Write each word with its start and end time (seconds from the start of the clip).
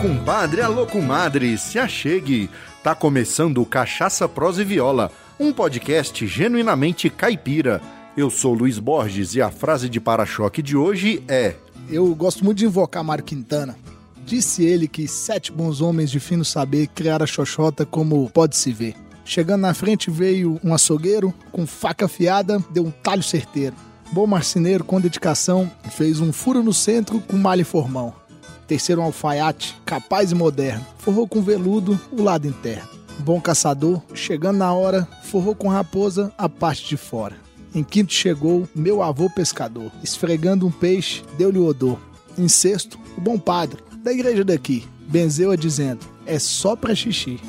compadre, 0.00 0.62
alô 0.62 0.86
comadre, 0.86 1.58
se 1.58 1.78
achegue. 1.78 2.48
Tá 2.82 2.94
começando 2.94 3.64
Cachaça, 3.66 4.26
Prosa 4.26 4.62
e 4.62 4.64
Viola, 4.64 5.12
um 5.38 5.52
podcast 5.52 6.26
genuinamente 6.26 7.10
caipira. 7.10 7.82
Eu 8.16 8.30
sou 8.30 8.54
Luiz 8.54 8.78
Borges 8.78 9.34
e 9.34 9.42
a 9.42 9.50
frase 9.50 9.90
de 9.90 10.00
para-choque 10.00 10.62
de 10.62 10.74
hoje 10.74 11.22
é: 11.28 11.54
Eu 11.90 12.14
gosto 12.14 12.42
muito 12.42 12.58
de 12.58 12.64
invocar 12.64 13.04
Mário 13.04 13.22
Quintana. 13.22 13.76
Disse 14.24 14.64
ele 14.64 14.88
que 14.88 15.06
sete 15.06 15.52
bons 15.52 15.82
homens 15.82 16.10
de 16.10 16.18
fino 16.18 16.46
saber 16.46 16.86
criaram 16.86 17.24
a 17.24 17.26
xoxota 17.26 17.84
como 17.84 18.30
pode 18.30 18.56
se 18.56 18.72
ver. 18.72 18.94
Chegando 19.22 19.60
na 19.60 19.74
frente 19.74 20.10
veio 20.10 20.58
um 20.64 20.72
açougueiro 20.72 21.34
com 21.52 21.66
faca 21.66 22.06
afiada, 22.06 22.64
deu 22.70 22.86
um 22.86 22.90
talho 22.90 23.22
certeiro. 23.22 23.76
Bom 24.12 24.26
marceneiro 24.26 24.82
com 24.82 24.98
dedicação 24.98 25.70
fez 25.90 26.20
um 26.20 26.32
furo 26.32 26.62
no 26.62 26.72
centro 26.72 27.20
com 27.20 27.36
malha 27.36 27.60
e 27.60 27.64
formão. 27.64 28.14
Terceiro 28.70 29.00
um 29.00 29.04
alfaiate, 29.06 29.76
capaz 29.84 30.30
e 30.30 30.34
moderno, 30.36 30.86
forrou 30.96 31.26
com 31.26 31.42
veludo 31.42 32.00
o 32.12 32.22
lado 32.22 32.46
interno. 32.46 32.88
Bom 33.18 33.40
caçador, 33.40 34.00
chegando 34.14 34.58
na 34.58 34.72
hora, 34.72 35.08
forrou 35.24 35.56
com 35.56 35.66
raposa 35.66 36.32
a 36.38 36.48
parte 36.48 36.88
de 36.88 36.96
fora. 36.96 37.34
Em 37.74 37.82
quinto 37.82 38.12
chegou 38.12 38.68
meu 38.72 39.02
avô 39.02 39.28
pescador, 39.28 39.90
esfregando 40.04 40.68
um 40.68 40.70
peixe, 40.70 41.24
deu-lhe 41.36 41.58
o 41.58 41.66
odor. 41.66 41.98
Em 42.38 42.46
sexto, 42.46 42.96
o 43.18 43.20
bom 43.20 43.36
padre, 43.40 43.82
da 44.04 44.12
igreja 44.12 44.44
daqui, 44.44 44.86
benzeu-a 45.08 45.56
dizendo: 45.56 46.06
é 46.24 46.38
só 46.38 46.76
pra 46.76 46.94
xixi. 46.94 47.40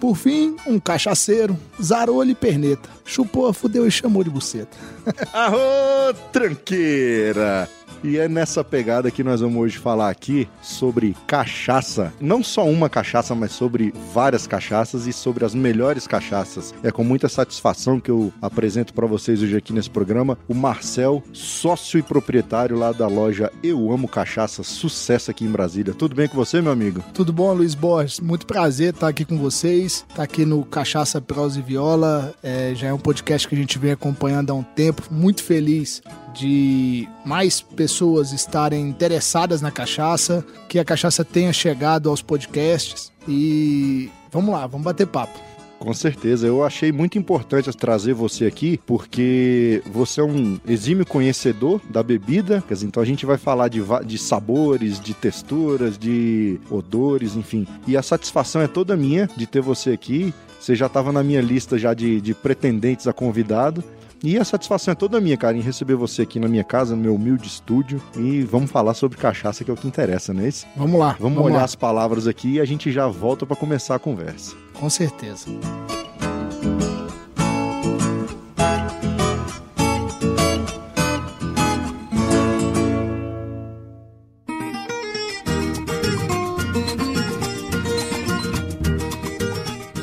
Por 0.00 0.16
fim, 0.16 0.56
um 0.66 0.80
cachaceiro, 0.80 1.56
zarou-lhe 1.80 2.34
perneta, 2.34 2.88
chupou, 3.04 3.52
fudeu 3.52 3.86
e 3.86 3.90
chamou 3.92 4.24
de 4.24 4.30
buceta. 4.30 4.76
Arô, 5.32 6.12
tranqueira! 6.32 7.70
E 8.02 8.18
é 8.18 8.28
nessa 8.28 8.62
pegada 8.62 9.10
que 9.10 9.24
nós 9.24 9.40
vamos 9.40 9.60
hoje 9.60 9.78
falar 9.78 10.10
aqui 10.10 10.48
sobre 10.62 11.16
cachaça. 11.26 12.12
Não 12.20 12.42
só 12.42 12.64
uma 12.68 12.88
cachaça, 12.88 13.34
mas 13.34 13.52
sobre 13.52 13.92
várias 14.12 14.46
cachaças 14.46 15.06
e 15.06 15.12
sobre 15.12 15.44
as 15.44 15.54
melhores 15.54 16.06
cachaças. 16.06 16.74
É 16.82 16.90
com 16.90 17.02
muita 17.02 17.28
satisfação 17.28 17.98
que 17.98 18.10
eu 18.10 18.32
apresento 18.40 18.92
para 18.92 19.06
vocês 19.06 19.42
hoje 19.42 19.56
aqui 19.56 19.72
nesse 19.72 19.90
programa 19.90 20.38
o 20.48 20.54
Marcel, 20.54 21.22
sócio 21.32 21.98
e 21.98 22.02
proprietário 22.02 22.78
lá 22.78 22.92
da 22.92 23.06
loja 23.06 23.50
Eu 23.62 23.90
Amo 23.90 24.08
Cachaça, 24.08 24.62
sucesso 24.62 25.30
aqui 25.30 25.44
em 25.44 25.50
Brasília. 25.50 25.94
Tudo 25.94 26.14
bem 26.14 26.28
com 26.28 26.36
você, 26.36 26.60
meu 26.60 26.72
amigo? 26.72 27.02
Tudo 27.12 27.32
bom, 27.32 27.52
Luiz 27.52 27.74
Borges? 27.74 28.20
Muito 28.20 28.46
prazer 28.46 28.94
estar 28.94 29.08
aqui 29.08 29.24
com 29.24 29.38
vocês. 29.38 30.04
Estar 30.08 30.22
aqui 30.22 30.44
no 30.44 30.64
Cachaça, 30.64 31.20
Prosa 31.20 31.58
e 31.58 31.62
Viola. 31.62 32.34
É, 32.42 32.72
já 32.74 32.88
é 32.88 32.92
um 32.92 32.98
podcast 32.98 33.48
que 33.48 33.54
a 33.54 33.58
gente 33.58 33.78
vem 33.78 33.92
acompanhando 33.92 34.50
há 34.50 34.54
um 34.54 34.62
tempo. 34.62 35.02
Muito 35.10 35.42
feliz 35.42 36.02
de 36.36 37.08
mais 37.24 37.60
pessoas 37.60 38.32
estarem 38.32 38.88
interessadas 38.88 39.62
na 39.62 39.70
cachaça, 39.70 40.44
que 40.68 40.78
a 40.78 40.84
cachaça 40.84 41.24
tenha 41.24 41.52
chegado 41.52 42.10
aos 42.10 42.20
podcasts 42.22 43.10
e 43.26 44.10
vamos 44.30 44.54
lá, 44.54 44.66
vamos 44.66 44.84
bater 44.84 45.06
papo. 45.06 45.38
Com 45.78 45.92
certeza, 45.92 46.46
eu 46.46 46.64
achei 46.64 46.90
muito 46.90 47.18
importante 47.18 47.70
trazer 47.76 48.14
você 48.14 48.46
aqui, 48.46 48.80
porque 48.86 49.82
você 49.92 50.20
é 50.20 50.24
um 50.24 50.58
exímio 50.66 51.04
conhecedor 51.04 51.80
da 51.90 52.02
bebida, 52.02 52.64
então 52.82 53.02
a 53.02 53.06
gente 53.06 53.26
vai 53.26 53.36
falar 53.36 53.68
de, 53.68 53.82
de 54.06 54.16
sabores, 54.16 54.98
de 54.98 55.12
texturas, 55.12 55.98
de 55.98 56.58
odores, 56.70 57.36
enfim. 57.36 57.66
E 57.86 57.96
a 57.96 58.02
satisfação 58.02 58.62
é 58.62 58.66
toda 58.66 58.96
minha 58.96 59.28
de 59.36 59.46
ter 59.46 59.60
você 59.60 59.90
aqui. 59.90 60.32
Você 60.58 60.74
já 60.74 60.86
estava 60.86 61.12
na 61.12 61.22
minha 61.22 61.42
lista 61.42 61.78
já 61.78 61.92
de, 61.92 62.20
de 62.22 62.32
pretendentes 62.32 63.06
a 63.06 63.12
convidado. 63.12 63.84
E 64.22 64.38
a 64.38 64.44
satisfação 64.44 64.92
é 64.92 64.94
toda 64.94 65.20
minha, 65.20 65.36
cara, 65.36 65.56
em 65.56 65.60
receber 65.60 65.94
você 65.94 66.22
aqui 66.22 66.40
na 66.40 66.48
minha 66.48 66.64
casa, 66.64 66.96
no 66.96 67.02
meu 67.02 67.14
humilde 67.14 67.46
estúdio. 67.46 68.02
E 68.16 68.42
vamos 68.42 68.70
falar 68.70 68.94
sobre 68.94 69.18
cachaça, 69.18 69.64
que 69.64 69.70
é 69.70 69.74
o 69.74 69.76
que 69.76 69.86
interessa, 69.86 70.32
não 70.32 70.42
é 70.42 70.48
isso? 70.48 70.66
Vamos 70.76 70.98
lá. 70.98 71.16
Vamos, 71.20 71.34
vamos 71.34 71.50
olhar 71.50 71.58
lá. 71.58 71.64
as 71.64 71.74
palavras 71.74 72.26
aqui 72.26 72.54
e 72.54 72.60
a 72.60 72.64
gente 72.64 72.90
já 72.90 73.06
volta 73.06 73.44
para 73.44 73.56
começar 73.56 73.94
a 73.94 73.98
conversa. 73.98 74.56
Com 74.74 74.88
certeza. 74.88 75.46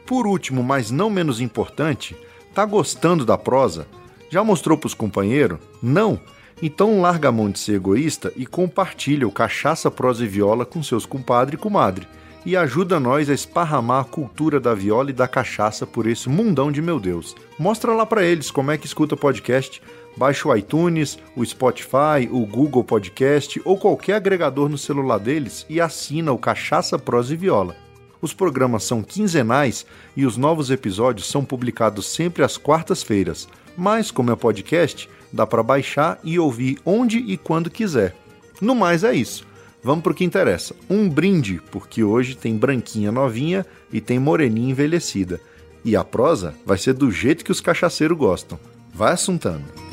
Por 0.05 0.27
último, 0.27 0.61
mas 0.61 0.91
não 0.91 1.09
menos 1.09 1.41
importante, 1.41 2.17
tá 2.53 2.65
gostando 2.65 3.25
da 3.25 3.39
prosa? 3.39 3.87
Já 4.29 4.43
mostrou 4.43 4.77
pros 4.77 4.93
companheiros? 4.93 5.61
Não? 5.81 6.21
Então 6.62 7.00
larga 7.00 7.28
a 7.28 7.33
mão 7.33 7.50
de 7.50 7.59
ser 7.59 7.75
egoísta 7.75 8.33
e 8.34 8.47
compartilha 8.47 9.28
o 9.28 9.33
Cachaça, 9.33 9.91
Prosa 9.91 10.25
e 10.25 10.28
Viola 10.28 10.65
com 10.65 10.83
seus 10.83 11.05
compadre 11.05 11.56
e 11.56 11.59
comadre. 11.59 12.09
E 12.47 12.56
ajuda 12.56 13.00
nós 13.00 13.28
a 13.28 13.34
esparramar 13.34 14.03
a 14.03 14.05
cultura 14.05 14.61
da 14.61 14.72
viola 14.72 15.11
e 15.11 15.12
da 15.12 15.27
cachaça 15.27 15.84
por 15.84 16.06
esse 16.06 16.28
mundão 16.28 16.71
de 16.71 16.81
meu 16.81 17.00
Deus. 17.00 17.34
Mostra 17.59 17.93
lá 17.93 18.06
para 18.06 18.25
eles 18.25 18.53
como 18.53 18.71
é 18.71 18.78
que 18.78 18.87
escuta 18.87 19.16
podcast. 19.16 19.83
Baixa 20.16 20.49
o 20.49 20.56
iTunes, 20.56 21.19
o 21.34 21.45
Spotify, 21.45 22.28
o 22.31 22.47
Google 22.47 22.84
Podcast 22.84 23.60
ou 23.65 23.77
qualquer 23.77 24.15
agregador 24.15 24.69
no 24.69 24.78
celular 24.78 25.19
deles 25.19 25.66
e 25.69 25.81
assina 25.81 26.31
o 26.31 26.39
Cachaça, 26.39 26.97
Prosa 26.97 27.34
e 27.34 27.36
Viola. 27.36 27.75
Os 28.22 28.33
programas 28.33 28.84
são 28.84 29.03
quinzenais 29.03 29.84
e 30.16 30.25
os 30.25 30.36
novos 30.36 30.71
episódios 30.71 31.27
são 31.27 31.45
publicados 31.45 32.07
sempre 32.07 32.45
às 32.45 32.57
quartas-feiras. 32.57 33.48
Mas, 33.77 34.10
como 34.10 34.31
é 34.31 34.36
podcast, 34.36 35.09
dá 35.33 35.47
para 35.47 35.63
baixar 35.63 36.19
e 36.23 36.39
ouvir 36.39 36.78
onde 36.84 37.19
e 37.19 37.37
quando 37.37 37.71
quiser. 37.71 38.15
No 38.61 38.75
mais 38.75 39.05
é 39.05 39.15
isso. 39.15 39.47
Vamos 39.83 40.03
pro 40.03 40.15
que 40.15 40.25
interessa. 40.25 40.75
Um 40.91 41.09
brinde, 41.09 41.61
porque 41.71 42.03
hoje 42.03 42.37
tem 42.37 42.57
branquinha 42.57 43.13
novinha 43.13 43.65
e 43.93 44.01
tem 44.01 44.19
moreninha 44.19 44.71
envelhecida. 44.71 45.41
E 45.84 45.95
a 45.95 46.03
prosa 46.03 46.55
vai 46.65 46.77
ser 46.77 46.95
do 46.95 47.11
jeito 47.13 47.45
que 47.45 47.53
os 47.53 47.61
cachaceiros 47.61 48.19
gostam. 48.19 48.59
Vai 48.93 49.13
assuntando. 49.13 49.85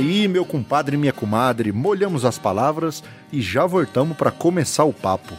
Aí, 0.00 0.26
meu 0.26 0.46
compadre 0.46 0.96
e 0.96 0.98
minha 0.98 1.12
comadre, 1.12 1.72
molhamos 1.72 2.24
as 2.24 2.38
palavras 2.38 3.04
e 3.30 3.40
já 3.40 3.66
voltamos 3.66 4.16
para 4.16 4.30
começar 4.30 4.84
o 4.84 4.94
papo. 4.94 5.34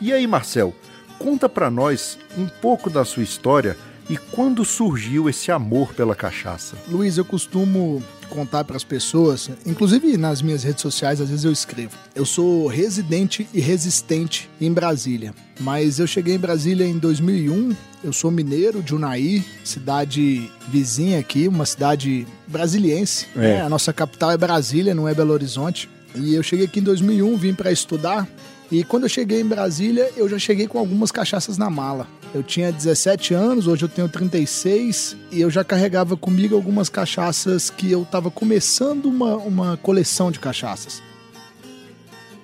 E 0.00 0.12
aí, 0.12 0.24
Marcel, 0.26 0.72
conta 1.18 1.48
para 1.48 1.68
nós 1.68 2.16
um 2.38 2.46
pouco 2.46 2.88
da 2.88 3.04
sua 3.04 3.24
história 3.24 3.76
e 4.08 4.16
quando 4.16 4.64
surgiu 4.64 5.28
esse 5.28 5.50
amor 5.50 5.94
pela 5.94 6.14
cachaça? 6.14 6.76
Luiz, 6.88 7.18
eu 7.18 7.24
costumo 7.24 8.02
contar 8.26 8.64
para 8.64 8.76
as 8.76 8.84
pessoas, 8.84 9.50
inclusive 9.64 10.16
nas 10.16 10.42
minhas 10.42 10.62
redes 10.62 10.82
sociais, 10.82 11.20
às 11.20 11.28
vezes 11.28 11.44
eu 11.44 11.52
escrevo. 11.52 11.96
Eu 12.14 12.24
sou 12.24 12.66
residente 12.66 13.46
e 13.52 13.60
resistente 13.60 14.48
em 14.60 14.72
Brasília, 14.72 15.34
mas 15.60 15.98
eu 15.98 16.06
cheguei 16.06 16.34
em 16.34 16.38
Brasília 16.38 16.86
em 16.86 16.98
2001. 16.98 17.74
Eu 18.02 18.12
sou 18.12 18.30
mineiro 18.30 18.82
de 18.82 18.94
Unai, 18.94 19.44
cidade 19.64 20.50
vizinha 20.68 21.18
aqui, 21.18 21.48
uma 21.48 21.64
cidade 21.64 22.26
brasiliense. 22.46 23.26
É. 23.36 23.38
Né? 23.38 23.62
A 23.62 23.68
nossa 23.68 23.92
capital 23.92 24.30
é 24.30 24.36
Brasília, 24.36 24.94
não 24.94 25.08
é 25.08 25.14
Belo 25.14 25.32
Horizonte. 25.32 25.88
E 26.14 26.34
eu 26.34 26.42
cheguei 26.42 26.66
aqui 26.66 26.80
em 26.80 26.82
2001, 26.82 27.36
vim 27.36 27.54
para 27.54 27.72
estudar. 27.72 28.28
E 28.70 28.84
quando 28.84 29.04
eu 29.04 29.08
cheguei 29.08 29.40
em 29.40 29.46
Brasília, 29.46 30.10
eu 30.16 30.28
já 30.28 30.38
cheguei 30.38 30.66
com 30.66 30.78
algumas 30.78 31.10
cachaças 31.10 31.58
na 31.58 31.70
mala. 31.70 32.06
Eu 32.34 32.42
tinha 32.42 32.72
17 32.72 33.32
anos, 33.32 33.68
hoje 33.68 33.84
eu 33.84 33.88
tenho 33.88 34.08
36, 34.08 35.16
e 35.30 35.40
eu 35.40 35.48
já 35.48 35.62
carregava 35.62 36.16
comigo 36.16 36.56
algumas 36.56 36.88
cachaças 36.88 37.70
que 37.70 37.92
eu 37.92 38.02
estava 38.02 38.28
começando 38.28 39.06
uma, 39.06 39.36
uma 39.36 39.76
coleção 39.76 40.32
de 40.32 40.40
cachaças. 40.40 41.00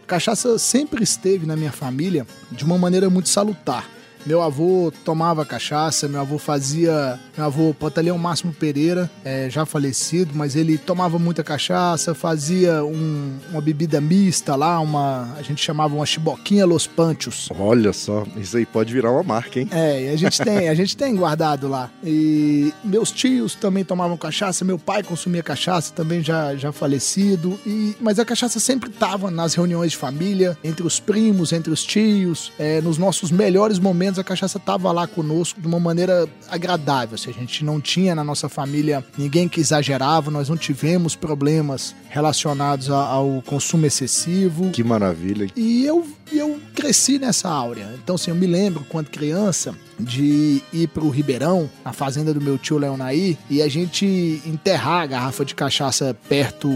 Cachaça 0.07 0.57
sempre 0.61 1.03
esteve 1.03 1.45
na 1.45 1.57
minha 1.57 1.73
família 1.73 2.25
de 2.53 2.65
uma 2.65 2.79
maneira 2.79 3.11
muito 3.11 3.29
salutar. 3.29 3.89
Meu 4.27 4.43
avô 4.43 4.93
tomava 5.05 5.45
cachaça, 5.45 6.07
meu 6.07 6.21
avô 6.21 6.39
fazia. 6.39 7.19
Meu 7.37 7.47
avô, 7.47 7.75
Pantaleão 7.75 8.19
Máximo 8.19 8.53
Pereira, 8.53 9.11
é, 9.25 9.49
já 9.49 9.65
falecido, 9.65 10.33
mas 10.35 10.57
ele 10.57 10.77
tomava 10.77 11.19
muita 11.19 11.43
cachaça, 11.43 12.15
fazia 12.15 12.85
um, 12.85 13.39
uma 13.51 13.61
bebida 13.61 14.01
mista 14.01 14.55
lá, 14.55 14.79
uma. 14.81 15.35
A 15.39 15.43
gente 15.43 15.63
chamava 15.63 15.95
uma 15.95 16.05
chiboquinha 16.05 16.67
Los 16.67 16.87
Panchos. 16.87 17.49
Olha 17.59 17.93
só, 17.93 18.25
isso 18.37 18.57
aí 18.57 18.67
pode 18.67 18.93
virar 18.93 19.11
uma 19.11 19.23
marca, 19.23 19.59
hein? 19.59 19.69
É, 19.71 20.11
a 20.13 20.17
gente 20.17 20.39
tem, 20.43 20.69
a 20.69 20.75
gente 20.75 20.97
tem 20.97 21.17
guardado 21.17 21.69
lá. 21.69 21.91
E 22.05 22.73
meus 22.85 23.11
tios 23.11 23.55
também 23.55 23.85
tomavam 23.85 24.17
cachaça, 24.17 24.65
meu 24.65 24.79
pai 24.79 25.03
consumia 25.03 25.43
cachaça, 25.43 25.93
também 25.95 26.23
já, 26.23 26.55
já 26.57 26.73
falecido. 26.73 27.59
E, 27.67 27.97
mas 28.01 28.19
a 28.19 28.25
cachaça 28.25 28.61
sempre 28.61 28.91
estava 28.91 29.31
nas 29.31 29.55
reuniões 29.55 29.93
de 29.93 29.97
família, 29.97 30.59
entre 30.63 30.87
os 30.87 31.01
primos, 31.01 31.53
entre 31.53 31.73
os 31.73 31.83
tios, 31.83 32.53
é, 32.59 32.81
nos 32.81 32.99
nossos 32.99 33.31
melhores 33.31 33.79
momentos 33.79 34.10
menos 34.11 34.19
a 34.19 34.25
cachaça 34.25 34.59
estava 34.59 34.91
lá 34.91 35.07
conosco 35.07 35.61
de 35.61 35.67
uma 35.67 35.79
maneira 35.79 36.29
agradável. 36.49 37.17
Se 37.17 37.31
a 37.31 37.33
gente 37.33 37.65
não 37.65 37.81
tinha 37.81 38.15
na 38.15 38.25
nossa 38.25 38.49
família 38.49 39.05
ninguém 39.17 39.49
que 39.49 39.61
exagerava, 39.61 40.31
nós 40.31 40.49
não 40.49 40.57
tivemos 40.57 41.15
problemas 41.15 41.95
relacionados 42.09 42.91
ao 42.91 43.43
consumo 43.47 43.87
excessivo. 43.87 44.71
Que 44.71 44.83
maravilha. 44.83 45.49
E 45.57 45.87
eu, 45.87 46.07
eu 46.33 46.61
cresci 46.75 47.19
nessa 47.19 47.49
áurea. 47.49 47.89
Então, 48.03 48.17
assim, 48.17 48.31
eu 48.31 48.35
me 48.35 48.47
lembro 48.47 48.85
quando 48.89 49.09
criança 49.09 49.75
de 50.01 50.63
ir 50.73 50.89
pro 50.89 51.09
Ribeirão, 51.09 51.69
na 51.85 51.93
fazenda 51.93 52.33
do 52.33 52.41
meu 52.41 52.59
tio 52.59 52.79
Leonaí, 52.79 53.39
e 53.49 53.63
a 53.63 53.69
gente 53.69 54.43
enterrar 54.47 55.03
a 55.03 55.07
garrafa 55.07 55.45
de 55.45 55.55
cachaça 55.55 56.17
perto 56.29 56.69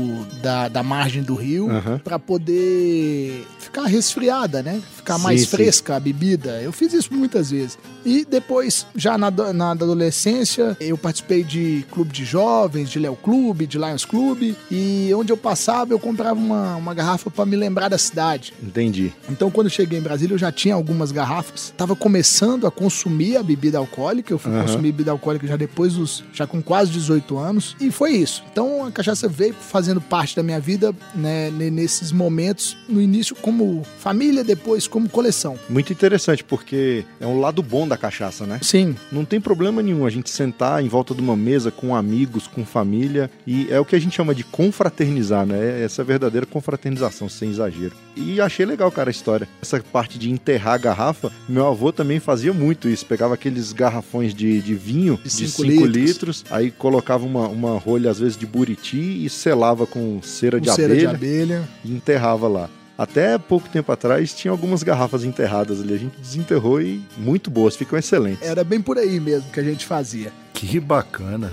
da, 0.43 0.69
da 0.69 0.82
margem 0.82 1.23
do 1.23 1.35
rio 1.35 1.67
uhum. 1.69 1.99
para 1.99 2.19
poder 2.19 3.47
ficar 3.59 3.85
resfriada, 3.85 4.62
né? 4.62 4.81
Ficar 4.97 5.17
sim, 5.17 5.23
mais 5.23 5.41
sim. 5.43 5.47
fresca 5.49 5.97
a 5.97 6.00
bebida. 6.00 6.61
Eu 6.62 6.73
fiz 6.73 6.93
isso 6.93 7.12
muitas 7.12 7.50
vezes. 7.50 7.79
E 8.05 8.25
depois, 8.25 8.87
já 8.94 9.17
na, 9.17 9.31
na 9.31 9.70
adolescência, 9.70 10.77
eu 10.79 10.97
participei 10.99 11.43
de 11.43 11.85
clube 11.91 12.12
de 12.12 12.25
jovens, 12.25 12.91
de 12.91 12.99
Léo 12.99 13.17
Clube, 13.17 13.67
de 13.67 13.79
Lions 13.79 14.05
Clube, 14.05 14.56
e 14.70 15.11
onde 15.15 15.32
eu 15.32 15.37
passava, 15.37 15.93
eu 15.93 15.99
comprava 15.99 16.38
uma, 16.38 16.77
uma 16.77 16.94
garrafa 16.94 17.31
para 17.31 17.47
me 17.47 17.56
lembrar 17.56 17.88
da 17.88 17.99
cidade. 17.99 18.53
Entendi. 18.62 19.12
Então, 19.31 19.50
quando 19.50 19.69
eu 19.69 19.70
cheguei 19.70 19.99
em 19.99 20.03
Brasília, 20.03 20.35
eu 20.35 20.38
já 20.38 20.53
tinha 20.53 20.75
algumas 20.75 21.11
garrafas. 21.11 21.73
Tava 21.77 21.97
começando 21.97 22.67
a 22.67 22.70
consumir 22.70 23.13
consumir 23.14 23.37
a 23.37 23.43
bebida 23.43 23.78
alcoólica. 23.78 24.32
Eu 24.32 24.38
fui 24.38 24.52
uhum. 24.52 24.62
consumir 24.62 24.93
bebida 24.93 25.12
alcoólica 25.12 25.46
já 25.46 25.56
depois 25.56 25.94
dos. 25.94 26.25
já 26.32 26.46
com 26.46 26.61
quase 26.61 26.90
18 26.90 27.38
anos. 27.38 27.76
E 27.81 27.90
foi 27.90 28.12
isso. 28.12 28.44
Então 28.50 28.84
a 28.84 28.90
cachaça 28.90 29.28
veio 29.28 29.55
fazendo 29.55 30.00
parte 30.00 30.34
da 30.34 30.43
minha 30.43 30.61
vida, 30.61 30.94
né, 31.14 31.50
nesses 31.50 32.11
momentos, 32.11 32.76
no 32.88 33.00
início 33.00 33.37
como 33.37 33.84
família, 33.99 34.43
depois 34.43 34.87
como 34.87 35.08
coleção. 35.08 35.58
Muito 35.69 35.93
interessante, 35.93 36.43
porque 36.43 37.05
é 37.20 37.26
um 37.26 37.40
lado 37.40 37.62
bom 37.62 37.87
da 37.87 37.96
cachaça, 37.96 38.46
né? 38.46 38.58
Sim. 38.62 38.96
Não 39.12 39.25
tem 39.25 39.40
problema 39.40 39.82
nenhum 39.82 40.05
a 40.05 40.10
gente 40.10 40.31
sentar 40.31 40.82
em 40.82 40.88
volta 40.88 41.14
de 41.14 41.20
uma 41.20 41.37
mesa 41.37 41.70
com 41.70 41.94
amigos, 41.94 42.46
com 42.46 42.64
família. 42.64 43.31
E 43.46 43.69
é 43.70 43.78
o 43.78 43.84
que 43.84 43.94
a 43.94 43.99
gente 43.99 44.17
chama 44.17 44.34
de 44.34 44.43
confraternizar, 44.44 45.46
né? 45.46 45.82
Essa 45.82 46.02
é 46.02 46.05
verdadeira 46.05 46.46
confraternização, 46.46 47.28
sem 47.28 47.50
exagero. 47.50 47.94
E 48.17 48.40
achei 48.40 48.64
legal, 48.64 48.90
cara, 48.90 49.10
a 49.10 49.12
história. 49.12 49.49
Essa 49.60 49.81
parte 49.81 50.19
de 50.19 50.31
enterrar 50.31 50.75
a 50.75 50.78
garrafa, 50.78 51.32
meu 51.49 51.67
avô 51.67 51.93
também 51.93 52.20
fazia 52.20 52.52
muito 52.52 52.88
isso 52.88 53.04
pegava 53.05 53.35
aqueles 53.35 53.73
garrafões 53.73 54.35
de, 54.35 54.61
de 54.61 54.75
vinho 54.75 55.19
de 55.23 55.31
5 55.31 55.62
litros. 55.62 55.97
litros. 55.97 56.45
aí 56.51 56.71
colocava 56.71 57.25
uma, 57.25 57.49
uma 57.49 57.79
rolha, 57.79 58.11
às 58.11 58.19
vezes, 58.19 58.37
de 58.37 58.47
buriti 58.47 59.25
e 59.25 59.31
selava 59.31 59.87
com 59.87 60.21
cera, 60.23 60.59
com 60.59 60.65
de, 60.65 60.73
cera 60.73 60.93
abelha, 60.93 61.09
de 61.09 61.15
abelha 61.15 61.69
e 61.85 61.93
enterrava 61.93 62.49
lá. 62.49 62.71
Até 62.97 63.37
pouco 63.39 63.69
tempo 63.69 63.91
atrás 63.91 64.33
tinha 64.33 64.53
algumas 64.53 64.83
garrafas 64.83 65.25
enterradas 65.25 65.81
ali. 65.81 65.95
A 65.95 65.99
gente 65.99 66.17
desenterrou 66.21 66.81
e 66.81 67.03
muito 67.17 67.51
boas, 67.51 67.77
ficam 67.77 67.99
excelentes. 67.99 68.43
Era 68.43 68.62
bem 68.62 68.81
por 68.81 68.99
aí 68.99 69.19
mesmo 69.19 69.51
que 69.51 69.59
a 69.59 69.65
gente 69.65 69.85
fazia. 69.85 70.33
Que 70.53 70.79
bacana. 70.79 71.53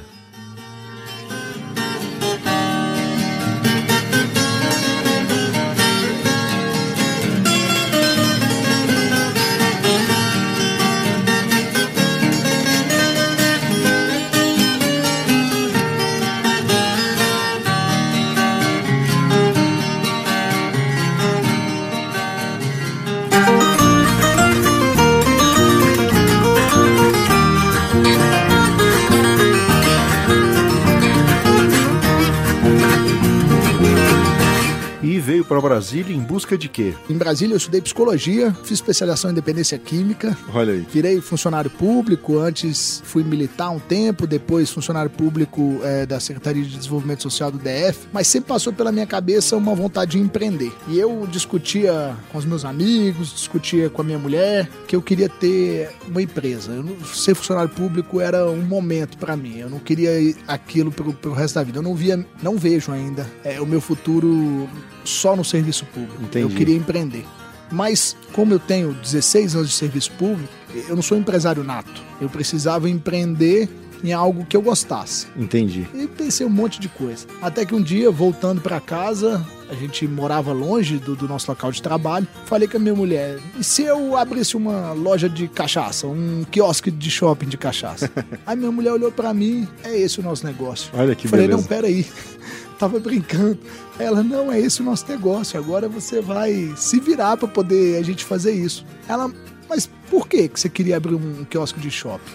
Brasília 35.82 36.16
em 36.16 36.20
busca 36.20 36.56
de 36.56 36.70
quê? 36.70 36.94
Em 37.10 37.18
Brasília 37.18 37.54
eu 37.56 37.58
estudei 37.58 37.82
psicologia, 37.82 38.54
fiz 38.64 38.74
especialização 38.74 39.32
em 39.32 39.34
dependência 39.34 39.80
química. 39.80 40.38
Olha 40.54 40.74
aí. 40.74 40.86
Virei 40.94 41.20
funcionário 41.20 41.72
público, 41.72 42.38
antes 42.38 43.02
fui 43.04 43.24
militar 43.24 43.72
um 43.72 43.80
tempo, 43.80 44.28
depois 44.28 44.70
funcionário 44.70 45.10
público 45.10 45.80
é, 45.84 46.06
da 46.06 46.20
Secretaria 46.20 46.64
de 46.64 46.78
Desenvolvimento 46.78 47.24
Social 47.24 47.50
do 47.50 47.58
DF, 47.58 48.08
mas 48.14 48.28
sempre 48.28 48.50
passou 48.50 48.72
pela 48.72 48.92
minha 48.92 49.08
cabeça 49.08 49.58
uma 49.58 49.74
vontade 49.74 50.12
de 50.12 50.20
empreender. 50.20 50.72
E 50.88 51.00
eu 51.00 51.28
discutia 51.32 52.16
com 52.32 52.38
os 52.38 52.46
meus 52.46 52.64
amigos, 52.64 53.34
discutia 53.34 53.90
com 53.90 54.04
a 54.04 54.06
minha 54.06 54.20
mulher 54.20 54.70
que 54.88 54.96
eu 54.96 55.02
queria 55.02 55.30
ter 55.30 55.90
uma 56.08 56.22
empresa. 56.22 56.74
Eu, 56.74 56.96
ser 57.08 57.34
funcionário 57.34 57.72
público 57.72 58.22
era 58.22 58.48
um 58.48 58.62
momento 58.62 59.18
para 59.18 59.36
mim. 59.36 59.58
Eu 59.58 59.70
não 59.70 59.80
queria 59.80 60.12
aquilo 60.48 60.92
pro, 60.92 61.12
pro 61.12 61.34
resto 61.34 61.56
da 61.56 61.64
vida. 61.64 61.80
Eu 61.80 61.84
não 61.84 61.96
via, 61.96 62.24
não 62.44 62.56
vejo 62.56 62.92
ainda 62.92 63.26
é, 63.44 63.60
o 63.60 63.66
meu 63.66 63.82
futuro 63.82 64.70
só 65.04 65.36
no 65.36 65.44
serviço 65.44 65.71
público. 65.80 66.22
Entendi. 66.24 66.46
Eu 66.46 66.50
queria 66.50 66.76
empreender. 66.76 67.26
Mas, 67.72 68.18
como 68.34 68.54
eu 68.54 68.60
tenho 68.60 68.94
16 68.94 69.56
anos 69.56 69.70
de 69.70 69.76
serviço 69.76 70.12
público, 70.14 70.52
eu 70.90 70.96
não 70.96 71.02
sou 71.02 71.18
empresário 71.18 71.64
nato. 71.64 72.02
Eu 72.20 72.30
precisava 72.30 72.90
empreender 72.90 73.70
em 74.04 74.14
algo 74.14 74.46
que 74.46 74.58
eu 74.58 74.62
gostasse. 74.62 75.28
Entendi. 75.38 75.88
E 75.94 76.08
pensei 76.08 76.46
um 76.46 76.50
monte 76.50 76.80
de 76.80 76.90
coisa. 76.90 77.26
Até 77.42 77.66
que 77.66 77.74
um 77.74 77.82
dia, 77.82 78.10
voltando 78.10 78.60
para 78.62 78.80
casa, 78.80 79.46
a 79.70 79.74
gente 79.74 80.08
morava 80.08 80.52
longe 80.52 80.98
do, 80.98 81.16
do, 81.16 81.28
nosso 81.28 81.50
local 81.50 81.72
de 81.72 81.82
trabalho. 81.82 82.28
Falei 82.46 82.68
com 82.68 82.78
a 82.78 82.80
minha 82.80 82.96
mulher: 82.96 83.40
e 83.60 83.64
se 83.64 83.84
eu 83.84 84.18
abrisse 84.18 84.58
uma 84.58 84.92
loja 84.92 85.30
de 85.30 85.48
cachaça, 85.48 86.08
um 86.08 86.44
quiosque 86.50 86.92
de 86.92 87.10
shopping 87.10 87.48
de 87.48 87.58
cachaça? 87.58 88.12
Aí 88.46 88.56
minha 88.56 88.72
mulher 88.72 88.92
olhou 88.92 89.12
para 89.12 89.34
mim: 89.34 89.68
é 89.84 89.98
esse 89.98 90.20
o 90.20 90.24
nosso 90.24 90.46
negócio. 90.46 90.92
Olha 90.94 91.16
que 91.16 91.28
Falei: 91.28 91.48
beleza. 91.48 91.62
não, 91.62 91.68
peraí 91.68 92.06
tava 92.82 93.00
brincando. 93.00 93.60
Ela, 94.00 94.24
não, 94.24 94.52
é 94.52 94.60
esse 94.60 94.82
o 94.82 94.84
nosso 94.84 95.08
negócio, 95.08 95.60
agora 95.60 95.88
você 95.88 96.20
vai 96.20 96.74
se 96.76 97.00
virar 97.00 97.38
para 97.38 97.48
poder 97.48 98.00
a 98.00 98.04
gente 98.04 98.26
fazer 98.26 98.54
isso. 98.54 98.84
Ela, 99.08 99.32
mas 99.70 99.88
por 100.10 100.28
que 100.28 100.48
que 100.48 100.60
você 100.60 100.68
queria 100.68 100.98
abrir 100.98 101.14
um 101.14 101.46
quiosque 101.46 101.80
de 101.80 101.92
shopping? 101.92 102.34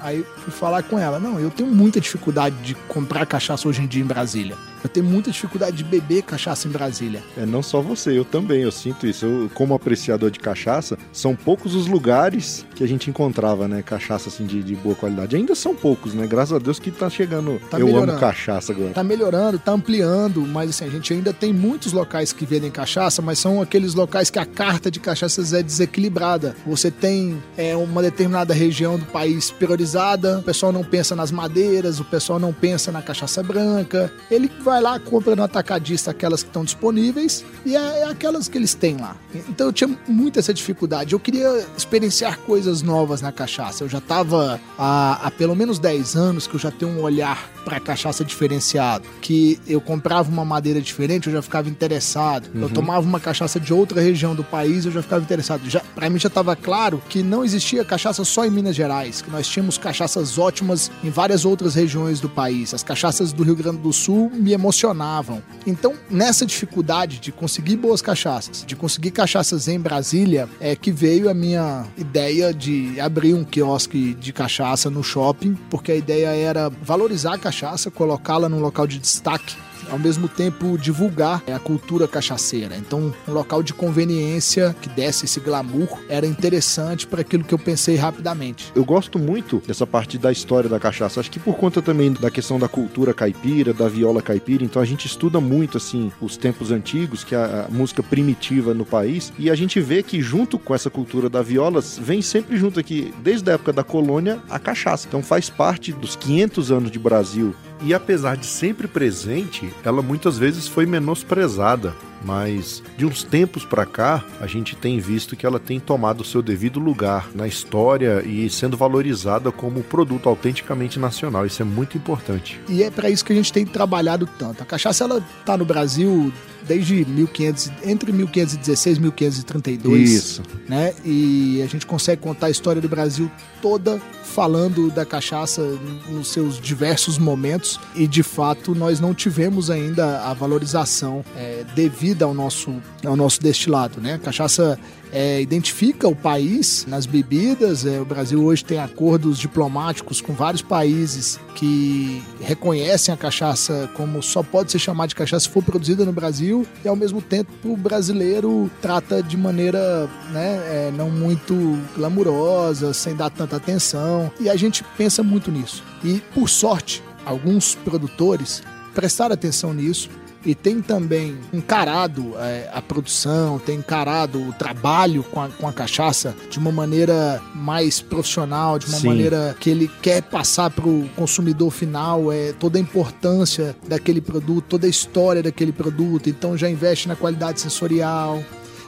Aí 0.00 0.24
fui 0.38 0.52
falar 0.52 0.82
com 0.82 0.98
ela, 0.98 1.20
não, 1.20 1.38
eu 1.38 1.50
tenho 1.50 1.70
muita 1.70 2.00
dificuldade 2.00 2.56
de 2.56 2.74
comprar 2.88 3.24
cachaça 3.24 3.68
hoje 3.68 3.82
em 3.82 3.86
dia 3.86 4.02
em 4.02 4.06
Brasília. 4.06 4.56
Eu 4.84 4.90
tenho 4.90 5.06
muita 5.06 5.30
dificuldade 5.30 5.78
de 5.78 5.84
beber 5.84 6.22
cachaça 6.22 6.68
em 6.68 6.70
Brasília. 6.70 7.22
É, 7.38 7.46
não 7.46 7.62
só 7.62 7.80
você, 7.80 8.16
eu 8.16 8.24
também, 8.24 8.60
eu 8.60 8.70
sinto 8.70 9.06
isso. 9.06 9.24
Eu, 9.24 9.50
como 9.54 9.72
apreciador 9.72 10.30
de 10.30 10.38
cachaça, 10.38 10.98
são 11.10 11.34
poucos 11.34 11.74
os 11.74 11.86
lugares 11.86 12.66
que 12.76 12.84
a 12.84 12.86
gente 12.86 13.08
encontrava, 13.08 13.66
né? 13.66 13.82
Cachaça 13.82 14.28
assim 14.28 14.44
de, 14.44 14.62
de 14.62 14.76
boa 14.76 14.94
qualidade. 14.94 15.36
Ainda 15.36 15.54
são 15.54 15.74
poucos, 15.74 16.12
né? 16.12 16.26
Graças 16.26 16.52
a 16.52 16.58
Deus 16.58 16.78
que 16.78 16.90
tá 16.90 17.08
chegando. 17.08 17.58
Tá 17.70 17.78
eu 17.78 17.86
melhorando. 17.86 18.12
amo 18.12 18.20
cachaça 18.20 18.72
agora. 18.72 18.92
Tá 18.92 19.02
melhorando, 19.02 19.58
tá 19.58 19.72
ampliando, 19.72 20.42
mas 20.42 20.68
assim, 20.68 20.84
a 20.84 20.90
gente 20.90 21.14
ainda 21.14 21.32
tem 21.32 21.50
muitos 21.50 21.94
locais 21.94 22.30
que 22.30 22.44
vendem 22.44 22.70
cachaça, 22.70 23.22
mas 23.22 23.38
são 23.38 23.62
aqueles 23.62 23.94
locais 23.94 24.28
que 24.28 24.38
a 24.38 24.44
carta 24.44 24.90
de 24.90 25.00
cachaças 25.00 25.54
é 25.54 25.62
desequilibrada. 25.62 26.54
Você 26.66 26.90
tem 26.90 27.42
é, 27.56 27.74
uma 27.74 28.02
determinada 28.02 28.52
região 28.52 28.98
do 28.98 29.06
país 29.06 29.50
priorizada, 29.50 30.40
o 30.40 30.42
pessoal 30.42 30.72
não 30.72 30.84
pensa 30.84 31.16
nas 31.16 31.30
madeiras, 31.30 32.00
o 32.00 32.04
pessoal 32.04 32.38
não 32.38 32.52
pensa 32.52 32.92
na 32.92 33.00
cachaça 33.00 33.42
branca. 33.42 34.12
Ele 34.30 34.50
vai 34.62 34.73
lá, 34.80 34.98
compra 34.98 35.34
no 35.36 35.42
atacadista 35.42 36.10
aquelas 36.10 36.42
que 36.42 36.48
estão 36.48 36.64
disponíveis 36.64 37.44
e 37.64 37.76
é, 37.76 38.00
é 38.00 38.04
aquelas 38.04 38.48
que 38.48 38.58
eles 38.58 38.74
têm 38.74 38.96
lá. 38.96 39.16
Então 39.48 39.68
eu 39.68 39.72
tinha 39.72 39.98
muito 40.06 40.38
essa 40.38 40.52
dificuldade. 40.52 41.12
Eu 41.12 41.20
queria 41.20 41.66
experienciar 41.76 42.38
coisas 42.40 42.82
novas 42.82 43.20
na 43.20 43.32
cachaça. 43.32 43.84
Eu 43.84 43.88
já 43.88 43.98
estava 43.98 44.60
há, 44.78 45.26
há 45.26 45.30
pelo 45.30 45.54
menos 45.54 45.78
10 45.78 46.16
anos 46.16 46.46
que 46.46 46.54
eu 46.54 46.60
já 46.60 46.70
tenho 46.70 46.92
um 46.92 47.02
olhar 47.02 47.50
para 47.64 47.80
cachaça 47.80 48.24
diferenciado. 48.24 49.04
Que 49.20 49.58
eu 49.66 49.80
comprava 49.80 50.30
uma 50.30 50.44
madeira 50.44 50.80
diferente, 50.80 51.26
eu 51.26 51.32
já 51.32 51.42
ficava 51.42 51.68
interessado. 51.68 52.48
Eu 52.54 52.68
tomava 52.68 53.06
uma 53.06 53.20
cachaça 53.20 53.58
de 53.58 53.72
outra 53.72 54.00
região 54.00 54.34
do 54.34 54.44
país, 54.44 54.84
eu 54.84 54.92
já 54.92 55.02
ficava 55.02 55.22
interessado. 55.22 55.68
Já, 55.68 55.80
para 55.94 56.08
mim 56.10 56.18
já 56.18 56.28
estava 56.28 56.54
claro 56.54 57.02
que 57.08 57.22
não 57.22 57.44
existia 57.44 57.84
cachaça 57.84 58.24
só 58.24 58.44
em 58.44 58.50
Minas 58.50 58.76
Gerais, 58.76 59.22
que 59.22 59.30
nós 59.30 59.46
tínhamos 59.46 59.78
cachaças 59.78 60.38
ótimas 60.38 60.90
em 61.02 61.10
várias 61.10 61.44
outras 61.44 61.74
regiões 61.74 62.20
do 62.20 62.28
país. 62.28 62.74
As 62.74 62.82
cachaças 62.82 63.32
do 63.32 63.42
Rio 63.42 63.56
Grande 63.56 63.78
do 63.78 63.92
Sul 63.92 64.30
me 64.34 64.54
emocionavam. 64.64 65.42
Então, 65.66 65.94
nessa 66.10 66.46
dificuldade 66.46 67.18
de 67.18 67.30
conseguir 67.30 67.76
boas 67.76 68.00
cachaças, 68.00 68.64
de 68.66 68.74
conseguir 68.74 69.10
cachaças 69.10 69.68
em 69.68 69.78
Brasília, 69.78 70.48
é 70.58 70.74
que 70.74 70.90
veio 70.90 71.28
a 71.28 71.34
minha 71.34 71.86
ideia 71.98 72.52
de 72.52 72.98
abrir 72.98 73.34
um 73.34 73.44
quiosque 73.44 74.14
de 74.14 74.32
cachaça 74.32 74.88
no 74.88 75.02
shopping, 75.02 75.54
porque 75.68 75.92
a 75.92 75.96
ideia 75.96 76.28
era 76.28 76.70
valorizar 76.70 77.34
a 77.34 77.38
cachaça, 77.38 77.90
colocá-la 77.90 78.48
num 78.48 78.60
local 78.60 78.86
de 78.86 78.98
destaque 78.98 79.54
ao 79.90 79.98
mesmo 79.98 80.28
tempo 80.28 80.78
divulgar 80.78 81.42
a 81.52 81.58
cultura 81.58 82.06
cachaceira. 82.06 82.76
Então, 82.76 83.12
um 83.26 83.32
local 83.32 83.62
de 83.62 83.72
conveniência 83.74 84.74
que 84.80 84.88
desse 84.88 85.24
esse 85.24 85.40
glamour 85.40 85.98
era 86.08 86.26
interessante 86.26 87.06
para 87.06 87.20
aquilo 87.20 87.44
que 87.44 87.54
eu 87.54 87.58
pensei 87.58 87.96
rapidamente. 87.96 88.72
Eu 88.74 88.84
gosto 88.84 89.18
muito 89.18 89.62
dessa 89.66 89.86
parte 89.86 90.18
da 90.18 90.30
história 90.30 90.68
da 90.68 90.78
cachaça. 90.78 91.20
Acho 91.20 91.30
que 91.30 91.40
por 91.40 91.56
conta 91.56 91.80
também 91.82 92.12
da 92.12 92.30
questão 92.30 92.58
da 92.58 92.68
cultura 92.68 93.14
caipira, 93.14 93.72
da 93.72 93.88
viola 93.88 94.22
caipira, 94.22 94.64
então 94.64 94.80
a 94.80 94.84
gente 94.84 95.06
estuda 95.06 95.40
muito 95.40 95.76
assim 95.76 96.12
os 96.20 96.36
tempos 96.36 96.70
antigos, 96.70 97.24
que 97.24 97.34
é 97.34 97.38
a, 97.38 97.66
a 97.68 97.72
música 97.72 98.02
primitiva 98.02 98.74
no 98.74 98.84
país, 98.84 99.32
e 99.38 99.50
a 99.50 99.54
gente 99.54 99.80
vê 99.80 100.02
que 100.02 100.20
junto 100.20 100.58
com 100.58 100.74
essa 100.74 100.90
cultura 100.90 101.28
da 101.28 101.42
viola 101.42 101.80
vem 102.00 102.22
sempre 102.22 102.56
junto 102.56 102.78
aqui, 102.78 103.12
desde 103.22 103.50
a 103.50 103.54
época 103.54 103.72
da 103.72 103.84
colônia, 103.84 104.40
a 104.48 104.58
cachaça. 104.58 105.06
Então 105.06 105.22
faz 105.22 105.50
parte 105.50 105.92
dos 105.92 106.16
500 106.16 106.72
anos 106.72 106.90
de 106.90 106.98
Brasil. 106.98 107.54
E 107.84 107.92
apesar 107.92 108.38
de 108.38 108.46
sempre 108.46 108.88
presente, 108.88 109.70
ela 109.84 110.00
muitas 110.00 110.38
vezes 110.38 110.66
foi 110.66 110.86
menosprezada. 110.86 111.94
Mas 112.22 112.82
de 112.96 113.04
uns 113.06 113.22
tempos 113.22 113.64
para 113.64 113.84
cá, 113.86 114.24
a 114.40 114.46
gente 114.46 114.76
tem 114.76 114.98
visto 114.98 115.36
que 115.36 115.46
ela 115.46 115.58
tem 115.58 115.78
tomado 115.80 116.20
o 116.20 116.24
seu 116.24 116.42
devido 116.42 116.78
lugar 116.78 117.30
na 117.34 117.46
história 117.46 118.22
e 118.24 118.48
sendo 118.48 118.76
valorizada 118.76 119.50
como 119.52 119.82
produto 119.82 120.28
autenticamente 120.28 120.98
nacional. 120.98 121.46
Isso 121.46 121.62
é 121.62 121.64
muito 121.64 121.96
importante. 121.96 122.60
E 122.68 122.82
é 122.82 122.90
para 122.90 123.10
isso 123.10 123.24
que 123.24 123.32
a 123.32 123.36
gente 123.36 123.52
tem 123.52 123.66
trabalhado 123.66 124.28
tanto. 124.38 124.62
A 124.62 124.66
cachaça 124.66 125.04
ela 125.04 125.24
tá 125.44 125.56
no 125.56 125.64
Brasil 125.64 126.32
desde 126.66 127.04
1500, 127.04 127.72
entre 127.84 128.10
1516 128.10 128.96
e 128.96 129.00
1532. 129.00 130.10
Isso. 130.10 130.42
Né? 130.68 130.94
E 131.04 131.60
a 131.62 131.66
gente 131.66 131.86
consegue 131.86 132.22
contar 132.22 132.46
a 132.46 132.50
história 132.50 132.80
do 132.80 132.88
Brasil 132.88 133.30
toda 133.60 134.00
falando 134.24 134.90
da 134.90 135.04
cachaça 135.04 135.62
nos 136.08 136.28
seus 136.28 136.58
diversos 136.58 137.18
momentos 137.18 137.78
e 137.94 138.06
de 138.06 138.22
fato 138.22 138.74
nós 138.74 138.98
não 138.98 139.14
tivemos 139.14 139.70
ainda 139.70 140.22
a 140.22 140.32
valorização 140.32 141.24
é, 141.36 141.64
devida 141.74 142.03
ao 142.24 142.34
nosso, 142.34 142.74
ao 143.04 143.16
nosso 143.16 143.40
destilado, 143.40 144.00
né? 144.00 144.14
A 144.14 144.18
cachaça 144.18 144.78
é, 145.14 145.40
identifica 145.40 146.08
o 146.08 146.14
país 146.14 146.84
nas 146.88 147.06
bebidas. 147.06 147.86
É, 147.86 148.00
o 148.00 148.04
Brasil 148.04 148.44
hoje 148.44 148.64
tem 148.64 148.78
acordos 148.80 149.38
diplomáticos 149.38 150.20
com 150.20 150.32
vários 150.32 150.60
países 150.60 151.38
que 151.54 152.20
reconhecem 152.40 153.14
a 153.14 153.16
cachaça 153.16 153.88
como 153.94 154.20
só 154.20 154.42
pode 154.42 154.72
ser 154.72 154.80
chamada 154.80 155.08
de 155.08 155.14
cachaça 155.14 155.44
se 155.44 155.50
for 155.50 155.62
produzida 155.62 156.04
no 156.04 156.12
Brasil 156.12 156.66
e 156.84 156.88
ao 156.88 156.96
mesmo 156.96 157.22
tempo 157.22 157.52
o 157.64 157.76
brasileiro 157.76 158.68
trata 158.82 159.22
de 159.22 159.36
maneira 159.36 160.10
né, 160.32 160.56
é, 160.66 160.92
não 160.96 161.10
muito 161.10 161.54
glamurosa, 161.96 162.92
sem 162.92 163.14
dar 163.14 163.30
tanta 163.30 163.56
atenção 163.56 164.32
e 164.40 164.50
a 164.50 164.56
gente 164.56 164.84
pensa 164.96 165.22
muito 165.22 165.50
nisso. 165.50 165.84
E 166.02 166.20
por 166.34 166.48
sorte, 166.48 167.02
alguns 167.24 167.76
produtores 167.76 168.62
prestaram 168.92 169.34
atenção 169.34 169.72
nisso 169.72 170.08
e 170.44 170.54
tem 170.54 170.80
também 170.80 171.38
encarado 171.52 172.34
é, 172.38 172.68
a 172.72 172.82
produção, 172.82 173.58
tem 173.58 173.78
encarado 173.78 174.40
o 174.40 174.52
trabalho 174.52 175.22
com 175.24 175.40
a, 175.40 175.48
com 175.48 175.66
a 175.66 175.72
cachaça 175.72 176.34
de 176.50 176.58
uma 176.58 176.70
maneira 176.70 177.40
mais 177.54 178.00
profissional, 178.00 178.78
de 178.78 178.86
uma 178.86 178.98
Sim. 178.98 179.08
maneira 179.08 179.56
que 179.58 179.70
ele 179.70 179.90
quer 180.02 180.22
passar 180.22 180.70
para 180.70 180.86
o 180.86 181.08
consumidor 181.16 181.70
final 181.70 182.32
é, 182.32 182.52
toda 182.52 182.78
a 182.78 182.80
importância 182.80 183.74
daquele 183.86 184.20
produto, 184.20 184.64
toda 184.68 184.86
a 184.86 184.90
história 184.90 185.42
daquele 185.42 185.72
produto. 185.72 186.28
Então 186.28 186.56
já 186.56 186.68
investe 186.68 187.08
na 187.08 187.16
qualidade 187.16 187.60
sensorial, 187.60 188.42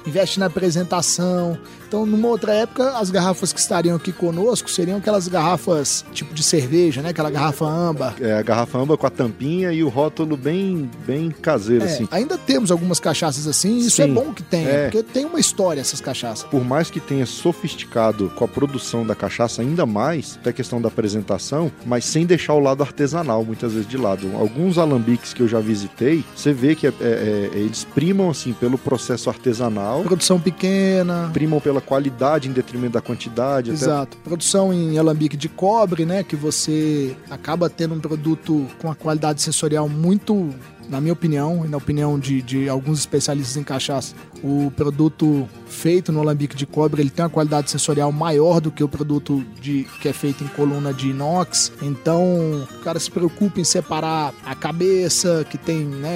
investe 0.06 0.38
na 0.38 0.46
apresentação. 0.46 1.58
Então, 1.86 2.04
numa 2.06 2.28
outra 2.28 2.52
época, 2.52 2.98
as 2.98 3.10
garrafas 3.10 3.52
que 3.52 3.60
estariam 3.60 3.96
aqui 3.96 4.12
conosco 4.12 4.70
seriam 4.70 4.98
aquelas 4.98 5.28
garrafas 5.28 6.04
tipo 6.12 6.34
de 6.34 6.42
cerveja, 6.42 7.00
né? 7.02 7.10
Aquela 7.10 7.30
garrafa 7.30 7.64
âmbar. 7.64 8.14
É 8.20 8.32
a 8.32 8.42
garrafa 8.42 8.78
âmbar 8.78 8.96
com 8.96 9.06
a 9.06 9.10
tampinha 9.10 9.72
e 9.72 9.82
o 9.82 9.88
rótulo 9.88 10.36
bem, 10.36 10.90
bem 11.06 11.30
caseiro, 11.30 11.84
É, 11.84 11.88
assim. 11.88 12.08
ainda 12.10 12.36
temos 12.36 12.70
algumas 12.70 12.98
cachaças 13.00 13.46
assim, 13.46 13.78
e 13.78 13.86
isso 13.86 14.02
é 14.02 14.06
bom 14.06 14.32
que 14.32 14.42
tenha, 14.42 14.68
É. 14.68 14.82
porque 14.90 15.02
tem 15.02 15.24
uma 15.24 15.38
história 15.40 15.80
essas 15.80 16.00
cachaças. 16.00 16.44
Por 16.48 16.64
mais 16.64 16.90
que 16.90 17.00
tenha 17.00 17.24
sofisticado 17.26 18.30
com 18.36 18.44
a 18.44 18.48
produção 18.48 19.06
da 19.06 19.14
cachaça 19.14 19.62
ainda 19.62 19.86
mais, 19.86 20.38
até 20.40 20.52
questão 20.52 20.80
da 20.80 20.88
apresentação, 20.88 21.70
mas 21.84 22.04
sem 22.04 22.26
deixar 22.26 22.54
o 22.54 22.60
lado 22.60 22.82
artesanal 22.82 23.44
muitas 23.44 23.72
vezes 23.72 23.88
de 23.88 23.96
lado. 23.96 24.30
Alguns 24.36 24.78
alambiques 24.78 25.32
que 25.32 25.40
eu 25.42 25.48
já 25.48 25.60
visitei, 25.60 26.24
você 26.34 26.52
vê 26.52 26.74
que 26.74 26.86
é- 26.86 26.92
é- 27.00 27.50
é- 27.54 27.58
eles 27.58 27.84
primam 27.94 28.30
assim 28.30 28.52
pelo 28.52 28.76
processo 28.76 29.28
artesanal, 29.30 30.02
Produção 30.02 30.38
pequena. 30.40 31.30
primam 31.32 31.60
pela 31.60 31.75
qualidade 31.80 32.48
em 32.48 32.52
detrimento 32.52 32.92
da 32.94 33.00
quantidade. 33.00 33.70
até- 33.70 33.80
Exato. 33.84 34.16
Produção 34.18 34.72
em 34.72 34.98
alambique 34.98 35.36
de 35.36 35.48
cobre, 35.48 36.04
né? 36.04 36.22
Que 36.22 36.36
você 36.36 37.16
acaba 37.30 37.68
tendo 37.70 37.94
um 37.94 38.00
produto 38.00 38.66
com 38.80 38.90
a 38.90 38.94
qualidade 38.94 39.40
sensorial 39.42 39.88
muito, 39.88 40.50
na 40.88 41.00
minha 41.00 41.12
opinião, 41.12 41.64
e 41.64 41.68
na 41.68 41.76
opinião 41.76 42.18
de, 42.18 42.42
de 42.42 42.68
alguns 42.68 42.98
especialistas 43.00 43.56
em 43.56 43.62
cachaça, 43.64 44.14
o 44.42 44.70
produto 44.76 45.48
feito 45.66 46.12
no 46.12 46.20
alambique 46.20 46.54
de 46.54 46.64
cobre 46.66 47.02
ele 47.02 47.10
tem 47.10 47.24
uma 47.24 47.30
qualidade 47.30 47.70
sensorial 47.70 48.12
maior 48.12 48.60
do 48.60 48.70
que 48.70 48.84
o 48.84 48.88
produto 48.88 49.44
de, 49.60 49.86
que 50.00 50.08
é 50.08 50.12
feito 50.12 50.44
em 50.44 50.46
coluna 50.48 50.92
de 50.92 51.08
inox. 51.08 51.72
Então, 51.82 52.22
o 52.70 52.78
cara 52.84 53.00
se 53.00 53.10
preocupa 53.10 53.60
em 53.60 53.64
separar 53.64 54.32
a 54.44 54.54
cabeça, 54.54 55.44
que 55.50 55.58
tem 55.58 55.84
né, 55.84 56.08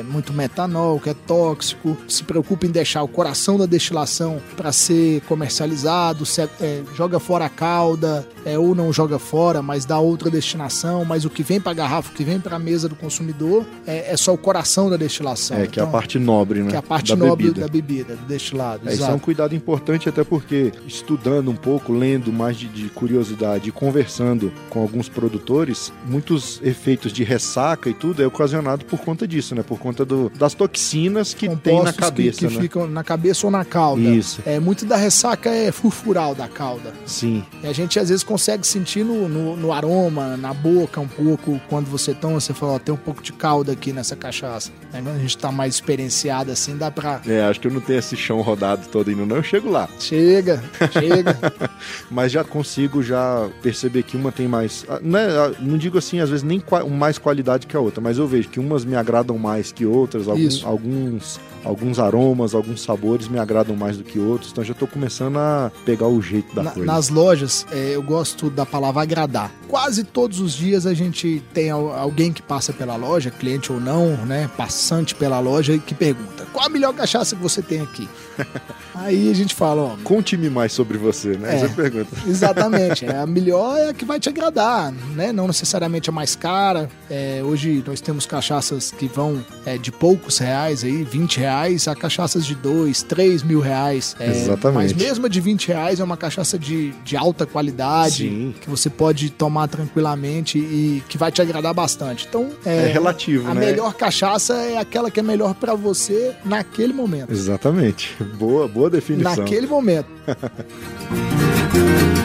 é, 0.00 0.04
muito 0.08 0.32
metanol, 0.32 1.00
que 1.00 1.10
é 1.10 1.14
tóxico, 1.14 1.96
se 2.08 2.22
preocupa 2.22 2.66
em 2.66 2.70
deixar 2.70 3.02
o 3.02 3.08
coração 3.08 3.58
da 3.58 3.66
destilação 3.66 4.40
para 4.56 4.70
ser 4.72 5.20
comercializado, 5.22 6.24
se- 6.26 6.42
é, 6.60 6.82
joga 6.94 7.18
fora 7.18 7.46
a 7.46 7.48
cauda, 7.50 8.26
é, 8.44 8.58
ou 8.58 8.74
não 8.74 8.92
joga 8.92 9.18
fora, 9.18 9.62
mas 9.62 9.84
dá 9.84 9.98
outra 9.98 10.30
destinação, 10.30 11.04
mas 11.04 11.24
o 11.24 11.30
que 11.30 11.42
vem 11.42 11.60
para 11.60 11.72
a 11.72 11.74
garrafa, 11.74 12.10
o 12.10 12.14
que 12.14 12.24
vem 12.24 12.38
para 12.40 12.56
a 12.56 12.58
mesa 12.58 12.88
do 12.88 12.94
consumidor 12.94 13.64
é, 13.86 14.12
é 14.12 14.16
só 14.16 14.32
o 14.34 14.38
coração 14.38 14.90
da 14.90 14.96
destilação. 14.96 15.56
É, 15.58 15.66
que 15.66 15.78
é 15.78 15.82
a 15.82 15.84
Então, 15.86 15.92
parte 15.92 16.18
nobre, 16.18 16.62
né? 16.62 16.70
que 16.70 16.76
é 16.76 16.78
a 16.78 16.82
parte 16.82 17.14
da 17.14 17.26
nobre 17.26 17.46
bebida. 17.46 17.60
da 17.62 17.68
bebida, 17.72 18.16
do 18.16 18.26
destilado. 18.26 18.88
É, 18.88 18.94
isso 18.94 19.04
é 19.04 19.08
um 19.12 19.18
cuidado 19.18 19.54
importante, 19.54 20.08
até 20.08 20.22
porque 20.24 20.72
estudando 20.86 21.50
um 21.50 21.56
pouco, 21.56 21.92
lendo 21.92 22.32
mais 22.32 22.56
de, 22.56 22.68
de 22.68 22.88
curiosidade 22.88 23.68
e 23.68 23.72
conversando 23.72 24.52
com 24.70 24.80
alguns 24.80 25.08
produtores, 25.08 25.92
muitos 26.06 26.60
efeitos 26.62 27.12
de 27.12 27.24
ressaca 27.24 27.88
e 27.88 27.94
tudo 27.94 28.22
é 28.22 28.26
ocasionado 28.26 28.84
por 28.84 28.98
conta 29.00 29.26
disso, 29.26 29.54
né? 29.54 29.62
Por 29.62 29.78
conta 29.78 30.04
do- 30.04 30.30
das 30.38 30.54
toxinas 30.54 31.32
que 31.34 31.46
tem 31.48 31.74
na 31.74 31.78
Compostos 31.80 31.96
cabeça, 31.96 32.38
que, 32.40 32.46
que 32.48 32.54
né? 32.54 32.60
ficam 32.62 32.86
na 32.86 33.04
cabeça 33.04 33.46
ou 33.46 33.50
na 33.50 33.64
cauda. 33.64 34.00
Isso. 34.02 34.42
É, 34.44 34.58
muito 34.60 34.84
da 34.84 34.96
ressaca 34.96 35.48
é 35.50 35.70
furfural 35.72 36.34
da 36.34 36.48
cauda. 36.48 36.92
Sim. 37.06 37.44
E 37.62 37.66
a 37.66 37.72
gente 37.72 37.98
às 37.98 38.08
vezes 38.08 38.24
consegue 38.34 38.66
sentir 38.66 39.04
no, 39.04 39.28
no, 39.28 39.56
no 39.56 39.72
aroma, 39.72 40.36
na 40.36 40.52
boca 40.52 41.00
um 41.00 41.06
pouco, 41.06 41.60
quando 41.68 41.86
você 41.86 42.12
toma, 42.12 42.40
você 42.40 42.52
fala, 42.52 42.72
ó, 42.72 42.78
tem 42.80 42.92
um 42.92 42.98
pouco 42.98 43.22
de 43.22 43.32
calda 43.32 43.70
aqui 43.70 43.92
nessa 43.92 44.16
cachaça. 44.16 44.72
Né? 44.92 45.00
Quando 45.00 45.14
a 45.14 45.20
gente 45.20 45.38
tá 45.38 45.52
mais 45.52 45.74
experienciado 45.74 46.50
assim, 46.50 46.76
dá 46.76 46.90
pra. 46.90 47.20
É, 47.28 47.44
acho 47.44 47.60
que 47.60 47.68
eu 47.68 47.72
não 47.72 47.80
tenho 47.80 48.00
esse 48.00 48.16
chão 48.16 48.40
rodado 48.40 48.88
todo 48.88 49.08
ainda, 49.08 49.24
não. 49.24 49.36
Eu 49.36 49.42
chego 49.44 49.70
lá. 49.70 49.88
Chega, 50.00 50.60
chega. 50.90 51.38
Mas 52.10 52.32
já 52.32 52.42
consigo 52.42 53.04
já 53.04 53.48
perceber 53.62 54.02
que 54.02 54.16
uma 54.16 54.32
tem 54.32 54.48
mais. 54.48 54.84
Ah, 54.88 54.98
não, 55.00 55.18
é, 55.20 55.28
ah, 55.28 55.52
não 55.60 55.78
digo 55.78 55.96
assim, 55.96 56.18
às 56.18 56.28
vezes, 56.28 56.42
nem 56.42 56.60
mais 56.90 57.18
qualidade 57.18 57.68
que 57.68 57.76
a 57.76 57.80
outra, 57.80 58.00
mas 58.00 58.18
eu 58.18 58.26
vejo 58.26 58.48
que 58.48 58.58
umas 58.58 58.84
me 58.84 58.96
agradam 58.96 59.38
mais 59.38 59.70
que 59.70 59.86
outras, 59.86 60.26
alguns 60.64 61.38
alguns 61.64 61.98
aromas, 61.98 62.54
alguns 62.54 62.82
sabores 62.82 63.28
me 63.28 63.38
agradam 63.38 63.74
mais 63.74 63.96
do 63.96 64.04
que 64.04 64.18
outros, 64.18 64.52
então 64.52 64.62
já 64.62 64.72
estou 64.72 64.86
começando 64.86 65.38
a 65.38 65.72
pegar 65.84 66.06
o 66.06 66.20
jeito 66.20 66.54
da 66.54 66.62
Na, 66.62 66.70
coisa. 66.70 66.86
Nas 66.92 67.08
lojas, 67.08 67.66
é, 67.72 67.94
eu 67.94 68.02
gosto 68.02 68.50
da 68.50 68.66
palavra 68.66 69.02
agradar. 69.02 69.50
Quase 69.68 70.04
todos 70.04 70.40
os 70.40 70.52
dias 70.52 70.86
a 70.86 70.94
gente 70.94 71.42
tem 71.52 71.70
alguém 71.70 72.32
que 72.32 72.42
passa 72.42 72.72
pela 72.72 72.96
loja, 72.96 73.30
cliente 73.30 73.72
ou 73.72 73.80
não, 73.80 74.16
né, 74.24 74.48
passante 74.56 75.14
pela 75.14 75.40
loja, 75.40 75.78
que 75.78 75.94
pergunta: 75.94 76.46
qual 76.52 76.66
a 76.66 76.68
melhor 76.68 76.92
cachaça 76.94 77.34
que 77.34 77.42
você 77.42 77.62
tem 77.62 77.80
aqui? 77.80 78.08
Aí 78.94 79.30
a 79.30 79.34
gente 79.34 79.54
fala, 79.54 79.82
ó. 79.82 79.96
Conte-me 80.04 80.48
mais 80.48 80.72
sobre 80.72 80.96
você, 80.98 81.36
né? 81.36 81.52
É, 81.52 81.56
Essa 81.56 81.68
pergunta. 81.68 82.08
Exatamente. 82.26 83.04
É, 83.04 83.18
a 83.18 83.26
melhor 83.26 83.76
é 83.78 83.88
a 83.88 83.94
que 83.94 84.04
vai 84.04 84.20
te 84.20 84.28
agradar, 84.28 84.92
né? 85.14 85.32
Não 85.32 85.46
necessariamente 85.46 86.08
a 86.10 86.12
mais 86.12 86.36
cara. 86.36 86.88
É, 87.10 87.40
hoje 87.44 87.82
nós 87.86 88.00
temos 88.00 88.24
cachaças 88.24 88.90
que 88.90 89.06
vão 89.06 89.44
é, 89.66 89.76
de 89.76 89.90
poucos 89.90 90.38
reais 90.38 90.84
aí, 90.84 91.02
20 91.02 91.38
reais, 91.38 91.53
a 91.62 91.94
cachaças 91.94 92.44
de 92.44 92.54
2, 92.54 93.02
3 93.02 93.42
mil 93.42 93.60
reais. 93.60 94.16
É, 94.18 94.28
Exatamente. 94.30 94.94
Mas 94.94 95.02
mesmo 95.02 95.26
a 95.26 95.28
de 95.28 95.40
20 95.40 95.68
reais 95.68 96.00
é 96.00 96.04
uma 96.04 96.16
cachaça 96.16 96.58
de, 96.58 96.92
de 97.04 97.16
alta 97.16 97.46
qualidade, 97.46 98.28
Sim. 98.28 98.54
que 98.60 98.68
você 98.68 98.90
pode 98.90 99.30
tomar 99.30 99.68
tranquilamente 99.68 100.58
e 100.58 101.02
que 101.08 101.16
vai 101.16 101.30
te 101.30 101.40
agradar 101.40 101.72
bastante. 101.74 102.26
Então, 102.28 102.50
é, 102.64 102.88
é 102.88 102.92
relativo, 102.92 103.48
a 103.48 103.54
né? 103.54 103.62
A 103.62 103.66
melhor 103.70 103.94
cachaça 103.94 104.54
é 104.54 104.78
aquela 104.78 105.10
que 105.10 105.20
é 105.20 105.22
melhor 105.22 105.54
para 105.54 105.74
você 105.74 106.34
naquele 106.44 106.92
momento. 106.92 107.30
Exatamente. 107.32 108.16
Boa, 108.38 108.68
boa 108.68 108.90
definição. 108.90 109.36
Naquele 109.36 109.66
momento. 109.66 110.08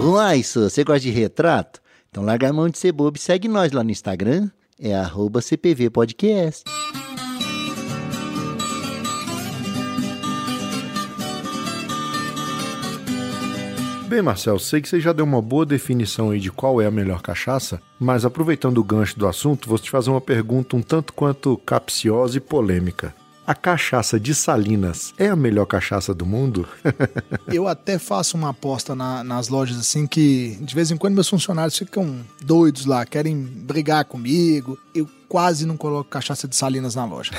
Uai, 0.00 0.38
isso, 0.38 0.70
você 0.70 0.84
gosta 0.84 1.00
de 1.00 1.10
retrato? 1.10 1.80
Então 2.08 2.22
larga 2.22 2.48
a 2.48 2.52
mão 2.52 2.68
de 2.68 2.78
ser 2.78 2.92
bobo 2.92 3.16
e 3.16 3.20
segue 3.20 3.48
nós 3.48 3.72
lá 3.72 3.82
no 3.82 3.90
Instagram, 3.90 4.48
é 4.78 4.94
arroba 4.94 5.42
CPV 5.42 5.90
Podcast. 5.90 6.64
Bem, 14.08 14.22
Marcel, 14.22 14.58
sei 14.58 14.80
que 14.80 14.88
você 14.88 15.00
já 15.00 15.12
deu 15.12 15.24
uma 15.24 15.42
boa 15.42 15.66
definição 15.66 16.30
aí 16.30 16.40
de 16.40 16.50
qual 16.50 16.80
é 16.80 16.86
a 16.86 16.90
melhor 16.90 17.20
cachaça, 17.20 17.82
mas 17.98 18.24
aproveitando 18.24 18.78
o 18.78 18.84
gancho 18.84 19.18
do 19.18 19.26
assunto, 19.26 19.68
vou 19.68 19.78
te 19.78 19.90
fazer 19.90 20.10
uma 20.10 20.20
pergunta 20.20 20.76
um 20.76 20.80
tanto 20.80 21.12
quanto 21.12 21.58
capciosa 21.58 22.38
e 22.38 22.40
polêmica. 22.40 23.14
A 23.48 23.54
cachaça 23.54 24.20
de 24.20 24.34
Salinas 24.34 25.14
é 25.16 25.28
a 25.28 25.34
melhor 25.34 25.64
cachaça 25.64 26.12
do 26.12 26.26
mundo? 26.26 26.68
eu 27.50 27.66
até 27.66 27.98
faço 27.98 28.36
uma 28.36 28.50
aposta 28.50 28.94
na, 28.94 29.24
nas 29.24 29.48
lojas 29.48 29.78
assim 29.78 30.06
que 30.06 30.58
de 30.60 30.74
vez 30.74 30.90
em 30.90 30.98
quando 30.98 31.14
meus 31.14 31.30
funcionários 31.30 31.78
ficam 31.78 32.20
doidos 32.42 32.84
lá, 32.84 33.06
querem 33.06 33.40
brigar 33.40 34.04
comigo. 34.04 34.78
Eu 34.94 35.08
quase 35.28 35.66
não 35.66 35.76
coloco 35.76 36.08
cachaça 36.08 36.48
de 36.48 36.56
Salinas 36.56 36.94
na 36.94 37.04
loja. 37.04 37.32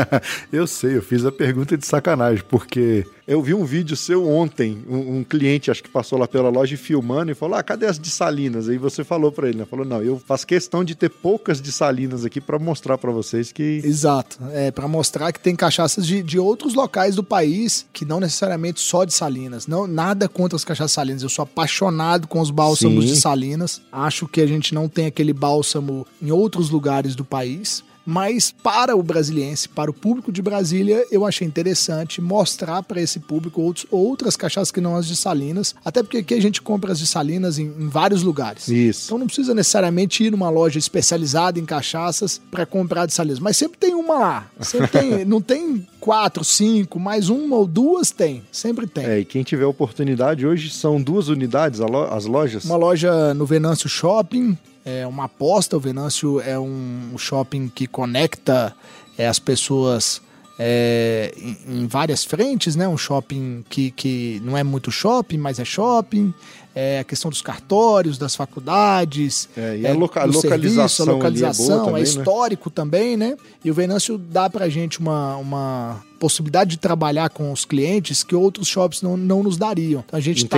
eu 0.52 0.66
sei, 0.66 0.96
eu 0.96 1.02
fiz 1.02 1.24
a 1.24 1.32
pergunta 1.32 1.76
de 1.76 1.86
sacanagem, 1.86 2.42
porque 2.48 3.06
eu 3.26 3.42
vi 3.42 3.54
um 3.54 3.64
vídeo 3.64 3.96
seu 3.96 4.28
ontem, 4.28 4.82
um, 4.88 5.18
um, 5.18 5.24
cliente 5.24 5.70
acho 5.70 5.82
que 5.82 5.88
passou 5.88 6.18
lá 6.18 6.28
pela 6.28 6.48
loja 6.48 6.76
filmando 6.76 7.32
e 7.32 7.34
falou: 7.34 7.56
"Ah, 7.56 7.62
cadê 7.62 7.86
as 7.86 7.98
de 7.98 8.10
Salinas?" 8.10 8.68
Aí 8.68 8.78
você 8.78 9.02
falou 9.02 9.32
para 9.32 9.48
ele, 9.48 9.58
né? 9.58 9.64
Falou: 9.64 9.84
"Não, 9.84 10.02
eu 10.02 10.18
faço 10.18 10.46
questão 10.46 10.84
de 10.84 10.94
ter 10.94 11.08
poucas 11.08 11.60
de 11.60 11.72
Salinas 11.72 12.24
aqui 12.24 12.40
para 12.40 12.58
mostrar 12.58 12.98
para 12.98 13.10
vocês 13.10 13.52
que 13.52 13.80
Exato, 13.84 14.38
é 14.52 14.70
para 14.70 14.88
mostrar 14.88 15.32
que 15.32 15.40
tem 15.40 15.56
cachaças 15.56 16.06
de, 16.06 16.22
de 16.22 16.38
outros 16.38 16.74
locais 16.74 17.16
do 17.16 17.22
país 17.22 17.86
que 17.92 18.04
não 18.04 18.20
necessariamente 18.20 18.80
só 18.80 19.04
de 19.04 19.12
Salinas. 19.12 19.66
Não, 19.66 19.86
nada 19.86 20.28
contra 20.28 20.56
as 20.56 20.64
cachaças 20.64 20.92
salinas. 20.92 21.22
Eu 21.22 21.28
sou 21.28 21.42
apaixonado 21.42 22.26
com 22.26 22.40
os 22.40 22.50
bálsamos 22.50 23.04
Sim. 23.04 23.12
de 23.12 23.20
Salinas. 23.20 23.80
Acho 23.90 24.26
que 24.26 24.40
a 24.40 24.46
gente 24.46 24.74
não 24.74 24.88
tem 24.88 25.06
aquele 25.06 25.32
bálsamo 25.32 26.06
em 26.20 26.30
outros 26.30 26.70
lugares 26.70 27.14
do 27.14 27.24
país. 27.34 27.82
Mas 28.06 28.52
para 28.62 28.94
o 28.94 29.02
brasiliense, 29.02 29.66
para 29.66 29.90
o 29.90 29.94
público 29.94 30.30
de 30.30 30.42
Brasília, 30.42 31.06
eu 31.10 31.24
achei 31.24 31.46
interessante 31.46 32.20
mostrar 32.20 32.82
para 32.82 33.00
esse 33.00 33.18
público 33.18 33.62
outros, 33.62 33.86
outras 33.90 34.36
cachaças 34.36 34.70
que 34.70 34.80
não 34.80 34.94
as 34.94 35.06
de 35.06 35.16
Salinas, 35.16 35.74
até 35.82 36.02
porque 36.02 36.18
aqui 36.18 36.34
a 36.34 36.42
gente 36.42 36.60
compra 36.60 36.92
as 36.92 36.98
de 36.98 37.06
Salinas 37.06 37.58
em, 37.58 37.64
em 37.64 37.88
vários 37.88 38.22
lugares. 38.22 38.68
Isso. 38.68 39.06
Então 39.06 39.16
não 39.16 39.26
precisa 39.26 39.54
necessariamente 39.54 40.22
ir 40.22 40.30
numa 40.30 40.50
loja 40.50 40.78
especializada 40.78 41.58
em 41.58 41.64
cachaças 41.64 42.40
para 42.50 42.66
comprar 42.66 43.06
de 43.06 43.14
Salinas, 43.14 43.38
mas 43.38 43.56
sempre 43.56 43.78
tem 43.78 43.94
uma 43.94 44.18
lá. 44.18 44.50
Sempre 44.60 44.88
tem, 44.88 45.24
não 45.24 45.40
tem 45.40 45.86
quatro, 45.98 46.44
cinco, 46.44 47.00
mais 47.00 47.30
uma 47.30 47.56
ou 47.56 47.66
duas 47.66 48.10
tem, 48.10 48.42
sempre 48.52 48.86
tem. 48.86 49.06
É, 49.06 49.20
e 49.20 49.24
quem 49.24 49.42
tiver 49.42 49.64
oportunidade 49.64 50.46
hoje 50.46 50.68
são 50.68 51.00
duas 51.00 51.28
unidades 51.28 51.80
as 51.80 52.26
lojas. 52.26 52.66
Uma 52.66 52.76
loja 52.76 53.32
no 53.32 53.46
Venâncio 53.46 53.88
Shopping 53.88 54.58
é 54.84 55.06
uma 55.06 55.24
aposta. 55.24 55.76
O 55.76 55.80
Venâncio 55.80 56.40
é 56.40 56.58
um 56.58 57.16
shopping 57.16 57.68
que 57.68 57.86
conecta 57.86 58.74
é, 59.16 59.26
as 59.26 59.38
pessoas 59.38 60.20
é, 60.58 61.32
em, 61.36 61.82
em, 61.82 61.86
várias 61.86 62.24
frentes, 62.24 62.76
né? 62.76 62.86
Um 62.86 62.98
shopping 62.98 63.64
que, 63.68 63.90
que 63.90 64.40
não 64.44 64.56
é 64.56 64.62
muito 64.62 64.90
shopping, 64.90 65.38
mas 65.38 65.58
é 65.58 65.64
shopping. 65.64 66.32
É 66.74 66.98
a 67.00 67.04
questão 67.04 67.30
dos 67.30 67.40
cartórios, 67.40 68.18
das 68.18 68.34
faculdades, 68.34 69.48
é, 69.56 69.78
e 69.78 69.86
a, 69.86 69.92
loca 69.92 70.24
localização, 70.24 70.88
serviço, 70.88 71.02
a 71.02 71.12
localização, 71.12 71.82
é, 71.82 71.84
também, 71.84 72.00
é, 72.00 72.04
histórico 72.04 72.68
né? 72.68 72.72
também, 72.74 73.16
né? 73.16 73.36
E 73.64 73.70
o 73.70 73.74
Venâncio 73.74 74.18
dá 74.18 74.50
pra 74.50 74.68
gente 74.68 74.98
uma, 74.98 75.36
uma 75.36 76.02
possibilidade 76.24 76.70
de 76.70 76.78
trabalhar 76.78 77.28
com 77.28 77.52
os 77.52 77.66
clientes 77.66 78.22
que 78.22 78.34
outros 78.34 78.66
shops 78.66 79.02
não, 79.02 79.14
não 79.14 79.42
nos 79.42 79.58
dariam. 79.58 80.02
Então, 80.06 80.16
a 80.18 80.22
gente 80.22 80.44
está 80.44 80.56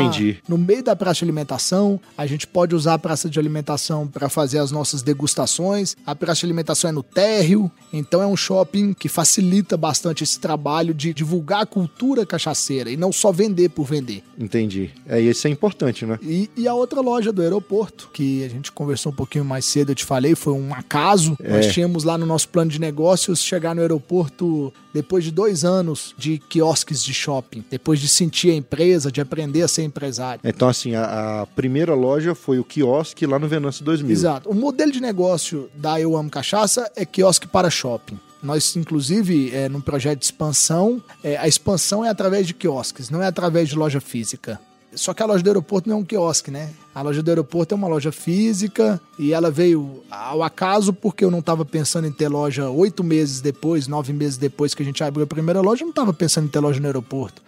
no 0.48 0.57
meio 0.57 0.81
da 0.81 0.94
praça 0.94 1.18
de 1.18 1.24
alimentação, 1.24 2.00
a 2.16 2.24
gente 2.24 2.46
pode 2.46 2.72
usar 2.72 2.94
a 2.94 2.98
praça 2.98 3.29
de 3.29 3.37
alimentação 3.37 4.07
para 4.07 4.29
fazer 4.29 4.59
as 4.59 4.70
nossas 4.70 5.02
degustações. 5.02 5.96
A 6.07 6.14
praça 6.14 6.40
de 6.40 6.46
alimentação 6.46 6.90
é 6.90 6.92
no 6.92 7.02
térreo, 7.02 7.68
então 7.92 8.22
é 8.22 8.26
um 8.26 8.37
shopping 8.37 8.94
que 8.94 9.09
facilita 9.09 9.76
bastante 9.76 10.22
esse 10.22 10.38
trabalho 10.38 10.94
de 10.94 11.12
divulgar 11.12 11.62
a 11.62 11.66
cultura 11.66 12.24
cachaceira 12.24 12.88
e 12.88 12.96
não 12.96 13.11
só 13.11 13.33
vender 13.33 13.70
por 13.70 13.87
vender. 13.87 14.22
Entendi. 14.38 14.90
É, 15.09 15.20
isso 15.20 15.48
é 15.48 15.50
importante, 15.50 16.06
né? 16.07 16.19
E, 16.23 16.51
e 16.57 16.69
a 16.69 16.75
outra 16.75 17.01
loja 17.01 17.33
do 17.33 17.42
aeroporto, 17.42 18.09
que 18.12 18.45
a 18.45 18.49
gente 18.49 18.73
conversou 18.73 19.12
um 19.12 19.14
pouquinho 19.14 19.45
mais 19.45 19.64
cedo, 19.64 19.90
eu 19.92 19.95
te 19.95 20.05
falei, 20.05 20.35
foi 20.35 20.53
um 20.53 20.73
acaso. 20.73 21.37
É. 21.42 21.57
Nós 21.57 21.73
tínhamos 21.73 22.05
lá 22.05 22.16
no 22.16 22.27
nosso 22.27 22.49
plano 22.49 22.71
de 22.71 22.81
negócios 22.81 23.40
chegar 23.40 23.75
no 23.75 23.81
aeroporto 23.81 24.73
depois 24.95 25.25
de 25.25 25.31
dois 25.31 25.64
anos 25.64 26.14
de 26.16 26.38
quiosques 26.38 27.05
de 27.05 27.12
shopping, 27.12 27.64
depois 27.71 28.01
de 28.01 28.09
sentir 28.09 28.51
a 28.51 28.55
empresa, 28.55 29.12
de 29.12 29.21
aprender 29.21 29.62
a 29.62 29.69
ser 29.69 29.83
empresário. 29.83 30.40
Então, 30.42 30.69
assim, 30.69 30.95
a, 30.95 31.42
a 31.42 31.47
primeira 31.47 31.95
loja 31.95 32.35
foi 32.35 32.59
o 32.59 32.64
quiosque 32.64 33.27
lá 33.27 33.38
no 33.38 33.47
Venâncio 33.47 33.85
2000. 33.85 34.11
Exato. 34.11 34.49
O 34.49 34.55
modelo 34.55 34.90
de 34.90 35.01
negócio 35.01 35.69
da 35.75 36.01
Eu 36.01 36.16
Amo 36.16 36.31
Cachaça 36.31 36.90
é 36.97 37.05
quiosque 37.05 37.47
para 37.47 37.69
shopping. 37.69 38.19
Nós, 38.42 38.77
inclusive, 38.77 39.55
é, 39.55 39.69
num 39.69 39.81
projeto 39.81 40.21
de 40.21 40.27
expansão, 40.27 41.03
é, 41.23 41.37
a 41.37 41.49
expansão 41.49 42.05
é 42.05 42.09
através 42.09 42.47
de 42.47 42.55
quiosques, 42.55 43.11
não 43.11 43.23
é 43.23 43.27
através 43.27 43.69
de 43.69 43.75
loja 43.75 44.01
física. 44.01 44.61
Só 44.96 45.12
que 45.12 45.22
a 45.22 45.26
loja 45.26 45.42
do 45.42 45.48
aeroporto 45.48 45.88
não 45.88 45.96
é 45.96 46.00
um 46.00 46.04
quiosque, 46.04 46.50
né? 46.50 46.70
A 46.94 47.02
loja 47.02 47.22
do 47.22 47.28
aeroporto 47.28 47.74
é 47.74 47.76
uma 47.76 47.87
loja 47.87 48.11
física 48.11 49.00
e 49.18 49.32
ela 49.32 49.50
veio 49.50 50.02
ao 50.11 50.42
acaso 50.42 50.92
porque 50.92 51.24
eu 51.24 51.30
não 51.30 51.40
estava 51.40 51.64
pensando 51.64 52.06
em 52.06 52.12
ter 52.12 52.28
loja 52.28 52.70
oito 52.70 53.04
meses 53.04 53.40
depois, 53.42 53.87
nove 53.87 54.12
meses 54.12 54.38
depois 54.38 54.74
que 54.74 54.82
a 54.82 54.87
gente 54.87 55.04
abriu 55.04 55.24
a 55.24 55.26
primeira 55.26 55.61
loja, 55.61 55.82
eu 55.82 55.87
não 55.87 55.90
estava 55.90 56.14
pensando 56.14 56.46
em 56.46 56.48
ter 56.48 56.59
loja 56.59 56.80
no 56.80 56.87
aeroporto. 56.87 57.42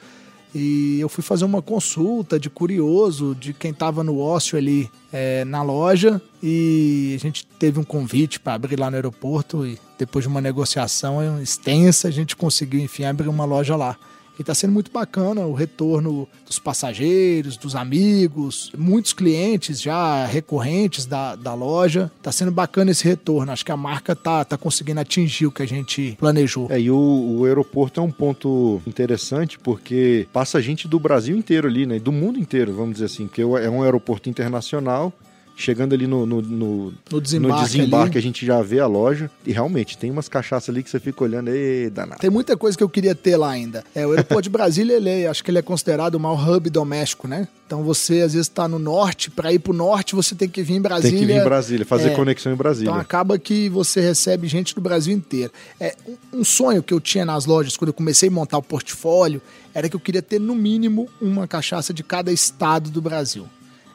E 0.54 0.98
eu 1.00 1.08
fui 1.08 1.22
fazer 1.22 1.44
uma 1.44 1.60
consulta 1.60 2.38
de 2.38 2.48
curioso 2.48 3.34
de 3.34 3.52
quem 3.52 3.70
estava 3.70 4.02
no 4.02 4.18
ócio 4.18 4.56
ali 4.56 4.90
é, 5.12 5.44
na 5.44 5.62
loja 5.62 6.20
e 6.42 7.14
a 7.16 7.18
gente 7.18 7.46
teve 7.58 7.78
um 7.78 7.84
convite 7.84 8.40
para 8.40 8.54
abrir 8.54 8.78
lá 8.78 8.90
no 8.90 8.96
aeroporto 8.96 9.66
e 9.66 9.78
depois 9.98 10.24
de 10.24 10.28
uma 10.28 10.40
negociação 10.40 11.40
extensa 11.42 12.08
a 12.08 12.10
gente 12.10 12.34
conseguiu 12.34 12.80
enfim 12.80 13.04
abrir 13.04 13.28
uma 13.28 13.44
loja 13.44 13.76
lá. 13.76 13.96
E 14.38 14.42
está 14.42 14.54
sendo 14.54 14.72
muito 14.72 14.90
bacana 14.90 15.40
o 15.42 15.52
retorno 15.52 16.28
dos 16.46 16.58
passageiros, 16.58 17.56
dos 17.56 17.74
amigos, 17.74 18.70
muitos 18.76 19.12
clientes 19.12 19.80
já 19.80 20.24
recorrentes 20.26 21.06
da, 21.06 21.34
da 21.34 21.54
loja. 21.54 22.10
Está 22.18 22.30
sendo 22.30 22.52
bacana 22.52 22.90
esse 22.90 23.04
retorno. 23.04 23.50
Acho 23.50 23.64
que 23.64 23.72
a 23.72 23.76
marca 23.76 24.14
tá, 24.14 24.44
tá 24.44 24.56
conseguindo 24.56 25.00
atingir 25.00 25.46
o 25.46 25.50
que 25.50 25.62
a 25.62 25.66
gente 25.66 26.16
planejou. 26.18 26.68
É, 26.70 26.80
e 26.80 26.90
o, 26.90 27.38
o 27.38 27.44
aeroporto 27.44 28.00
é 28.00 28.02
um 28.02 28.10
ponto 28.10 28.80
interessante 28.86 29.58
porque 29.58 30.26
passa 30.32 30.62
gente 30.62 30.86
do 30.86 31.00
Brasil 31.00 31.36
inteiro 31.36 31.66
ali, 31.66 31.84
né? 31.86 31.98
Do 31.98 32.12
mundo 32.12 32.38
inteiro, 32.38 32.74
vamos 32.74 32.94
dizer 32.94 33.06
assim, 33.06 33.26
porque 33.26 33.42
é 33.42 33.70
um 33.70 33.82
aeroporto 33.82 34.30
internacional 34.30 35.12
chegando 35.58 35.92
ali 35.92 36.06
no, 36.06 36.24
no, 36.24 36.40
no, 36.40 36.94
No 37.10 37.20
desembarque, 37.20 37.62
no 37.62 37.68
desembarque 37.68 38.16
a 38.18 38.22
gente 38.22 38.46
já 38.46 38.62
vê 38.62 38.78
a 38.78 38.86
loja. 38.86 39.28
E 39.44 39.52
realmente, 39.52 39.98
tem 39.98 40.08
umas 40.10 40.28
cachaças 40.28 40.68
ali 40.70 40.82
que 40.84 40.88
você 40.88 41.00
fica 41.00 41.24
olhando, 41.24 41.50
e 41.50 41.90
danado. 41.90 42.20
Tem 42.20 42.30
muita 42.30 42.56
coisa 42.56 42.78
que 42.78 42.84
eu 42.84 42.88
queria 42.88 43.14
ter 43.14 43.36
lá 43.36 43.50
ainda. 43.50 43.82
É, 43.94 44.06
o 44.06 44.10
aeroporto 44.12 44.42
de 44.42 44.50
Brasília, 44.50 44.94
ele 44.94 45.10
é- 45.10 45.26
acho 45.26 45.42
que 45.42 45.50
ele 45.50 45.58
é 45.58 45.62
considerado 45.62 46.14
o 46.14 46.20
maior 46.20 46.48
hub 46.48 46.70
doméstico, 46.70 47.26
né? 47.26 47.48
Então 47.66 47.82
você 47.82 48.22
às 48.22 48.32
vezes 48.32 48.46
está 48.46 48.66
no 48.68 48.78
norte, 48.78 49.30
para 49.30 49.52
ir 49.52 49.58
pro 49.58 49.74
norte 49.74 50.14
você 50.14 50.34
tem 50.34 50.48
que 50.48 50.62
vir 50.62 50.74
em 50.76 50.80
Brasília. 50.80 51.10
Tem 51.18 51.26
que 51.26 51.26
vir 51.34 51.40
em 51.40 51.44
Brasília, 51.44 51.84
fazer 51.84 52.10
É. 52.10 52.14
conexão 52.14 52.50
em 52.52 52.56
Brasília. 52.56 52.88
Então 52.90 53.00
acaba 53.00 53.38
que 53.38 53.68
você 53.68 54.00
recebe 54.00 54.46
gente 54.48 54.74
do 54.74 54.80
Brasil 54.80 55.12
inteiro. 55.14 55.52
É, 55.78 55.94
um- 56.32 56.40
um 56.40 56.44
sonho 56.44 56.82
que 56.82 56.94
eu 56.94 57.00
tinha 57.00 57.26
nas 57.26 57.44
lojas 57.44 57.76
quando 57.76 57.88
eu 57.88 57.94
comecei 57.94 58.28
a 58.30 58.32
montar 58.32 58.56
o 58.56 58.62
portfólio 58.62 59.42
era 59.74 59.86
que 59.88 59.94
eu 59.94 60.00
queria 60.00 60.22
ter 60.22 60.40
no 60.40 60.54
mínimo 60.54 61.08
uma 61.20 61.46
cachaça 61.46 61.92
de 61.92 62.02
cada 62.02 62.32
estado 62.32 62.88
do 62.90 63.02
Brasil. 63.02 63.46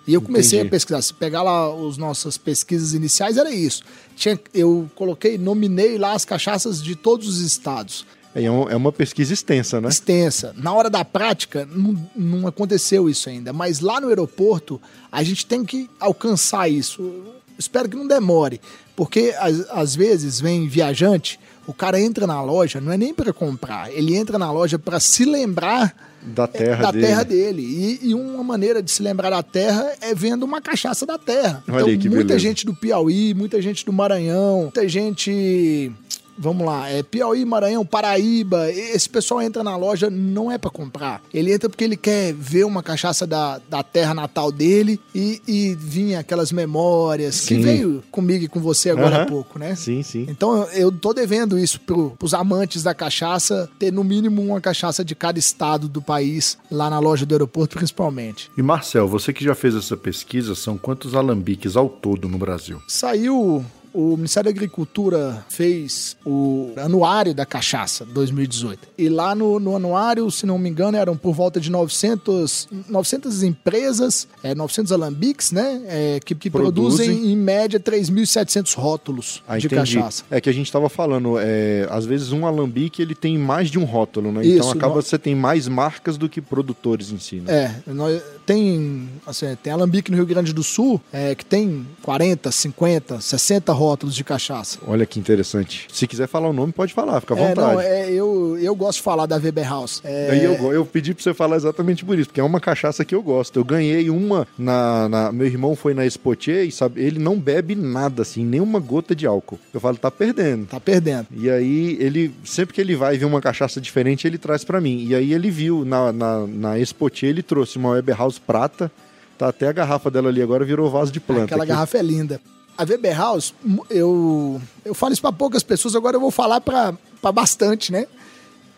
E 0.05 0.13
eu 0.13 0.21
comecei 0.21 0.59
Entendi. 0.59 0.67
a 0.67 0.71
pesquisar. 0.71 1.01
Se 1.01 1.13
pegar 1.13 1.43
lá 1.43 1.65
as 1.87 1.97
nossas 1.97 2.37
pesquisas 2.37 2.93
iniciais, 2.93 3.37
era 3.37 3.51
isso. 3.51 3.83
Tinha, 4.15 4.39
eu 4.53 4.89
coloquei, 4.95 5.37
nominei 5.37 5.97
lá 5.97 6.13
as 6.13 6.25
cachaças 6.25 6.83
de 6.83 6.95
todos 6.95 7.27
os 7.27 7.39
estados. 7.39 8.05
É, 8.35 8.49
um- 8.49 8.67
é 8.69 8.75
uma 8.75 8.91
pesquisa 8.91 9.31
extensa, 9.33 9.79
né? 9.79 9.87
Extensa. 9.89 10.53
Na 10.57 10.73
hora 10.73 10.89
da 10.89 11.05
prática, 11.05 11.65
não, 11.71 12.09
não 12.15 12.47
aconteceu 12.47 13.07
isso 13.09 13.29
ainda. 13.29 13.53
Mas 13.53 13.79
lá 13.79 14.01
no 14.01 14.07
aeroporto, 14.09 14.81
a 15.11 15.23
gente 15.23 15.45
tem 15.45 15.63
que 15.63 15.89
alcançar 15.99 16.67
isso. 16.69 17.23
Espero 17.57 17.87
que 17.87 17.95
não 17.95 18.07
demore. 18.07 18.59
Porque 18.95 19.33
às 19.71 19.95
vezes 19.95 20.39
vem 20.39 20.67
viajante, 20.67 21.39
o 21.65 21.73
cara 21.73 21.99
entra 21.99 22.27
na 22.27 22.41
loja, 22.43 22.81
não 22.81 22.91
é 22.91 22.97
nem 22.97 23.13
para 23.13 23.31
comprar, 23.31 23.91
ele 23.91 24.15
entra 24.15 24.37
na 24.37 24.51
loja 24.51 24.77
para 24.77 24.99
se 24.99 25.25
lembrar 25.25 26.12
Da 26.25 26.43
é, 26.45 26.47
terra 26.47 26.81
da 26.83 26.91
dele. 26.91 27.05
terra 27.07 27.23
dele. 27.23 27.61
E, 27.61 28.09
e 28.09 28.15
uma 28.15 28.43
maneira 28.43 28.81
de 28.81 28.89
se 28.89 29.03
lembrar 29.03 29.29
da 29.29 29.43
terra 29.43 29.93
é 30.01 30.15
vendo 30.15 30.43
uma 30.43 30.61
cachaça 30.61 31.05
da 31.05 31.17
terra. 31.17 31.63
Olha 31.67 31.81
então, 31.81 31.87
aí 31.87 31.97
muita 31.97 32.09
beleza. 32.09 32.39
gente 32.39 32.65
do 32.65 32.73
Piauí, 32.73 33.33
muita 33.33 33.61
gente 33.61 33.85
do 33.85 33.91
Maranhão, 33.91 34.63
muita 34.63 34.87
gente. 34.87 35.91
Vamos 36.37 36.65
lá, 36.65 36.89
é 36.89 37.03
Piauí, 37.03 37.45
Maranhão, 37.45 37.85
Paraíba. 37.85 38.71
Esse 38.71 39.07
pessoal 39.09 39.41
entra 39.41 39.63
na 39.63 39.75
loja 39.75 40.09
não 40.09 40.51
é 40.51 40.57
pra 40.57 40.69
comprar. 40.69 41.21
Ele 41.33 41.53
entra 41.53 41.69
porque 41.69 41.83
ele 41.83 41.95
quer 41.97 42.33
ver 42.33 42.63
uma 42.65 42.81
cachaça 42.83 43.25
da, 43.27 43.59
da 43.69 43.83
terra 43.83 44.13
natal 44.13 44.51
dele 44.51 44.99
e, 45.13 45.41
e 45.47 45.75
vir 45.75 46.15
aquelas 46.15 46.51
memórias 46.51 47.35
Sim. 47.35 47.57
que 47.57 47.61
veio 47.61 48.03
comigo 48.11 48.43
e 48.45 48.47
com 48.47 48.59
você 48.59 48.89
agora 48.89 49.15
há 49.17 49.19
Aham. 49.19 49.27
pouco, 49.27 49.59
né? 49.59 49.75
Sim, 49.75 50.01
sim. 50.03 50.25
Então 50.29 50.55
eu- 50.55 50.83
eu 50.83 50.91
tô 50.91 51.13
devendo 51.13 51.57
isso 51.57 51.79
pro, 51.81 52.11
pros 52.11 52.33
amantes 52.33 52.83
da 52.83 52.93
cachaça, 52.93 53.69
ter 53.77 53.91
no 53.91 54.03
mínimo 54.03 54.41
uma 54.41 54.59
cachaça 54.61 55.03
de 55.05 55.15
cada 55.15 55.37
estado 55.39 55.87
do 55.87 56.01
país, 56.01 56.57
lá 56.71 56.89
na 56.89 56.99
loja 56.99 57.25
do 57.25 57.33
aeroporto 57.33 57.77
principalmente. 57.77 58.49
E 58.57 58.61
Marcel, 58.61 59.07
você 59.07 59.31
que 59.31 59.43
já 59.43 59.53
fez 59.55 59.75
essa 59.75 59.95
pesquisa, 59.95 60.55
são 60.55 60.77
quantos 60.77 61.15
alambiques 61.15 61.75
ao 61.75 61.87
todo 61.89 62.27
no 62.27 62.37
Brasil? 62.37 62.81
Saiu. 62.87 63.63
O 63.93 64.15
Ministério 64.17 64.51
da 64.51 64.55
Agricultura 64.55 65.45
fez 65.49 66.17
o 66.25 66.71
anuário 66.77 67.33
da 67.33 67.45
cachaça 67.45 68.05
2018. 68.05 68.87
E 68.97 69.07
lá 69.09 69.35
no, 69.35 69.59
no 69.59 69.75
anuário, 69.75 70.29
se 70.31 70.45
não 70.45 70.57
me 70.57 70.69
engano, 70.69 70.97
eram 70.97 71.15
por 71.15 71.33
volta 71.33 71.59
de 71.59 71.69
900, 71.69 72.67
900 72.89 73.43
empresas, 73.43 74.27
é, 74.41 74.55
900 74.55 74.91
alambiques, 74.91 75.51
né? 75.51 75.81
é, 75.87 76.19
que, 76.23 76.33
que 76.33 76.49
Produzem. 76.49 77.07
produzem, 77.07 77.31
em 77.33 77.37
média 77.37 77.79
3.700 77.79 78.75
rótulos 78.75 79.43
Ah, 79.47 79.57
de 79.57 79.67
entendi. 79.67 79.95
cachaça. 79.95 80.23
É 80.31 80.41
que 80.41 80.49
a 80.49 80.53
gente 80.53 80.71
tava 80.71 80.89
falando, 80.89 81.35
é, 81.39 81.87
às 81.89 82.05
vezes 82.05 82.31
um 82.31 82.45
alambique 82.47 83.01
ele 83.01 83.13
tem 83.15 83.37
mais 83.37 83.69
de 83.69 83.77
um 83.77 83.83
rótulo, 83.83 84.31
né? 84.31 84.45
Isso, 84.45 84.57
então 84.57 84.71
acaba 84.71 84.95
você 85.01 85.17
tem 85.19 85.35
mais 85.35 85.67
marcas 85.67 86.17
do 86.17 86.27
que 86.27 86.41
produtores 86.41 87.11
em 87.11 87.19
si, 87.19 87.35
né? 87.37 87.81
É, 87.87 87.91
nós, 87.91 88.21
tem, 88.45 89.07
assim, 89.25 89.45
tem 89.61 89.71
alambique 89.71 90.09
no 90.11 90.17
Rio 90.17 90.25
Grande 90.25 90.51
do 90.53 90.63
Sul 90.63 90.99
é, 91.11 91.33
que 91.35 91.45
tem 91.45 91.85
40, 92.01 92.51
50, 92.51 93.21
60 93.21 93.71
rótulos 93.71 93.82
de 94.15 94.23
cachaça. 94.23 94.79
Olha 94.87 95.05
que 95.05 95.19
interessante. 95.19 95.87
Se 95.91 96.07
quiser 96.07 96.27
falar 96.27 96.49
o 96.49 96.53
nome, 96.53 96.71
pode 96.71 96.93
falar, 96.93 97.19
fica 97.21 97.33
à 97.35 97.37
É, 97.37 97.47
vontade. 97.49 97.73
não, 97.73 97.81
é, 97.81 98.09
eu, 98.11 98.57
eu 98.59 98.75
gosto 98.75 98.97
de 98.97 99.03
falar 99.03 99.25
da 99.25 99.35
Weber 99.37 99.67
House. 99.67 100.01
É, 100.03 100.35
eu, 100.43 100.71
eu 100.73 100.85
pedi 100.85 101.13
pra 101.13 101.23
você 101.23 101.33
falar 101.33 101.55
exatamente 101.57 102.03
por 102.05 102.17
isso, 102.17 102.29
porque 102.29 102.39
é 102.39 102.43
uma 102.43 102.59
cachaça 102.59 103.03
que 103.05 103.13
eu 103.13 103.21
gosto. 103.21 103.57
Eu 103.59 103.63
ganhei 103.63 104.09
uma 104.09 104.47
na. 104.57 105.07
na- 105.09 105.31
meu 105.31 105.47
irmão 105.47 105.75
foi 105.75 105.93
na 105.93 106.05
Espotier 106.05 106.65
e 106.65 106.71
sabe, 106.71 107.01
ele 107.01 107.19
não 107.19 107.37
bebe 107.39 107.75
nada, 107.75 108.21
assim, 108.21 108.43
nenhuma 108.45 108.79
gota 108.79 109.15
de 109.15 109.25
álcool. 109.27 109.59
Eu 109.73 109.79
falo, 109.79 109.97
tá 109.97 110.09
perdendo. 110.11 110.65
Tá 110.67 110.79
perdendo. 110.79 111.27
E 111.35 111.49
aí, 111.49 111.97
ele, 111.99 112.33
sempre 112.43 112.73
que 112.73 112.81
ele 112.81 112.95
vai 112.95 113.17
ver 113.17 113.25
uma 113.25 113.41
cachaça 113.41 113.79
diferente, 113.81 114.25
ele 114.27 114.37
traz 114.37 114.63
pra 114.63 114.79
mim. 114.81 115.05
E 115.07 115.15
aí 115.15 115.33
ele 115.33 115.49
viu 115.51 115.83
na, 115.85 116.11
na, 116.11 116.47
na 116.47 116.79
Espotier, 116.79 117.29
ele 117.31 117.43
trouxe 117.43 117.77
uma 117.77 117.89
Weber 117.91 118.17
House 118.17 118.39
prata. 118.39 118.91
Tá 119.37 119.47
até 119.47 119.67
a 119.67 119.71
garrafa 119.71 120.11
dela 120.11 120.29
ali 120.29 120.41
agora 120.41 120.63
virou 120.63 120.89
vaso 120.91 121.11
de 121.11 121.19
planta. 121.19 121.45
Aquela 121.45 121.65
garrafa 121.65 121.97
é 121.97 122.01
linda. 122.03 122.39
A 122.77 122.83
Weber 122.83 123.15
House, 123.17 123.53
eu, 123.89 124.61
eu 124.83 124.93
falo 124.93 125.13
isso 125.13 125.21
pra 125.21 125.31
poucas 125.31 125.61
pessoas, 125.63 125.95
agora 125.95 126.15
eu 126.15 126.21
vou 126.21 126.31
falar 126.31 126.59
pra 126.59 126.95
bastante, 127.31 127.91
né? 127.91 128.07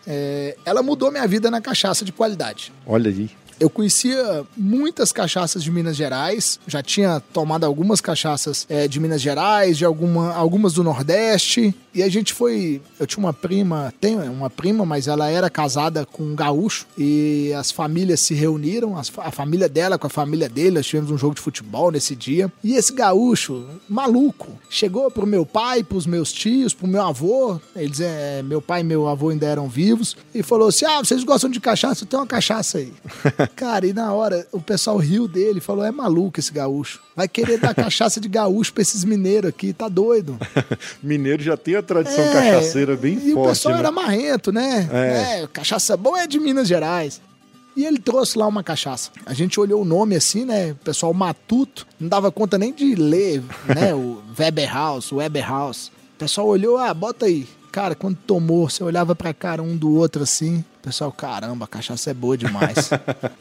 É, 0.06 0.56
ela 0.64 0.82
mudou 0.82 1.10
minha 1.10 1.26
vida 1.26 1.50
na 1.50 1.60
cachaça 1.60 2.04
de 2.04 2.12
qualidade. 2.12 2.72
Olha 2.86 3.10
aí. 3.10 3.30
Eu 3.58 3.70
conhecia 3.70 4.44
muitas 4.56 5.12
cachaças 5.12 5.64
de 5.64 5.70
Minas 5.70 5.96
Gerais, 5.96 6.60
já 6.66 6.82
tinha 6.82 7.20
tomado 7.32 7.64
algumas 7.64 8.02
cachaças 8.02 8.66
eh, 8.68 8.86
de 8.86 9.00
Minas 9.00 9.22
Gerais, 9.22 9.78
de 9.78 9.84
alguma, 9.84 10.34
algumas 10.34 10.74
do 10.74 10.84
Nordeste, 10.84 11.74
e 11.94 12.02
a 12.02 12.08
gente 12.08 12.34
foi. 12.34 12.82
Eu 13.00 13.06
tinha 13.06 13.24
uma 13.24 13.32
prima, 13.32 13.94
tenho 13.98 14.20
uma 14.30 14.50
prima, 14.50 14.84
mas 14.84 15.08
ela 15.08 15.30
era 15.30 15.48
casada 15.48 16.04
com 16.04 16.22
um 16.22 16.34
gaúcho, 16.34 16.86
e 16.98 17.50
as 17.56 17.70
famílias 17.70 18.20
se 18.20 18.34
reuniram, 18.34 18.98
as 18.98 19.10
a 19.16 19.30
família 19.30 19.68
dela 19.68 19.98
com 19.98 20.06
a 20.06 20.10
família 20.10 20.48
dele, 20.48 20.76
nós 20.76 20.86
tivemos 20.86 21.10
um 21.10 21.16
jogo 21.16 21.34
de 21.34 21.40
futebol 21.40 21.90
nesse 21.90 22.14
dia, 22.14 22.52
e 22.62 22.74
esse 22.74 22.92
gaúcho, 22.92 23.66
maluco, 23.88 24.48
chegou 24.68 25.10
pro 25.10 25.26
meu 25.26 25.46
pai, 25.46 25.82
pros 25.82 26.04
meus 26.04 26.30
tios, 26.30 26.74
pro 26.74 26.86
meu 26.86 27.02
avô, 27.02 27.58
eles, 27.74 28.00
eh, 28.00 28.42
meu 28.42 28.60
pai 28.60 28.82
e 28.82 28.84
meu 28.84 29.08
avô 29.08 29.30
ainda 29.30 29.46
eram 29.46 29.66
vivos, 29.66 30.14
e 30.34 30.42
falou 30.42 30.68
assim: 30.68 30.84
Ah, 30.84 30.98
vocês 30.98 31.24
gostam 31.24 31.48
de 31.48 31.58
cachaça? 31.58 32.04
Tem 32.04 32.20
uma 32.20 32.26
cachaça 32.26 32.76
aí. 32.76 32.92
Cara, 33.54 33.86
e 33.86 33.92
na 33.92 34.12
hora 34.12 34.46
o 34.52 34.60
pessoal 34.60 34.96
riu 34.96 35.28
dele, 35.28 35.60
falou: 35.60 35.84
é 35.84 35.90
maluco 35.90 36.40
esse 36.40 36.52
gaúcho. 36.52 37.00
Vai 37.14 37.28
querer 37.28 37.58
dar 37.58 37.72
cachaça 37.76 38.20
de 38.20 38.28
gaúcho 38.28 38.72
pra 38.72 38.82
esses 38.82 39.04
mineiros 39.04 39.48
aqui, 39.50 39.72
tá 39.72 39.88
doido. 39.88 40.38
Mineiro 41.02 41.42
já 41.42 41.56
tem 41.56 41.76
a 41.76 41.82
tradição 41.82 42.24
É, 42.24 42.32
cachaceira 42.32 42.96
bem 42.96 43.14
e 43.14 43.32
forte. 43.32 43.46
o 43.46 43.48
pessoal 43.50 43.74
né? 43.74 43.80
era 43.80 43.90
marrento, 43.92 44.52
né? 44.52 44.88
É. 44.92 45.42
É, 45.42 45.46
cachaça 45.46 45.96
boa 45.96 46.20
é 46.22 46.26
de 46.26 46.38
Minas 46.40 46.66
Gerais. 46.68 47.20
E 47.76 47.84
ele 47.84 47.98
trouxe 47.98 48.38
lá 48.38 48.46
uma 48.46 48.62
cachaça. 48.62 49.10
A 49.26 49.34
gente 49.34 49.60
olhou 49.60 49.82
o 49.82 49.84
nome 49.84 50.16
assim, 50.16 50.46
né? 50.46 50.72
O 50.72 50.76
pessoal 50.76 51.12
matuto, 51.12 51.86
não 52.00 52.08
dava 52.08 52.32
conta 52.32 52.56
nem 52.56 52.72
de 52.72 52.94
ler, 52.94 53.42
né? 53.66 53.92
O 53.94 54.22
Weber 54.38 54.72
House, 54.72 55.12
o 55.12 55.16
Weber 55.16 55.46
House. 55.46 55.88
O 56.14 56.18
pessoal 56.18 56.46
olhou, 56.46 56.78
ah, 56.78 56.94
bota 56.94 57.26
aí. 57.26 57.46
Cara, 57.70 57.94
quando 57.94 58.16
tomou, 58.26 58.70
você 58.70 58.82
olhava 58.82 59.14
pra 59.14 59.34
cara 59.34 59.62
um 59.62 59.76
do 59.76 59.94
outro 59.94 60.22
assim. 60.22 60.64
Pessoal, 60.86 61.10
caramba, 61.10 61.64
a 61.64 61.68
cachaça 61.68 62.12
é 62.12 62.14
boa 62.14 62.38
demais. 62.38 62.90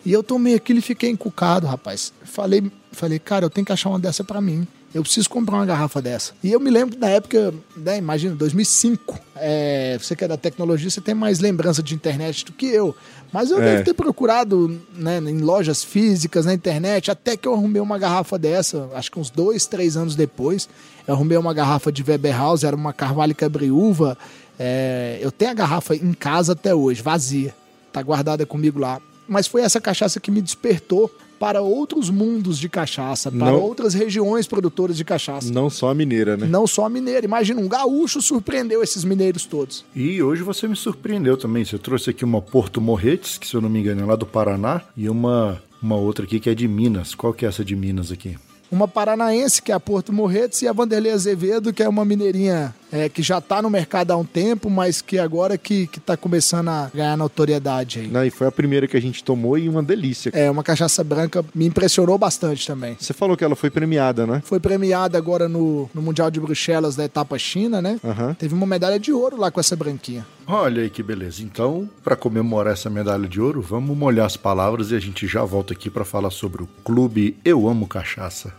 e 0.04 0.12
eu 0.12 0.24
tomei 0.24 0.56
aquilo 0.56 0.80
e 0.80 0.82
fiquei 0.82 1.12
encucado, 1.12 1.68
rapaz. 1.68 2.12
Falei, 2.24 2.72
falei, 2.92 3.20
cara, 3.20 3.46
eu 3.46 3.52
tenho 3.52 3.64
que 3.64 3.72
achar 3.72 3.90
uma 3.90 4.00
dessa 4.00 4.24
pra 4.24 4.42
mim. 4.42 4.68
Eu 4.92 5.04
preciso 5.04 5.30
comprar 5.30 5.58
uma 5.58 5.66
garrafa 5.66 6.02
dessa. 6.02 6.34
E 6.44 6.52
eu 6.52 6.60
me 6.60 6.72
lembro 6.72 6.98
na 6.98 7.08
época, 7.08 7.54
né, 7.78 8.00
imagina, 8.00 8.34
2005. 8.34 9.20
É, 9.36 9.96
você 10.02 10.16
que 10.16 10.24
é 10.24 10.28
da 10.28 10.38
tecnologia, 10.38 10.90
você 10.90 11.00
tem 11.02 11.14
mais 11.14 11.40
lembrança 11.40 11.84
de 11.84 11.94
internet 11.94 12.46
do 12.46 12.52
que 12.52 12.66
eu. 12.66 12.96
Mas 13.32 13.52
eu 13.52 13.62
É. 13.62 13.74
devo 13.74 13.84
ter 13.84 13.94
procurado 13.94 14.82
né, 14.96 15.20
em 15.20 15.38
lojas 15.42 15.84
físicas, 15.84 16.48
na 16.48 16.54
internet, 16.54 17.12
até 17.12 17.38
que 17.38 17.48
eu 17.48 17.54
arrumei 17.54 17.80
uma 17.82 18.00
garrafa 18.00 18.40
dessa, 18.40 18.90
acho 18.96 19.12
que 19.12 19.20
uns 19.20 19.30
dois, 19.30 19.68
três 19.68 19.96
anos 19.96 20.16
depois. 20.16 20.68
Eu 21.08 21.14
arrumei 21.14 21.38
uma 21.38 21.54
garrafa 21.54 21.92
de 21.92 22.02
Weber 22.02 22.36
House, 22.36 22.64
era 22.64 22.76
uma 22.76 22.92
Carvalho 22.92 23.36
Cabriúva. 23.36 24.18
É, 24.60 25.18
eu 25.22 25.32
tenho 25.32 25.52
a 25.52 25.54
garrafa 25.54 25.96
em 25.96 26.14
casa 26.14 26.54
até 26.54 26.74
hoje, 26.74 27.02
vazia. 27.02 27.54
Tá 27.92 28.02
guardada 28.02 28.46
comigo 28.46 28.80
lá. 28.80 29.02
Mas 29.28 29.48
foi 29.48 29.62
essa 29.62 29.82
cachaça 29.82 30.20
que 30.20 30.30
me 30.30 30.42
despertou 30.42 31.10
para 31.40 31.62
outros 31.62 32.10
mundos 32.10 32.58
de 32.58 32.70
cachaça, 32.70 33.30
para 33.32 33.52
Não- 33.52 33.60
outras 33.60 33.94
regiões 33.94 34.48
produtoras 34.48 34.96
de 34.96 35.04
cachaça. 35.04 35.52
Não 35.52 35.70
só 35.70 35.90
a 35.90 35.94
mineira, 35.94 36.38
né? 36.38 36.48
Não 36.48 36.66
só 36.66 36.86
a 36.86 36.90
mineira. 36.90 37.26
Imagina, 37.26 37.60
um 37.60 37.68
gaúcho 37.68 38.22
surpreendeu 38.22 38.82
esses 38.82 39.04
mineiros 39.04 39.46
todos. 39.46 39.84
E 39.96 40.22
hoje 40.24 40.44
você 40.44 40.68
me 40.68 40.76
surpreendeu 40.76 41.36
também. 41.36 41.66
Você 41.66 41.78
trouxe 41.78 42.12
aqui 42.12 42.24
uma 42.24 42.42
Porto 42.42 42.80
Morretes, 42.80 43.38
que 43.38 43.48
se 43.48 43.54
eu 43.54 43.62
não 43.62 43.70
me 43.70 43.80
engano 43.80 44.02
é 44.02 44.06
lá 44.06 44.16
do 44.16 44.26
Paraná, 44.26 44.82
e 44.96 45.10
uma, 45.10 45.62
uma 45.82 45.98
outra 45.98 46.24
aqui 46.24 46.40
que 46.40 46.50
é 46.50 46.56
de 46.56 46.68
Minas. 46.68 47.14
Qual 47.14 47.34
que 47.34 47.46
é 47.46 47.50
essa 47.50 47.66
de 47.66 47.76
Minas 47.76 48.12
aqui? 48.12 48.38
Uma 48.72 48.88
paranaense, 48.88 49.62
que 49.62 49.72
é 49.72 49.76
a 49.76 49.80
Porto 49.80 50.12
Morretes, 50.12 50.62
e 50.62 50.68
a 50.68 50.74
Vanderlei 50.74 51.12
Azevedo, 51.12 51.72
que 51.72 51.84
é 51.84 51.88
uma 51.88 52.04
mineirinha 52.04 52.74
é, 52.92 53.10
que 53.10 53.22
já 53.22 53.38
está 53.38 53.62
no 53.62 53.70
mercado 53.70 54.12
há 54.12 54.18
um 54.18 54.24
tempo, 54.24 54.70
mas 54.70 55.02
que 55.02 55.20
agora 55.20 55.58
que, 55.58 55.88
que 55.88 56.00
tá 56.00 56.16
começando 56.16 56.70
a 56.70 56.90
ganhar 56.94 57.18
notoriedade 57.18 58.00
aí. 58.00 58.08
Né, 58.08 58.28
E 58.28 58.30
foi 58.32 58.48
a 58.48 58.52
primeira 58.52 58.88
que 58.88 58.98
a 58.98 59.02
gente 59.02 59.24
tomou 59.24 59.58
e 59.58 59.68
uma 59.68 59.84
delícia. 59.84 60.32
É, 60.34 60.50
uma 60.50 60.64
cachaça 60.64 61.04
branca 61.04 61.44
me 61.54 61.66
impressionou 61.66 62.18
bastante 62.18 62.66
também. 62.66 62.96
Você 63.00 63.14
falou 63.14 63.36
que 63.36 63.44
ela 63.44 63.56
foi 63.56 63.70
premiada, 63.70 64.26
né? 64.26 64.42
Foi 64.46 64.60
premiada 64.60 65.18
agora 65.18 65.48
no, 65.48 65.90
no 65.94 66.02
Mundial 66.02 66.32
de 66.32 66.40
Bruxelas 66.40 66.96
da 66.96 67.04
etapa 67.04 67.38
China, 67.38 67.82
né? 67.82 68.00
Aham. 68.04 68.34
Teve 68.34 68.54
uma 68.54 68.66
medalha 68.66 69.00
de 69.00 69.12
ouro 69.12 69.38
lá 69.38 69.52
com 69.52 69.60
essa 69.60 69.76
branquinha. 69.76 70.26
Olha 70.48 70.84
aí 70.84 70.90
que 70.90 71.02
beleza. 71.02 71.44
Então, 71.44 71.90
para 72.04 72.16
comemorar 72.16 72.74
essa 72.74 72.90
medalha 72.90 73.28
de 73.28 73.42
ouro, 73.42 73.62
vamos 73.62 73.98
molhar 73.98 74.28
as 74.28 74.38
palavras 74.38 74.92
e 74.92 74.96
a 74.96 75.00
gente 75.00 75.26
já 75.26 75.44
volta 75.44 75.74
aqui 75.74 75.90
para 75.90 76.06
falar 76.06 76.30
sobre 76.30 76.62
o 76.62 76.70
clube 76.84 77.36
Eu 77.44 77.68
Amo 77.68 77.88
Cachaça. 77.88 78.54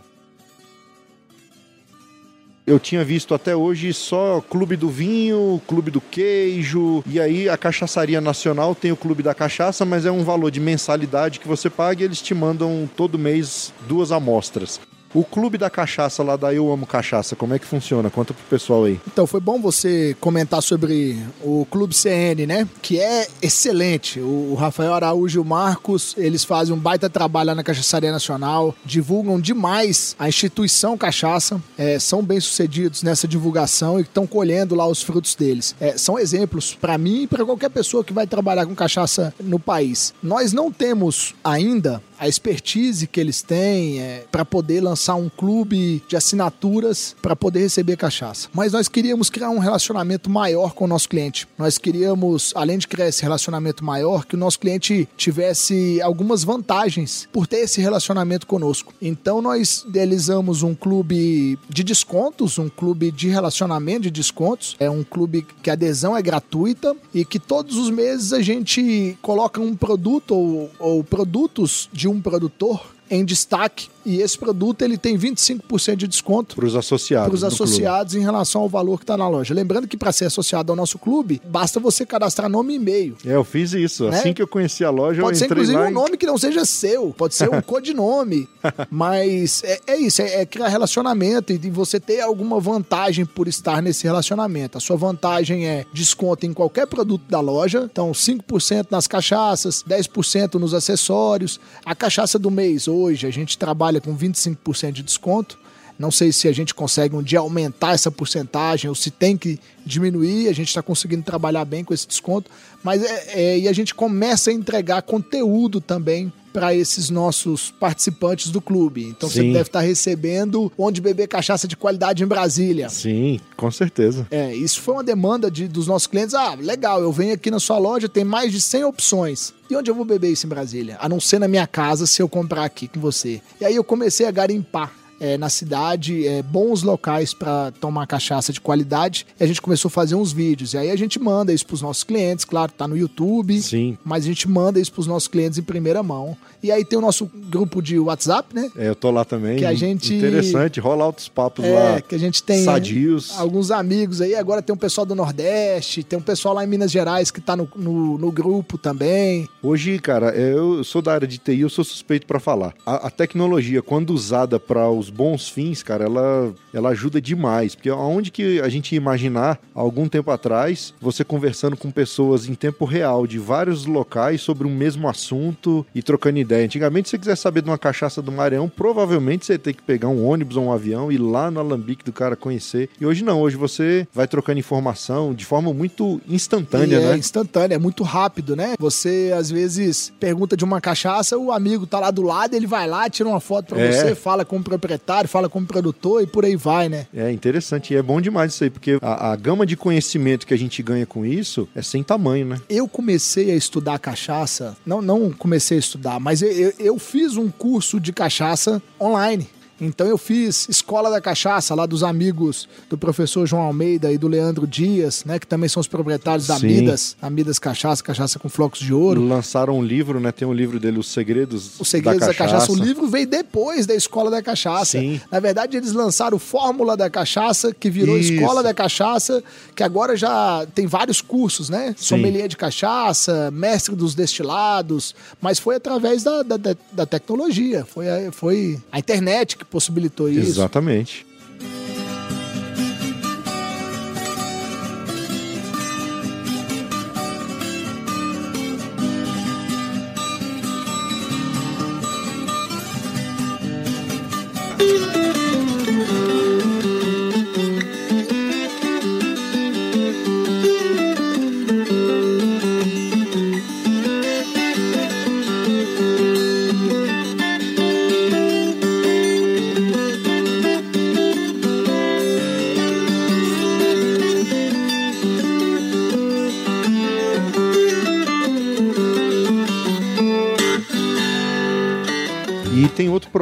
Eu 2.65 2.77
tinha 2.81 3.01
visto 3.01 3.33
até 3.33 3.55
hoje 3.55 3.93
só 3.93 4.41
Clube 4.41 4.75
do 4.75 4.89
Vinho, 4.89 5.61
Clube 5.65 5.89
do 5.89 6.01
Queijo, 6.01 7.01
e 7.05 7.17
aí 7.17 7.47
a 7.47 7.55
Cachaçaria 7.55 8.19
Nacional 8.19 8.75
tem 8.75 8.91
o 8.91 8.97
Clube 8.97 9.23
da 9.23 9.33
Cachaça, 9.33 9.85
mas 9.85 10.05
é 10.05 10.11
um 10.11 10.25
valor 10.25 10.51
de 10.51 10.59
mensalidade 10.59 11.39
que 11.39 11.47
você 11.47 11.69
paga 11.69 12.01
e 12.01 12.03
eles 12.03 12.21
te 12.21 12.33
mandam 12.35 12.89
todo 12.97 13.17
mês 13.17 13.73
duas 13.87 14.11
amostras. 14.11 14.81
O 15.13 15.23
clube 15.23 15.57
da 15.57 15.69
cachaça 15.69 16.21
lá 16.21 16.35
da 16.35 16.53
Eu 16.53 16.71
Amo 16.71 16.85
Cachaça, 16.85 17.35
como 17.35 17.53
é 17.53 17.59
que 17.59 17.65
funciona? 17.65 18.09
Conta 18.09 18.33
pro 18.33 18.43
pessoal 18.45 18.85
aí. 18.85 18.99
Então, 19.07 19.25
foi 19.25 19.39
bom 19.39 19.59
você 19.59 20.15
comentar 20.19 20.61
sobre 20.61 21.17
o 21.43 21.65
Clube 21.71 21.95
CN, 21.95 22.45
né? 22.45 22.67
Que 22.81 22.99
é 22.99 23.27
excelente. 23.41 24.19
O 24.19 24.53
Rafael 24.55 24.93
Araújo 24.93 25.39
e 25.39 25.41
o 25.41 25.45
Marcos, 25.45 26.13
eles 26.17 26.43
fazem 26.43 26.73
um 26.73 26.77
baita 26.77 27.09
trabalho 27.09 27.47
lá 27.47 27.55
na 27.55 27.63
Cachaçaria 27.63 28.11
Nacional, 28.11 28.75
divulgam 28.83 29.39
demais 29.39 30.15
a 30.19 30.27
instituição 30.27 30.97
cachaça, 30.97 31.61
é, 31.77 31.99
são 31.99 32.21
bem-sucedidos 32.21 33.03
nessa 33.03 33.27
divulgação 33.27 33.99
e 33.99 34.03
estão 34.03 34.27
colhendo 34.27 34.75
lá 34.75 34.85
os 34.87 35.01
frutos 35.01 35.35
deles. 35.35 35.75
É, 35.79 35.97
são 35.97 36.19
exemplos 36.19 36.75
para 36.75 36.97
mim 36.97 37.23
e 37.23 37.27
para 37.27 37.45
qualquer 37.45 37.69
pessoa 37.69 38.03
que 38.03 38.13
vai 38.13 38.27
trabalhar 38.27 38.65
com 38.65 38.75
cachaça 38.75 39.33
no 39.39 39.59
país. 39.59 40.13
Nós 40.21 40.51
não 40.51 40.71
temos 40.71 41.33
ainda 41.43 42.01
a 42.19 42.27
expertise 42.27 43.07
que 43.07 43.19
eles 43.19 43.41
têm 43.41 43.99
é, 43.99 44.25
para 44.31 44.43
poder 44.43 44.81
lançar 44.81 45.15
um 45.15 45.29
clube 45.29 46.03
de 46.07 46.15
assinaturas 46.15 47.15
para 47.21 47.35
poder 47.35 47.61
receber 47.61 47.97
cachaça. 47.97 48.49
Mas 48.53 48.73
nós 48.73 48.87
queríamos 48.87 49.29
criar 49.29 49.49
um 49.49 49.59
relacionamento 49.59 50.29
maior 50.29 50.73
com 50.73 50.85
o 50.85 50.87
nosso 50.87 51.07
cliente. 51.09 51.47
Nós 51.57 51.77
queríamos, 51.77 52.51
além 52.55 52.77
de 52.77 52.87
criar 52.87 53.07
esse 53.07 53.21
relacionamento 53.21 53.83
maior, 53.83 54.25
que 54.25 54.35
o 54.35 54.39
nosso 54.39 54.59
cliente 54.59 55.07
tivesse 55.15 56.01
algumas 56.01 56.43
vantagens 56.43 57.27
por 57.31 57.47
ter 57.47 57.57
esse 57.57 57.81
relacionamento 57.81 58.47
conosco. 58.47 58.93
Então 59.01 59.41
nós 59.41 59.85
idealizamos 59.87 60.63
um 60.63 60.73
clube 60.73 61.57
de 61.69 61.83
descontos, 61.83 62.57
um 62.57 62.69
clube 62.69 63.11
de 63.11 63.29
relacionamento 63.29 64.01
de 64.01 64.11
descontos. 64.11 64.75
É 64.79 64.89
um 64.89 65.03
clube 65.03 65.45
que 65.61 65.69
a 65.69 65.73
adesão 65.73 66.15
é 66.15 66.21
gratuita 66.21 66.95
e 67.13 67.23
que 67.23 67.39
todos 67.39 67.77
os 67.77 67.89
meses 67.89 68.33
a 68.33 68.41
gente 68.41 69.17
coloca 69.21 69.61
um 69.61 69.75
produto 69.75 70.35
ou, 70.35 70.71
ou 70.79 71.03
produtos 71.03 71.89
de 71.91 72.06
um 72.07 72.21
produtor 72.21 72.85
em 73.09 73.23
destaque 73.23 73.89
e 74.05 74.21
esse 74.21 74.37
produto 74.37 74.81
ele 74.81 74.97
tem 74.97 75.17
25% 75.17 75.95
de 75.95 76.07
desconto 76.07 76.55
para 76.55 76.65
os 76.65 76.75
associados. 76.75 77.27
Para 77.27 77.35
os 77.35 77.43
associados 77.43 78.15
em 78.15 78.21
relação 78.21 78.61
ao 78.61 78.69
valor 78.69 78.97
que 78.97 79.03
está 79.03 79.17
na 79.17 79.27
loja. 79.27 79.53
Lembrando 79.53 79.87
que 79.87 79.97
para 79.97 80.11
ser 80.11 80.25
associado 80.25 80.71
ao 80.71 80.75
nosso 80.75 80.97
clube, 80.97 81.41
basta 81.45 81.79
você 81.79 82.05
cadastrar 82.05 82.49
nome 82.49 82.73
e 82.73 82.77
e-mail. 82.77 83.17
É, 83.25 83.35
eu 83.35 83.43
fiz 83.43 83.73
isso. 83.73 84.09
Né? 84.09 84.17
Assim 84.17 84.33
que 84.33 84.41
eu 84.41 84.47
conheci 84.47 84.83
a 84.83 84.89
loja, 84.89 85.21
pode 85.21 85.35
eu 85.35 85.39
ser, 85.39 85.45
entrei 85.45 85.63
inclusive, 85.63 85.83
lá 85.83 85.89
um 85.89 85.91
nome 85.91 86.17
que 86.17 86.25
não 86.25 86.37
seja 86.37 86.63
seu, 86.65 87.13
pode 87.17 87.35
ser 87.35 87.49
um 87.53 87.59
codinome. 87.61 88.47
Mas 88.89 89.61
é, 89.63 89.79
é 89.87 89.97
isso, 89.97 90.21
é, 90.21 90.41
é, 90.41 90.45
criar 90.45 90.69
relacionamento 90.69 91.51
e 91.51 91.57
você 91.69 91.99
ter 91.99 92.21
alguma 92.21 92.59
vantagem 92.59 93.25
por 93.25 93.47
estar 93.47 93.81
nesse 93.81 94.03
relacionamento. 94.03 94.77
A 94.77 94.81
sua 94.81 94.95
vantagem 94.95 95.67
é 95.67 95.85
desconto 95.91 96.45
em 96.45 96.53
qualquer 96.53 96.87
produto 96.87 97.23
da 97.29 97.39
loja, 97.39 97.87
então 97.91 98.11
5% 98.11 98.87
nas 98.89 99.07
cachaças, 99.07 99.83
10% 99.87 100.55
nos 100.55 100.73
acessórios. 100.73 101.59
A 101.85 101.93
cachaça 101.93 102.39
do 102.39 102.49
mês 102.49 102.87
hoje, 102.87 103.27
a 103.27 103.31
gente 103.31 103.57
trabalha 103.57 103.96
com 104.01 104.17
25% 104.17 104.91
de 104.91 105.03
desconto. 105.03 105.59
Não 105.97 106.11
sei 106.11 106.31
se 106.31 106.47
a 106.47 106.51
gente 106.51 106.73
consegue 106.73 107.15
um 107.15 107.23
dia 107.23 107.39
aumentar 107.39 107.93
essa 107.93 108.11
porcentagem 108.11 108.87
ou 108.89 108.95
se 108.95 109.09
tem 109.09 109.35
que 109.35 109.59
diminuir. 109.85 110.47
A 110.47 110.53
gente 110.53 110.67
está 110.67 110.81
conseguindo 110.81 111.23
trabalhar 111.23 111.65
bem 111.65 111.83
com 111.83 111.93
esse 111.93 112.07
desconto, 112.07 112.51
mas 112.83 113.03
é, 113.03 113.25
é, 113.29 113.59
e 113.59 113.67
a 113.67 113.73
gente 113.73 113.95
começa 113.95 114.49
a 114.49 114.53
entregar 114.53 115.01
conteúdo 115.01 115.81
também 115.81 116.31
para 116.53 116.73
esses 116.73 117.11
nossos 117.11 117.69
participantes 117.69 118.49
do 118.49 118.59
clube. 118.59 119.03
Então 119.03 119.29
Sim. 119.29 119.35
você 119.35 119.41
deve 119.43 119.61
estar 119.61 119.79
tá 119.79 119.85
recebendo 119.85 120.71
onde 120.75 120.99
beber 120.99 121.27
cachaça 121.27 121.67
de 121.67 121.77
qualidade 121.77 122.23
em 122.23 122.27
Brasília. 122.27 122.89
Sim, 122.89 123.39
com 123.55 123.69
certeza. 123.69 124.25
É, 124.31 124.55
isso 124.55 124.81
foi 124.81 124.95
uma 124.95 125.03
demanda 125.03 125.51
de, 125.51 125.67
dos 125.67 125.85
nossos 125.85 126.07
clientes. 126.07 126.33
Ah, 126.33 126.55
legal, 126.55 127.01
eu 127.01 127.11
venho 127.11 127.33
aqui 127.33 127.51
na 127.51 127.59
sua 127.59 127.77
loja, 127.77 128.09
tem 128.09 128.23
mais 128.23 128.51
de 128.51 128.59
100 128.59 128.85
opções. 128.85 129.53
E 129.69 129.75
onde 129.75 129.91
eu 129.91 129.95
vou 129.95 130.05
beber 130.05 130.31
isso 130.31 130.47
em 130.47 130.49
Brasília? 130.49 130.97
A 130.99 131.07
não 131.07 131.19
ser 131.19 131.39
na 131.39 131.47
minha 131.47 131.67
casa 131.67 132.07
se 132.07 132.21
eu 132.21 132.27
comprar 132.27 132.65
aqui 132.65 132.87
com 132.87 132.99
você. 132.99 133.39
E 133.61 133.65
aí 133.65 133.75
eu 133.75 133.83
comecei 133.83 134.25
a 134.25 134.31
garimpar 134.31 134.91
é, 135.19 135.37
na 135.37 135.49
cidade, 135.49 136.27
é, 136.27 136.41
bons 136.41 136.83
locais 136.83 137.33
para 137.33 137.71
tomar 137.79 138.05
cachaça 138.07 138.53
de 138.53 138.61
qualidade. 138.61 139.25
E 139.39 139.43
a 139.43 139.47
gente 139.47 139.61
começou 139.61 139.89
a 139.89 139.91
fazer 139.91 140.15
uns 140.15 140.31
vídeos. 140.31 140.73
E 140.73 140.77
aí 140.77 140.91
a 140.91 140.95
gente 140.95 141.19
manda 141.19 141.53
isso 141.53 141.65
para 141.65 141.75
os 141.75 141.81
nossos 141.81 142.03
clientes, 142.03 142.45
claro, 142.45 142.71
tá 142.71 142.87
no 142.87 142.97
YouTube. 142.97 143.59
Sim. 143.61 143.97
Mas 144.03 144.23
a 144.23 144.27
gente 144.27 144.47
manda 144.47 144.79
isso 144.79 144.91
para 144.91 145.01
os 145.01 145.07
nossos 145.07 145.27
clientes 145.27 145.57
em 145.57 145.63
primeira 145.63 146.01
mão. 146.03 146.37
E 146.61 146.71
aí 146.71 146.83
tem 146.83 146.97
o 146.97 147.01
nosso 147.01 147.29
grupo 147.49 147.81
de 147.81 147.99
WhatsApp, 147.99 148.53
né? 148.53 148.71
É, 148.75 148.89
eu 148.89 148.95
tô 148.95 149.11
lá 149.11 149.23
também. 149.23 149.57
Que 149.57 149.65
a 149.65 149.73
gente 149.73 150.15
interessante, 150.15 150.79
rola 150.79 151.03
altos 151.03 151.27
papos 151.27 151.63
é, 151.63 151.73
lá. 151.73 152.01
que 152.01 152.15
a 152.15 152.17
gente 152.17 152.41
tem 152.41 152.63
sadios. 152.63 153.37
alguns 153.37 153.71
amigos 153.71 154.21
aí. 154.21 154.35
Agora 154.35 154.61
tem 154.61 154.73
um 154.73 154.77
pessoal 154.77 155.05
do 155.05 155.15
Nordeste, 155.15 156.03
tem 156.03 156.17
um 156.17 156.21
pessoal 156.21 156.55
lá 156.55 156.63
em 156.63 156.67
Minas 156.67 156.91
Gerais 156.91 157.29
que 157.31 157.39
tá 157.39 157.55
no, 157.55 157.69
no, 157.75 158.17
no 158.17 158.31
grupo 158.31 158.77
também. 158.77 159.47
Hoje, 159.61 159.99
cara, 159.99 160.29
eu 160.29 160.83
sou 160.83 161.01
da 161.01 161.13
área 161.13 161.27
de 161.27 161.37
TI, 161.37 161.61
eu 161.61 161.69
sou 161.69 161.83
suspeito 161.83 162.25
para 162.25 162.39
falar. 162.39 162.73
A, 162.85 163.07
a 163.07 163.09
tecnologia, 163.09 163.81
quando 163.81 164.11
usada 164.11 164.59
para 164.59 164.89
os 164.89 165.06
bons 165.09 165.49
fins, 165.49 165.83
cara, 165.83 166.05
ela, 166.05 166.53
ela 166.73 166.89
ajuda 166.89 167.21
demais. 167.21 167.75
Porque 167.75 167.89
aonde 167.89 168.31
que 168.31 168.59
a 168.61 168.69
gente 168.69 168.93
ia 168.93 168.97
imaginar, 168.97 169.59
algum 169.73 170.07
tempo 170.07 170.31
atrás, 170.31 170.93
você 170.99 171.23
conversando 171.23 171.77
com 171.77 171.91
pessoas 171.91 172.47
em 172.47 172.55
tempo 172.55 172.85
real 172.85 173.27
de 173.27 173.39
vários 173.39 173.85
locais 173.85 174.41
sobre 174.41 174.67
um 174.67 174.75
mesmo 174.75 175.07
assunto 175.07 175.85
e 175.93 176.01
trocando 176.01 176.39
ideia. 176.39 176.65
Antigamente, 176.65 177.09
se 177.09 177.11
você 177.11 177.19
quiser 177.19 177.35
saber 177.35 177.61
de 177.61 177.69
uma 177.69 177.77
cachaça 177.77 178.21
do 178.21 178.31
Maranhão, 178.31 178.69
provavelmente 178.69 179.45
você 179.45 179.57
tem 179.57 179.73
que 179.73 179.83
pegar 179.83 180.07
um 180.07 180.25
ônibus 180.25 180.57
ou 180.57 180.65
um 180.65 180.71
avião 180.71 181.11
e 181.11 181.15
ir 181.15 181.17
lá 181.17 181.49
no 181.51 181.59
alambique 181.59 182.03
do 182.03 182.13
cara 182.13 182.35
conhecer. 182.35 182.89
E 182.99 183.05
hoje 183.05 183.23
não, 183.23 183.41
hoje 183.41 183.55
você 183.55 184.07
vai 184.13 184.27
trocando 184.27 184.59
informação 184.59 185.33
de 185.33 185.45
forma 185.45 185.73
muito 185.73 186.21
instantânea, 186.27 186.97
e 186.97 187.05
né? 187.05 187.13
É 187.13 187.17
instantânea, 187.17 187.75
é 187.75 187.77
muito 187.77 188.03
rápido, 188.03 188.55
né? 188.55 188.75
Você 188.79 189.33
às 189.35 189.49
vezes 189.49 190.11
pergunta 190.19 190.55
de 190.55 190.63
uma 190.63 190.79
cachaça, 190.79 191.37
o 191.37 191.51
amigo 191.51 191.85
tá 191.85 191.99
lá 191.99 192.11
do 192.11 192.21
lado, 192.21 192.53
ele 192.53 192.67
vai 192.67 192.87
lá, 192.87 193.09
tira 193.09 193.29
uma 193.29 193.39
foto 193.39 193.75
para 193.75 193.81
é. 193.81 193.91
você, 193.91 194.15
fala 194.15 194.45
com 194.45 194.57
o 194.57 194.63
proprietário, 194.63 194.96
fala 195.27 195.49
com 195.49 195.59
o 195.59 195.65
produtor 195.65 196.21
e 196.21 196.27
por 196.27 196.45
aí 196.45 196.55
vai, 196.55 196.89
né? 196.89 197.07
É 197.13 197.31
interessante 197.31 197.93
e 197.93 197.97
é 197.97 198.01
bom 198.01 198.21
demais 198.21 198.53
isso 198.53 198.63
aí, 198.63 198.69
porque 198.69 198.97
a, 199.01 199.31
a 199.31 199.35
gama 199.35 199.65
de 199.65 199.75
conhecimento 199.75 200.45
que 200.45 200.53
a 200.53 200.57
gente 200.57 200.81
ganha 200.81 201.05
com 201.05 201.25
isso 201.25 201.67
é 201.75 201.81
sem 201.81 202.03
tamanho, 202.03 202.45
né? 202.45 202.61
Eu 202.69 202.87
comecei 202.87 203.51
a 203.51 203.55
estudar 203.55 203.99
cachaça, 203.99 204.75
não, 204.85 205.01
não 205.01 205.31
comecei 205.31 205.77
a 205.77 205.79
estudar, 205.79 206.19
mas 206.19 206.41
eu, 206.41 206.51
eu, 206.51 206.73
eu 206.79 206.99
fiz 206.99 207.37
um 207.37 207.49
curso 207.49 207.99
de 207.99 208.11
cachaça 208.13 208.81
online. 208.99 209.47
Então 209.79 210.07
eu 210.07 210.17
fiz 210.17 210.67
Escola 210.69 211.09
da 211.09 211.21
Cachaça, 211.21 211.75
lá 211.75 211.85
dos 211.85 212.03
amigos 212.03 212.67
do 212.89 212.97
professor 212.97 213.45
João 213.45 213.63
Almeida 213.63 214.11
e 214.11 214.17
do 214.17 214.27
Leandro 214.27 214.65
Dias, 214.65 215.23
né? 215.25 215.39
Que 215.39 215.47
também 215.47 215.69
são 215.69 215.79
os 215.81 215.87
proprietários 215.87 216.47
da 216.47 216.57
Sim. 216.57 216.67
Amidas, 216.67 217.15
Amidas 217.21 217.59
Cachaça, 217.59 218.03
Cachaça 218.03 218.39
com 218.39 218.49
Flocos 218.49 218.79
de 218.79 218.93
Ouro. 218.93 219.21
Lançaram 219.21 219.77
um 219.77 219.83
livro, 219.83 220.19
né? 220.19 220.31
Tem 220.31 220.47
um 220.47 220.53
livro 220.53 220.79
dele, 220.79 220.99
Os 220.99 221.07
Segredos, 221.07 221.79
Os 221.79 221.87
Segredos 221.87 222.21
da, 222.21 222.27
da 222.27 222.33
cachaça. 222.33 222.67
cachaça. 222.67 222.71
O 222.71 222.75
livro 222.75 223.07
veio 223.07 223.27
depois 223.27 223.85
da 223.85 223.95
Escola 223.95 224.31
da 224.31 224.41
Cachaça. 224.41 224.99
Sim. 224.99 225.21
Na 225.31 225.39
verdade, 225.39 225.77
eles 225.77 225.93
lançaram 225.93 226.39
Fórmula 226.39 226.97
da 226.97 227.09
Cachaça, 227.09 227.73
que 227.73 227.89
virou 227.89 228.17
Isso. 228.17 228.33
Escola 228.33 228.63
da 228.63 228.73
Cachaça, 228.73 229.43
que 229.75 229.83
agora 229.83 230.15
já 230.15 230.65
tem 230.73 230.87
vários 230.87 231.21
cursos, 231.21 231.69
né? 231.69 231.95
Sim. 231.97 232.05
Sommelier 232.05 232.47
de 232.47 232.57
cachaça, 232.57 233.51
mestre 233.51 233.95
dos 233.95 234.15
destilados, 234.15 235.13
mas 235.41 235.59
foi 235.59 235.75
através 235.75 236.23
da, 236.23 236.43
da, 236.43 236.75
da 236.91 237.05
tecnologia, 237.05 237.85
foi 237.85 238.09
a, 238.09 238.31
foi 238.31 238.79
a 238.91 238.99
internet 238.99 239.57
que 239.57 239.65
possibilitou 239.69 240.29
isso. 240.29 240.39
Exatamente. 240.49 241.26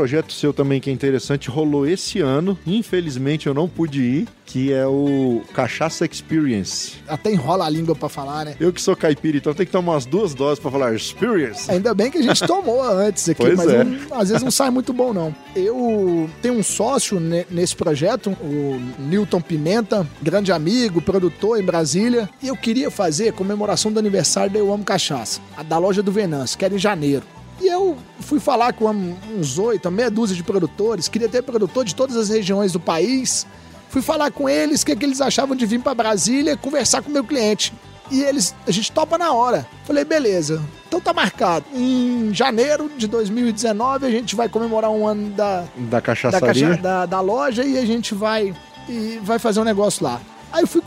Projeto 0.05 0.31
seu 0.33 0.53
também 0.53 0.79
que 0.79 0.87
é 0.87 0.93
interessante, 0.93 1.49
rolou 1.49 1.87
esse 1.87 2.19
ano. 2.19 2.55
Infelizmente 2.67 3.47
eu 3.47 3.55
não 3.55 3.67
pude 3.67 4.03
ir, 4.03 4.27
que 4.45 4.71
é 4.71 4.85
o 4.85 5.41
Cachaça 5.51 6.05
Experience. 6.05 6.97
Até 7.07 7.31
enrola 7.31 7.65
a 7.65 7.69
língua 7.71 7.95
pra 7.95 8.07
falar, 8.07 8.45
né? 8.45 8.55
Eu 8.59 8.71
que 8.71 8.79
sou 8.79 8.95
caipira, 8.95 9.37
então 9.37 9.51
tem 9.55 9.65
que 9.65 9.71
tomar 9.71 9.93
umas 9.93 10.05
duas 10.05 10.35
doses 10.35 10.59
pra 10.59 10.69
falar 10.69 10.93
Experience. 10.93 11.71
Ainda 11.71 11.91
bem 11.95 12.11
que 12.11 12.19
a 12.19 12.21
gente 12.21 12.45
tomou 12.45 12.83
antes 12.87 13.27
aqui, 13.27 13.41
Pois 13.41 13.57
mas 13.57 13.67
é. 13.67 13.83
não- 13.83 13.97
às 14.19 14.29
vezes 14.29 14.43
não 14.43 14.51
sai 14.51 14.69
muito 14.69 14.93
bom, 14.93 15.11
não. 15.11 15.35
Eu 15.55 16.29
tenho 16.39 16.53
um 16.53 16.61
sócio 16.63 17.19
ne- 17.19 17.47
nesse 17.49 17.75
projeto, 17.75 18.29
o 18.41 18.79
Newton 18.99 19.41
Pimenta, 19.41 20.07
grande 20.21 20.51
amigo, 20.51 21.01
produtor 21.01 21.59
em 21.59 21.63
Brasília, 21.65 22.29
e 22.43 22.47
eu 22.47 22.55
queria 22.55 22.91
fazer 22.91 23.33
comemoração 23.33 23.91
do 23.91 23.97
aniversário 23.97 24.51
da 24.53 24.59
Eu 24.59 24.71
Amo 24.71 24.83
Cachaça, 24.83 25.41
a 25.57 25.63
da 25.63 25.79
loja 25.79 26.03
do 26.03 26.11
Venâncio, 26.11 26.59
que 26.59 26.63
era 26.63 26.75
em 26.75 26.77
janeiro. 26.77 27.23
E 27.61 27.67
eu 27.67 27.97
fui 28.19 28.39
falar 28.39 28.73
com 28.73 28.89
uns 29.37 29.57
oito, 29.57 29.89
meia 29.89 30.11
dúzia 30.11 30.35
de 30.35 30.43
produtores, 30.43 31.07
queria 31.07 31.29
ter 31.29 31.41
produtor 31.41 31.85
de 31.85 31.95
todas 31.95 32.15
as 32.17 32.29
regiões 32.29 32.71
do 32.73 32.79
país. 32.79 33.47
Fui 33.89 34.01
falar 34.01 34.29
com 34.31 34.49
eles 34.49 34.81
o 34.81 34.85
que, 34.85 34.95
que 34.95 35.05
eles 35.05 35.21
achavam 35.21 35.55
de 35.55 35.65
vir 35.65 35.79
para 35.79 35.93
Brasília 35.95 36.57
conversar 36.57 37.01
com 37.01 37.09
o 37.09 37.13
meu 37.13 37.23
cliente. 37.23 37.71
E 38.11 38.21
eles, 38.21 38.53
a 38.67 38.71
gente 38.71 38.91
topa 38.91 39.17
na 39.17 39.31
hora. 39.31 39.65
Falei, 39.85 40.03
beleza. 40.03 40.61
Então 40.87 40.99
tá 41.01 41.13
marcado. 41.13 41.65
Em 41.73 42.31
janeiro 42.33 42.91
de 42.97 43.07
2019 43.07 44.05
a 44.05 44.11
gente 44.11 44.35
vai 44.35 44.47
comemorar 44.49 44.91
um 44.91 45.07
ano 45.07 45.29
da, 45.31 45.61
Da 45.61 45.67
da, 45.77 46.01
cachaçaria. 46.01 46.67
caixa- 46.67 46.81
da, 46.81 47.05
da 47.05 47.19
loja 47.21 47.63
e 47.63 47.77
a 47.79 47.85
gente 47.85 48.13
vai 48.13 48.53
e 48.87 49.19
vai 49.23 49.39
fazer 49.39 49.59
um 49.61 49.63
negócio 49.63 50.03
lá. 50.03 50.21
Aí 50.51 50.61
eu 50.63 50.67
fui, 50.67 50.81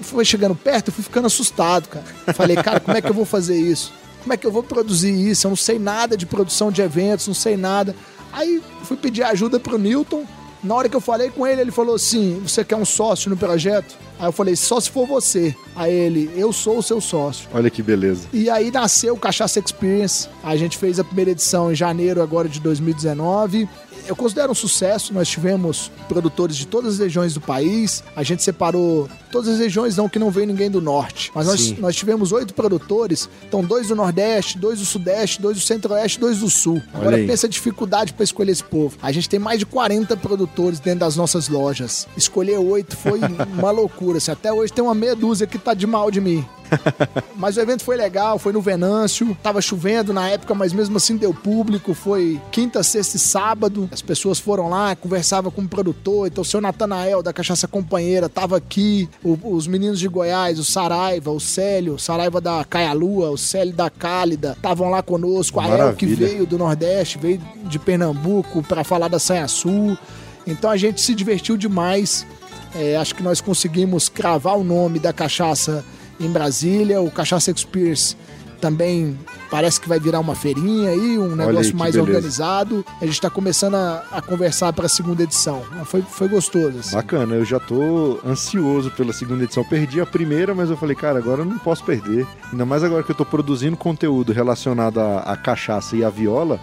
fui 0.00 0.24
chegando 0.24 0.54
perto, 0.54 0.88
eu 0.88 0.92
fui 0.94 1.04
ficando 1.04 1.26
assustado, 1.26 1.88
cara. 1.88 2.04
Falei, 2.34 2.56
cara, 2.56 2.80
como 2.80 2.96
é 2.96 3.02
que 3.02 3.08
eu 3.10 3.14
vou 3.14 3.24
fazer 3.26 3.56
isso? 3.56 3.92
Como 4.24 4.32
é 4.32 4.38
que 4.38 4.46
eu 4.46 4.50
vou 4.50 4.62
produzir 4.62 5.12
isso? 5.12 5.46
Eu 5.46 5.50
não 5.50 5.56
sei 5.56 5.78
nada 5.78 6.16
de 6.16 6.24
produção 6.24 6.72
de 6.72 6.80
eventos, 6.80 7.26
não 7.26 7.34
sei 7.34 7.58
nada. 7.58 7.94
Aí 8.32 8.62
fui 8.82 8.96
pedir 8.96 9.22
ajuda 9.22 9.60
pro 9.60 9.76
Newton. 9.76 10.24
Na 10.62 10.74
hora 10.74 10.88
que 10.88 10.96
eu 10.96 11.00
falei 11.00 11.28
com 11.28 11.46
ele, 11.46 11.60
ele 11.60 11.70
falou 11.70 11.94
assim: 11.94 12.40
Você 12.40 12.64
quer 12.64 12.76
um 12.76 12.86
sócio 12.86 13.28
no 13.28 13.36
projeto? 13.36 13.94
Aí 14.18 14.26
eu 14.26 14.32
falei: 14.32 14.56
Só 14.56 14.80
se 14.80 14.90
for 14.90 15.06
você. 15.06 15.54
Aí 15.76 15.92
ele: 15.92 16.30
Eu 16.34 16.54
sou 16.54 16.78
o 16.78 16.82
seu 16.82 17.02
sócio. 17.02 17.50
Olha 17.52 17.68
que 17.68 17.82
beleza. 17.82 18.26
E 18.32 18.48
aí 18.48 18.70
nasceu 18.70 19.12
o 19.12 19.18
Cachaça 19.18 19.60
Experience. 19.60 20.26
A 20.42 20.56
gente 20.56 20.78
fez 20.78 20.98
a 20.98 21.04
primeira 21.04 21.32
edição 21.32 21.70
em 21.70 21.74
janeiro 21.74 22.22
agora 22.22 22.48
de 22.48 22.60
2019. 22.60 23.68
Eu 24.06 24.14
considero 24.16 24.52
um 24.52 24.54
sucesso. 24.54 25.12
Nós 25.14 25.28
tivemos 25.28 25.90
produtores 26.08 26.56
de 26.56 26.66
todas 26.66 26.94
as 26.94 26.98
regiões 26.98 27.34
do 27.34 27.40
país. 27.40 28.02
A 28.14 28.22
gente 28.22 28.42
separou 28.42 29.08
todas 29.30 29.48
as 29.48 29.58
regiões, 29.58 29.96
não 29.96 30.08
que 30.08 30.18
não 30.18 30.30
veio 30.30 30.46
ninguém 30.46 30.70
do 30.70 30.80
norte. 30.80 31.32
Mas 31.34 31.46
nós, 31.46 31.60
Sim. 31.60 31.76
nós 31.80 31.96
tivemos 31.96 32.30
oito 32.32 32.54
produtores. 32.54 33.28
Então, 33.46 33.64
dois 33.64 33.88
do 33.88 33.96
Nordeste, 33.96 34.58
dois 34.58 34.78
do 34.78 34.84
Sudeste, 34.84 35.40
dois 35.40 35.56
do 35.56 35.62
Centro-Oeste, 35.62 36.20
dois 36.20 36.38
do 36.38 36.50
Sul. 36.50 36.82
Agora 36.92 37.16
pensa 37.16 37.46
a 37.46 37.50
dificuldade 37.50 38.12
para 38.12 38.24
escolher 38.24 38.52
esse 38.52 38.64
povo. 38.64 38.96
A 39.02 39.10
gente 39.10 39.28
tem 39.28 39.40
mais 39.40 39.58
de 39.58 39.66
40 39.66 40.16
produtores 40.18 40.78
dentro 40.78 41.00
das 41.00 41.16
nossas 41.16 41.48
lojas. 41.48 42.06
Escolher 42.16 42.58
oito 42.58 42.96
foi 42.96 43.20
uma 43.58 43.70
loucura. 43.70 44.18
assim. 44.18 44.30
Até 44.30 44.52
hoje 44.52 44.72
tem 44.72 44.84
uma 44.84 44.94
meia 44.94 45.16
dúzia 45.16 45.46
que 45.46 45.58
tá 45.58 45.74
de 45.74 45.86
mal 45.86 46.10
de 46.10 46.20
mim. 46.20 46.44
Mas 47.36 47.56
o 47.56 47.60
evento 47.60 47.84
foi 47.84 47.96
legal, 47.96 48.38
foi 48.38 48.52
no 48.52 48.60
Venâncio, 48.60 49.36
tava 49.42 49.60
chovendo 49.60 50.12
na 50.12 50.28
época, 50.28 50.54
mas 50.54 50.72
mesmo 50.72 50.96
assim 50.96 51.16
deu 51.16 51.32
público, 51.32 51.94
foi 51.94 52.40
quinta, 52.50 52.82
sexta 52.82 53.16
e 53.16 53.20
sábado. 53.20 53.88
As 53.94 54.02
pessoas 54.02 54.40
foram 54.40 54.68
lá, 54.68 54.96
conversava 54.96 55.52
com 55.52 55.62
o 55.62 55.68
produtor, 55.68 56.26
então 56.26 56.42
o 56.42 56.44
seu 56.44 56.60
Natanael 56.60 57.22
da 57.22 57.32
Cachaça 57.32 57.68
Companheira 57.68 58.28
tava 58.28 58.56
aqui, 58.56 59.08
o- 59.22 59.38
os 59.54 59.68
meninos 59.68 60.00
de 60.00 60.08
Goiás, 60.08 60.58
o 60.58 60.64
Saraiva, 60.64 61.30
o 61.30 61.38
Célio, 61.38 61.94
o 61.94 61.98
Saraiva 61.98 62.40
da 62.40 62.64
Caialua, 62.64 63.30
o 63.30 63.38
Célio 63.38 63.72
da 63.72 63.88
Cálida, 63.88 64.54
estavam 64.56 64.90
lá 64.90 65.00
conosco, 65.00 65.60
a 65.60 65.64
El 65.68 65.94
que 65.94 66.06
veio 66.06 66.44
do 66.44 66.58
Nordeste, 66.58 67.18
veio 67.18 67.40
de 67.68 67.78
Pernambuco 67.78 68.64
para 68.64 68.82
falar 68.82 69.06
da 69.06 69.20
Sanha 69.20 69.46
Sul. 69.46 69.96
Então 70.44 70.68
a 70.70 70.76
gente 70.76 71.00
se 71.00 71.14
divertiu 71.14 71.56
demais. 71.56 72.26
É, 72.74 72.96
acho 72.96 73.14
que 73.14 73.22
nós 73.22 73.40
conseguimos 73.40 74.08
cravar 74.08 74.58
o 74.58 74.64
nome 74.64 74.98
da 74.98 75.12
cachaça 75.12 75.84
em 76.18 76.28
Brasília. 76.28 77.00
O 77.00 77.12
Cachaça 77.12 77.52
Experience 77.52 78.16
também 78.60 79.16
parece 79.54 79.80
que 79.80 79.88
vai 79.88 80.00
virar 80.00 80.18
uma 80.18 80.34
feirinha 80.34 80.90
aí, 80.90 81.16
um 81.16 81.30
aí, 81.30 81.36
negócio 81.36 81.70
que 81.70 81.78
mais 81.78 81.94
beleza. 81.94 82.10
organizado. 82.10 82.84
A 83.00 83.04
gente 83.04 83.14
está 83.14 83.30
começando 83.30 83.76
a, 83.76 84.04
a 84.10 84.20
conversar 84.20 84.72
para 84.72 84.86
a 84.86 84.88
segunda 84.88 85.22
edição. 85.22 85.62
Foi, 85.84 86.02
foi 86.02 86.26
gostoso. 86.26 86.80
assim. 86.80 86.96
Bacana, 86.96 87.36
eu 87.36 87.44
já 87.44 87.60
tô 87.60 88.18
ansioso 88.26 88.90
pela 88.90 89.12
segunda 89.12 89.44
edição. 89.44 89.62
Perdi 89.62 90.00
a 90.00 90.06
primeira, 90.06 90.56
mas 90.56 90.70
eu 90.70 90.76
falei, 90.76 90.96
cara, 90.96 91.20
agora 91.20 91.42
eu 91.42 91.44
não 91.44 91.56
posso 91.56 91.84
perder. 91.84 92.26
Ainda 92.50 92.66
mais 92.66 92.82
agora 92.82 93.04
que 93.04 93.12
eu 93.12 93.14
tô 93.14 93.24
produzindo 93.24 93.76
conteúdo 93.76 94.32
relacionado 94.32 94.98
à, 94.98 95.20
à 95.20 95.36
cachaça 95.36 95.94
e 95.94 96.02
à 96.02 96.10
viola. 96.10 96.58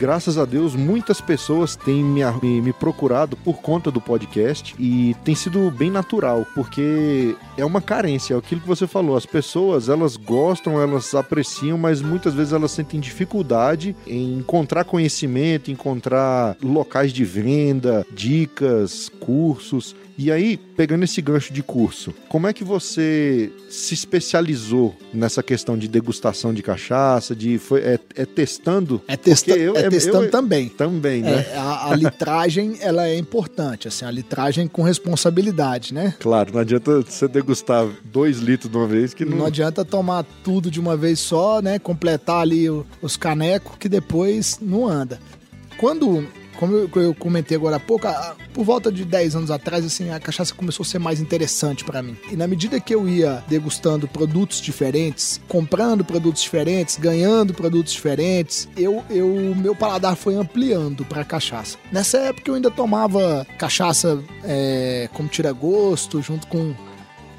Graças 0.00 0.38
a 0.38 0.46
Deus, 0.46 0.74
muitas 0.74 1.20
pessoas 1.20 1.76
têm 1.76 2.02
me, 2.02 2.22
me- 2.42 2.62
me 2.62 2.72
procurado 2.72 3.36
por 3.36 3.58
conta 3.60 3.90
do 3.90 4.00
podcast 4.00 4.74
e 4.78 5.14
tem 5.22 5.34
sido 5.34 5.70
bem 5.70 5.90
natural, 5.90 6.46
porque 6.54 7.36
é 7.58 7.66
uma 7.66 7.82
carência, 7.82 8.32
é 8.32 8.38
aquilo 8.38 8.62
que 8.62 8.66
você 8.66 8.86
falou. 8.86 9.14
As 9.14 9.26
pessoas, 9.26 9.90
elas 9.90 10.16
gostam, 10.16 10.80
elas 10.80 11.14
apreciam, 11.14 11.76
mas 11.76 12.00
muitas 12.00 12.32
vezes 12.32 12.54
elas 12.54 12.70
sentem 12.70 12.98
dificuldade 12.98 13.94
em 14.06 14.38
encontrar 14.38 14.84
conhecimento, 14.84 15.70
encontrar 15.70 16.56
locais 16.62 17.12
de 17.12 17.22
venda, 17.22 18.06
dicas, 18.10 19.10
cursos. 19.20 19.94
E 20.22 20.30
aí, 20.30 20.58
pegando 20.76 21.02
esse 21.02 21.22
gancho 21.22 21.50
de 21.50 21.62
curso, 21.62 22.12
como 22.28 22.46
é 22.46 22.52
que 22.52 22.62
você 22.62 23.50
se 23.70 23.94
especializou 23.94 24.94
nessa 25.14 25.42
questão 25.42 25.78
de 25.78 25.88
degustação 25.88 26.52
de 26.52 26.62
cachaça, 26.62 27.34
de 27.34 27.56
foi 27.56 27.80
é, 27.80 27.98
é 28.14 28.26
testando 28.26 29.00
É, 29.08 29.16
testa 29.16 29.52
eu- 29.56 29.74
é 29.74 29.86
é- 29.86 29.88
testando 29.88 30.24
eu- 30.26 30.30
também. 30.30 30.68
também, 30.68 31.22
né? 31.22 31.46
É, 31.50 31.56
a, 31.56 31.90
a 31.92 31.96
litragem 31.96 32.76
ela 32.82 33.08
é 33.08 33.16
importante, 33.16 33.88
assim, 33.88 34.04
a 34.04 34.10
litragem 34.10 34.68
com 34.68 34.82
responsabilidade, 34.82 35.94
né? 35.94 36.14
Claro, 36.20 36.52
não 36.52 36.60
adianta 36.60 37.00
você 37.00 37.26
degustar 37.26 37.88
dois 38.04 38.40
litros 38.40 38.70
de 38.70 38.76
uma 38.76 38.86
vez 38.86 39.14
que 39.14 39.24
Não 39.24 39.38
não. 39.38 39.46
adianta 39.46 39.86
tomar 39.86 40.26
tudo 40.44 40.70
de 40.70 40.78
uma 40.78 40.98
vez 40.98 41.18
só, 41.18 41.62
né? 41.62 41.78
Completar 41.78 42.42
ali 42.42 42.68
o- 42.68 42.84
os 43.00 43.16
canecos 43.16 43.72
que 43.78 43.88
depois 43.88 44.58
não 44.60 44.86
anda. 44.86 45.18
Quando, 45.78 46.28
como 46.60 46.76
eu, 46.76 46.90
eu 46.96 47.14
comentei 47.14 47.56
agora 47.56 47.76
há 47.76 47.80
pouco, 47.80 48.06
a- 48.06 48.36
por 48.54 48.64
volta 48.64 48.92
de 48.92 49.04
10 49.04 49.34
anos 49.34 49.50
atrás, 49.50 49.84
assim, 49.84 50.10
a 50.10 50.20
cachaça 50.20 50.54
começou 50.54 50.84
a 50.84 50.86
ser 50.86 50.98
mais 51.00 51.20
interessante 51.20 51.82
pra 51.84 52.02
mim. 52.02 52.16
E 52.30 52.36
na 52.36 52.46
medida 52.46 52.78
que 52.78 52.94
eu 52.94 53.08
ia 53.08 53.42
degustando 53.48 54.06
produtos 54.06 54.60
diferentes, 54.60 55.40
comprando 55.48 56.04
produtos 56.04 56.42
diferentes, 56.42 56.96
ganhando 56.96 57.54
produtos 57.54 57.92
diferentes, 57.92 58.68
eu, 58.76 59.02
eu 59.10 59.26
meu 59.56 59.74
paladar 59.74 60.14
foi 60.16 60.34
ampliando 60.34 61.04
pra 61.04 61.24
cachaça. 61.24 61.78
Nessa 61.90 62.18
época 62.18 62.50
eu 62.50 62.54
ainda 62.54 62.70
tomava 62.70 63.46
cachaça 63.58 64.22
é, 64.44 65.08
como 65.14 65.28
tira-gosto, 65.28 66.20
junto 66.22 66.46
com 66.46 66.74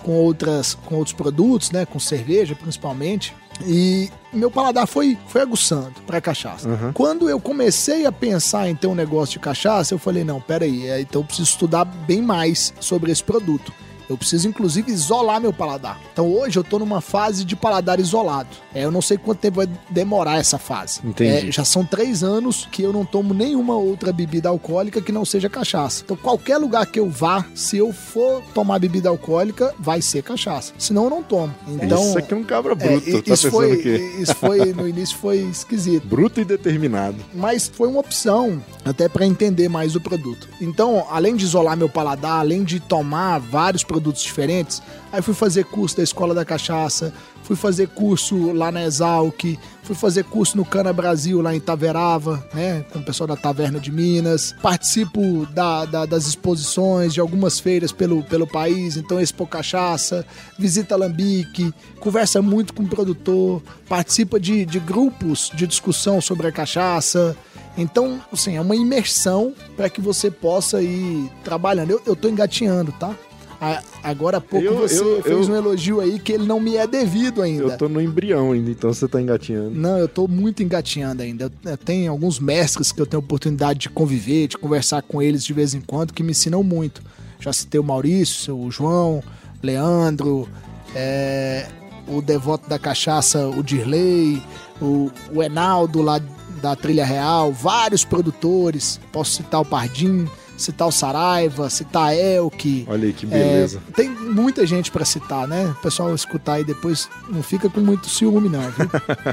com 0.04 0.14
outras 0.14 0.74
com 0.74 0.96
outros 0.96 1.14
produtos, 1.16 1.70
né, 1.70 1.86
com 1.86 2.00
cerveja 2.00 2.56
principalmente. 2.56 3.36
E 3.66 4.10
meu 4.34 4.50
paladar 4.50 4.88
foi 4.88 5.18
foi 5.28 5.42
aguçando 5.42 5.94
para 6.06 6.22
cachaça. 6.22 6.68
Uhum. 6.68 6.94
Quando 6.94 7.30
eu 7.30 7.40
comecei 7.40 8.06
a 8.06 8.12
pensar 8.12 8.70
em 8.70 8.76
ter 8.76 8.88
um 8.88 8.96
negócio 8.96 9.34
de 9.34 9.40
cachaça, 9.40 9.94
eu 9.94 10.00
falei 10.00 10.24
não, 10.24 10.40
pera 10.40 10.66
aí, 10.66 10.88
é, 10.88 11.02
então 11.02 11.22
eu 11.22 11.26
preciso 11.26 11.50
estudar 11.50 11.86
bem 11.86 12.22
mais 12.22 12.74
sobre 12.80 13.12
esse 13.12 13.24
produto. 13.24 13.74
Eu 14.12 14.18
preciso, 14.18 14.48
inclusive, 14.48 14.92
isolar 14.92 15.40
meu 15.40 15.54
paladar. 15.54 16.00
Então, 16.12 16.28
hoje 16.32 16.58
eu 16.60 16.64
tô 16.64 16.78
numa 16.78 17.00
fase 17.02 17.44
de 17.46 17.56
paladar 17.56 18.00
isolado. 18.00 18.50
É, 18.74 18.84
eu 18.84 18.92
não 18.92 19.02
sei 19.02 19.18
quanto 19.18 19.40
tempo 19.40 19.58
vai 19.58 19.70
demorar 19.90 20.38
essa 20.38 20.58
fase. 20.58 21.00
Entendi. 21.04 21.48
É, 21.48 21.52
já 21.52 21.64
são 21.64 21.86
três 21.86 22.24
anos 22.24 22.68
que 22.72 22.82
eu 22.82 22.92
não 22.92 23.06
tomo 23.06 23.34
nenhuma 23.34 23.76
outra 23.76 24.12
bebida 24.12 24.50
alcoólica 24.50 25.02
que 25.02 25.12
não 25.12 25.24
seja 25.26 25.50
cachaça. 25.50 26.02
Então, 26.04 26.18
qualquer 26.18 26.58
lugar 26.58 26.86
que 26.86 27.00
eu 27.00 27.10
vá, 27.10 27.46
se 27.56 27.78
eu 27.78 27.94
for 27.94 28.42
tomar 28.54 28.80
bebida 28.80 29.10
alcoólica, 29.10 29.74
vai 29.80 30.02
ser 30.02 30.24
cachaça. 30.24 30.74
Senão, 30.78 31.06
eu 31.06 31.10
não 31.10 31.24
tomo. 31.24 31.54
Então, 31.68 32.02
Isso 32.10 32.18
aqui 32.18 32.34
é 32.34 32.38
um 32.38 32.44
cabra 32.44 32.74
é, 32.74 32.76
bruto, 32.76 33.10
i- 33.10 33.22
tá 33.22 33.34
isso, 33.34 33.50
foi, 33.50 33.74
o 33.76 33.82
quê? 33.82 34.16
isso 34.20 34.36
foi, 34.36 34.74
no 34.74 34.88
início, 34.88 35.18
foi 35.18 35.38
esquisito 35.40 36.06
Bruto 36.08 36.42
e 36.42 36.46
determinado. 36.46 37.16
mas 37.34 37.68
foi 37.68 37.88
uma 37.88 38.00
opção 38.00 38.62
até 38.84 39.08
para 39.08 39.26
entender 39.26 39.70
mais 39.70 39.96
o 39.96 40.02
produto. 40.02 40.50
Então, 40.60 41.06
além 41.10 41.36
de 41.36 41.46
isolar 41.46 41.78
meu 41.78 41.88
paladar, 41.88 42.40
além 42.40 42.64
de 42.64 42.80
tomar 42.80 43.40
vários 43.40 43.84
produtos 43.84 44.01
diferentes, 44.10 44.82
aí 45.12 45.22
fui 45.22 45.34
fazer 45.34 45.66
curso 45.66 45.98
da 45.98 46.04
Escola 46.04 46.34
da 46.34 46.44
Cachaça, 46.46 47.14
fui 47.44 47.56
fazer 47.56 47.90
curso 47.90 48.54
lá 48.54 48.72
na 48.72 48.84
Exalc, 48.84 49.58
fui 49.84 49.96
fazer 49.96 50.24
curso 50.24 50.56
no 50.56 50.64
Cana 50.64 50.94
Brasil 50.94 51.42
lá 51.42 51.54
em 51.54 51.60
Taverava, 51.60 52.46
né, 52.54 52.86
com 52.94 53.00
o 53.00 53.04
pessoal 53.04 53.28
da 53.28 53.36
Taverna 53.36 53.80
de 53.80 53.92
Minas. 53.92 54.54
Participo 54.62 55.46
da- 55.48 55.86
da- 55.86 56.06
das 56.06 56.28
exposições 56.28 57.14
de 57.14 57.20
algumas 57.20 57.60
feiras 57.60 57.92
pelo, 57.92 58.24
pelo 58.24 58.48
país, 58.48 58.96
então 58.96 59.20
Expo 59.20 59.46
Cachaça, 59.46 60.26
visita 60.58 60.96
Alambique, 60.96 61.74
conversa 62.00 62.42
muito 62.42 62.74
com 62.74 62.84
o 62.84 62.88
produtor, 62.88 63.62
participa 63.90 64.40
de, 64.40 64.66
de 64.66 64.80
grupos 64.80 65.52
de 65.54 65.68
discussão 65.68 66.22
sobre 66.22 66.48
a 66.48 66.52
cachaça. 66.52 67.36
Então, 67.78 68.20
assim, 68.32 68.56
é 68.58 68.62
uma 68.62 68.76
imersão 68.76 69.54
para 69.78 69.90
que 69.90 70.02
você 70.02 70.30
possa 70.30 70.82
ir 70.82 71.30
trabalhando. 71.44 71.90
Eu, 71.92 72.02
eu 72.06 72.16
tô 72.18 72.28
engatinhando, 72.28 72.92
tá? 72.94 73.16
A- 73.64 73.84
agora 74.04 74.38
há 74.38 74.42
pouco 74.42 74.66
Eu- 74.66 74.80
você 74.80 75.00
eu- 75.00 75.22
fez 75.22 75.48
eu- 75.48 75.54
um 75.54 75.56
elogio 75.56 76.00
aí 76.02 76.18
que 76.18 76.32
ele 76.34 76.48
não 76.48 76.60
me 76.60 76.76
é 76.78 76.88
devido 76.88 77.44
ainda. 77.44 77.64
Eu 77.64 77.78
tô 77.78 77.88
no 77.88 78.02
embrião 78.02 78.54
ainda, 78.54 78.72
então 78.72 78.92
você 78.92 79.08
tá 79.08 79.22
engatinhando. 79.22 79.76
Não, 79.80 80.00
eu 80.00 80.08
tô 80.08 80.28
muito 80.28 80.64
engatinhando 80.64 81.22
ainda. 81.22 81.52
Eu- 81.64 81.78
tenho 81.78 82.12
alguns 82.12 82.40
mestres 82.40 82.92
que 82.92 83.00
eu 83.00 83.06
tenho 83.06 83.20
oportunidade 83.20 83.78
de 83.82 83.90
conviver, 83.90 84.48
de 84.48 84.58
conversar 84.58 85.04
com 85.04 85.22
eles 85.22 85.44
de 85.46 85.54
vez 85.54 85.76
em 85.76 85.80
quando, 85.82 86.12
que 86.12 86.24
me 86.24 86.32
ensinam 86.32 86.64
muito. 86.64 87.04
Já 87.40 87.54
citei 87.54 87.80
o 87.80 87.84
Maurício, 87.84 88.58
o 88.58 88.72
João, 88.72 89.24
Leandro, 89.62 90.50
é, 90.96 91.68
o 92.08 92.20
devoto 92.20 92.68
da 92.68 92.80
cachaça, 92.80 93.48
o 93.48 93.62
Dirley, 93.64 94.42
o, 94.82 95.12
o 95.34 95.44
Enaldo 95.44 96.02
lá 96.02 96.20
da 96.62 96.76
Trilha 96.76 97.06
Real, 97.06 97.52
vários 97.52 98.04
produtores. 98.04 99.00
Posso 99.12 99.34
citar 99.38 99.62
o 99.62 99.66
Pardim, 99.66 100.28
citar 100.62 100.88
o 100.88 100.92
Saraiva, 100.92 101.70
citar 101.70 102.16
Elke. 102.16 102.86
Olha 102.88 103.06
aí 103.08 103.14
que 103.14 103.26
beleza. 103.26 103.82
É, 103.90 103.94
tem 103.94 104.10
muita 104.10 104.66
gente 104.66 104.92
pra 104.92 105.04
citar, 105.04 105.48
né? 105.48 105.74
O 105.78 105.82
pessoal 105.82 106.14
escutar 106.16 106.54
aí 106.54 106.64
depois 106.64 107.10
não 107.30 107.42
fica 107.44 107.70
com 107.70 107.80
muito 107.82 108.08
ciúme, 108.10 108.48
não? 108.50 108.62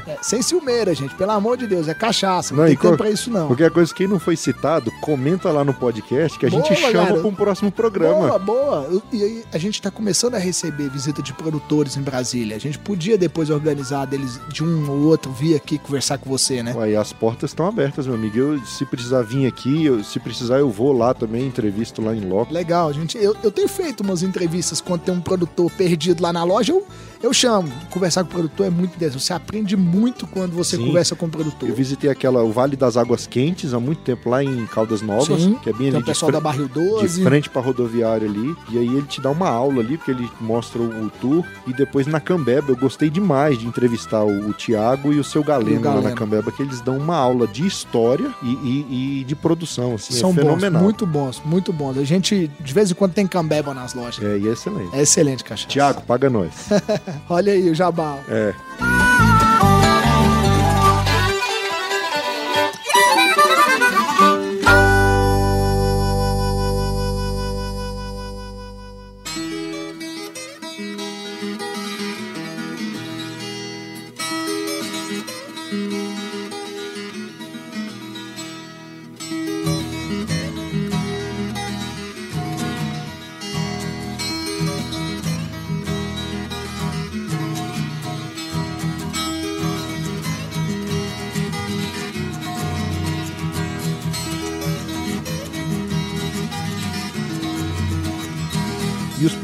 É, 0.07 0.17
sem 0.21 0.41
ciumeira, 0.41 0.93
gente. 0.93 1.13
Pelo 1.15 1.31
amor 1.31 1.57
de 1.57 1.67
Deus, 1.67 1.87
é 1.87 1.93
cachaça. 1.93 2.53
Não, 2.53 2.61
Não, 2.61 2.65
tem 2.67 2.73
e 2.73 2.77
qual- 2.77 2.91
tempo 2.93 3.03
pra 3.03 3.11
isso, 3.11 3.29
não. 3.29 3.47
Qualquer 3.47 3.69
coisa, 3.71 3.93
quem 3.93 4.07
não 4.07 4.19
foi 4.19 4.35
citado, 4.35 4.91
comenta 5.01 5.51
lá 5.51 5.63
no 5.63 5.73
podcast 5.73 6.37
que 6.39 6.45
a 6.45 6.49
gente 6.49 6.67
Boa, 6.67 6.75
chama 6.75 6.91
garoto. 6.93 7.19
para 7.21 7.27
um 7.29 7.35
próximo 7.35 7.71
programa. 7.71 8.37
Boa, 8.39 8.39
boa. 8.39 9.01
E 9.11 9.23
aí 9.23 9.43
a 9.53 9.57
gente 9.57 9.81
tá 9.81 9.91
começando 9.91 10.35
a 10.35 10.37
receber 10.39 10.89
visita 10.89 11.21
de 11.21 11.33
produtores 11.33 11.95
em 11.97 12.01
Brasília. 12.01 12.55
A 12.55 12.59
gente 12.59 12.79
podia 12.79 13.17
depois 13.17 13.49
organizar 13.49 14.05
deles 14.05 14.39
de 14.51 14.63
um 14.63 14.89
ou 14.89 14.99
outro 15.07 15.31
vir 15.31 15.55
aqui 15.55 15.77
conversar 15.77 16.17
com 16.17 16.29
você, 16.29 16.63
né? 16.63 16.73
Ué, 16.75 16.91
e 16.91 16.95
as 16.95 17.11
portas 17.13 17.51
estão 17.51 17.65
abertas, 17.67 18.05
meu 18.07 18.15
amigo. 18.15 18.37
Eu, 18.37 18.65
se 18.65 18.85
precisar 18.85 19.21
vir 19.21 19.45
aqui, 19.47 19.85
eu- 19.85 20.03
se 20.03 20.19
precisar, 20.19 20.59
eu 20.59 20.69
vou 20.69 20.91
lá 20.93 21.13
também, 21.19 21.45
entrevisto 21.45 22.01
lá 22.01 22.15
em 22.15 22.21
loco. 22.21 22.53
Legal, 22.53 22.91
gente. 22.93 23.17
Eu, 23.17 23.35
eu 23.43 23.51
tenho 23.51 23.67
feito 23.67 24.01
umas 24.01 24.23
entrevistas 24.23 24.81
quando 24.81 25.01
tem 25.01 25.13
um 25.13 25.21
produtor 25.21 25.69
perdido 25.71 26.23
lá 26.23 26.31
na 26.31 26.43
loja, 26.43 26.71
eu, 26.71 26.87
eu 27.21 27.33
chamo. 27.33 27.69
Conversar 27.89 28.23
com 28.23 28.29
o 28.29 28.33
produtor 28.33 28.65
é 28.67 28.69
muito 28.69 28.97
desse. 28.97 29.19
Você 29.19 29.33
aprende 29.33 29.75
muito 29.75 30.25
quando 30.27 30.53
você 30.53 30.77
Sim. 30.77 30.85
conversa 30.87 31.15
com 31.15 31.25
o 31.25 31.29
produtor. 31.29 31.67
Eu 31.69 31.75
visitei 31.75 32.09
aquela, 32.09 32.43
o 32.43 32.51
Vale 32.51 32.75
das 32.75 32.95
Águas 32.97 33.27
Quentes 33.27 33.73
há 33.73 33.79
muito 33.79 34.01
tempo 34.01 34.29
lá 34.29 34.43
em 34.43 34.65
Caldas 34.67 35.01
Novas, 35.01 35.41
Sim. 35.41 35.55
que 35.61 35.69
é 35.69 35.73
bem 35.73 35.79
Tem 35.81 35.87
ali 35.89 35.97
o 35.97 35.99
de, 35.99 36.05
pessoal 36.05 36.31
da 36.31 36.39
Barril 36.39 36.67
de 36.67 36.73
12. 36.73 37.23
frente 37.23 37.49
pra 37.49 37.61
rodoviária 37.61 38.27
ali. 38.27 38.55
E 38.69 38.77
aí 38.77 38.87
ele 38.87 39.03
te 39.07 39.19
dá 39.21 39.29
uma 39.31 39.49
aula 39.49 39.81
ali, 39.81 39.97
porque 39.97 40.11
ele 40.11 40.29
mostra 40.39 40.81
o, 40.81 41.09
tour. 41.21 41.43
E 41.67 41.73
depois 41.73 42.07
na 42.07 42.19
Cambeba, 42.19 42.71
eu 42.71 42.77
gostei 42.77 43.09
demais 43.09 43.57
de 43.57 43.65
entrevistar 43.65 44.23
o, 44.23 44.49
o 44.49 44.53
Tiago 44.53 45.11
e 45.11 45.19
o 45.19 45.23
seu 45.23 45.43
Galeno, 45.43 45.81
lá 45.83 45.95
na 45.95 45.95
Galeno. 46.01 46.15
Cambeba, 46.15 46.51
que 46.51 46.61
eles 46.61 46.79
dão 46.81 46.97
uma 46.97 47.15
aula 47.17 47.47
de 47.47 47.65
história 47.65 48.31
e, 48.43 48.47
e- 48.47 49.19
e 49.21 49.23
de 49.25 49.35
produção, 49.35 49.95
assim, 49.95 50.13
São 50.13 50.29
é 50.29 50.33
bons, 50.33 50.41
fenomenal. 50.43 50.81
muito 50.83 51.05
bons, 51.05 51.41
muito 51.43 51.73
bons. 51.73 51.97
A 51.97 52.03
gente, 52.03 52.49
de 52.59 52.73
vez 52.73 52.91
em 52.91 52.93
quando, 52.93 53.13
tem 53.13 53.25
cambeba 53.27 53.73
nas 53.73 53.93
lojas. 53.93 54.23
É, 54.23 54.37
e 54.37 54.47
é 54.47 54.51
excelente. 54.51 54.95
É 54.95 55.01
excelente, 55.01 55.43
cachaça. 55.43 55.67
Tiago, 55.69 56.01
paga 56.03 56.29
nós. 56.29 56.53
Olha 57.29 57.53
aí 57.53 57.69
o 57.69 57.75
jabal. 57.75 58.19
É. 58.27 58.53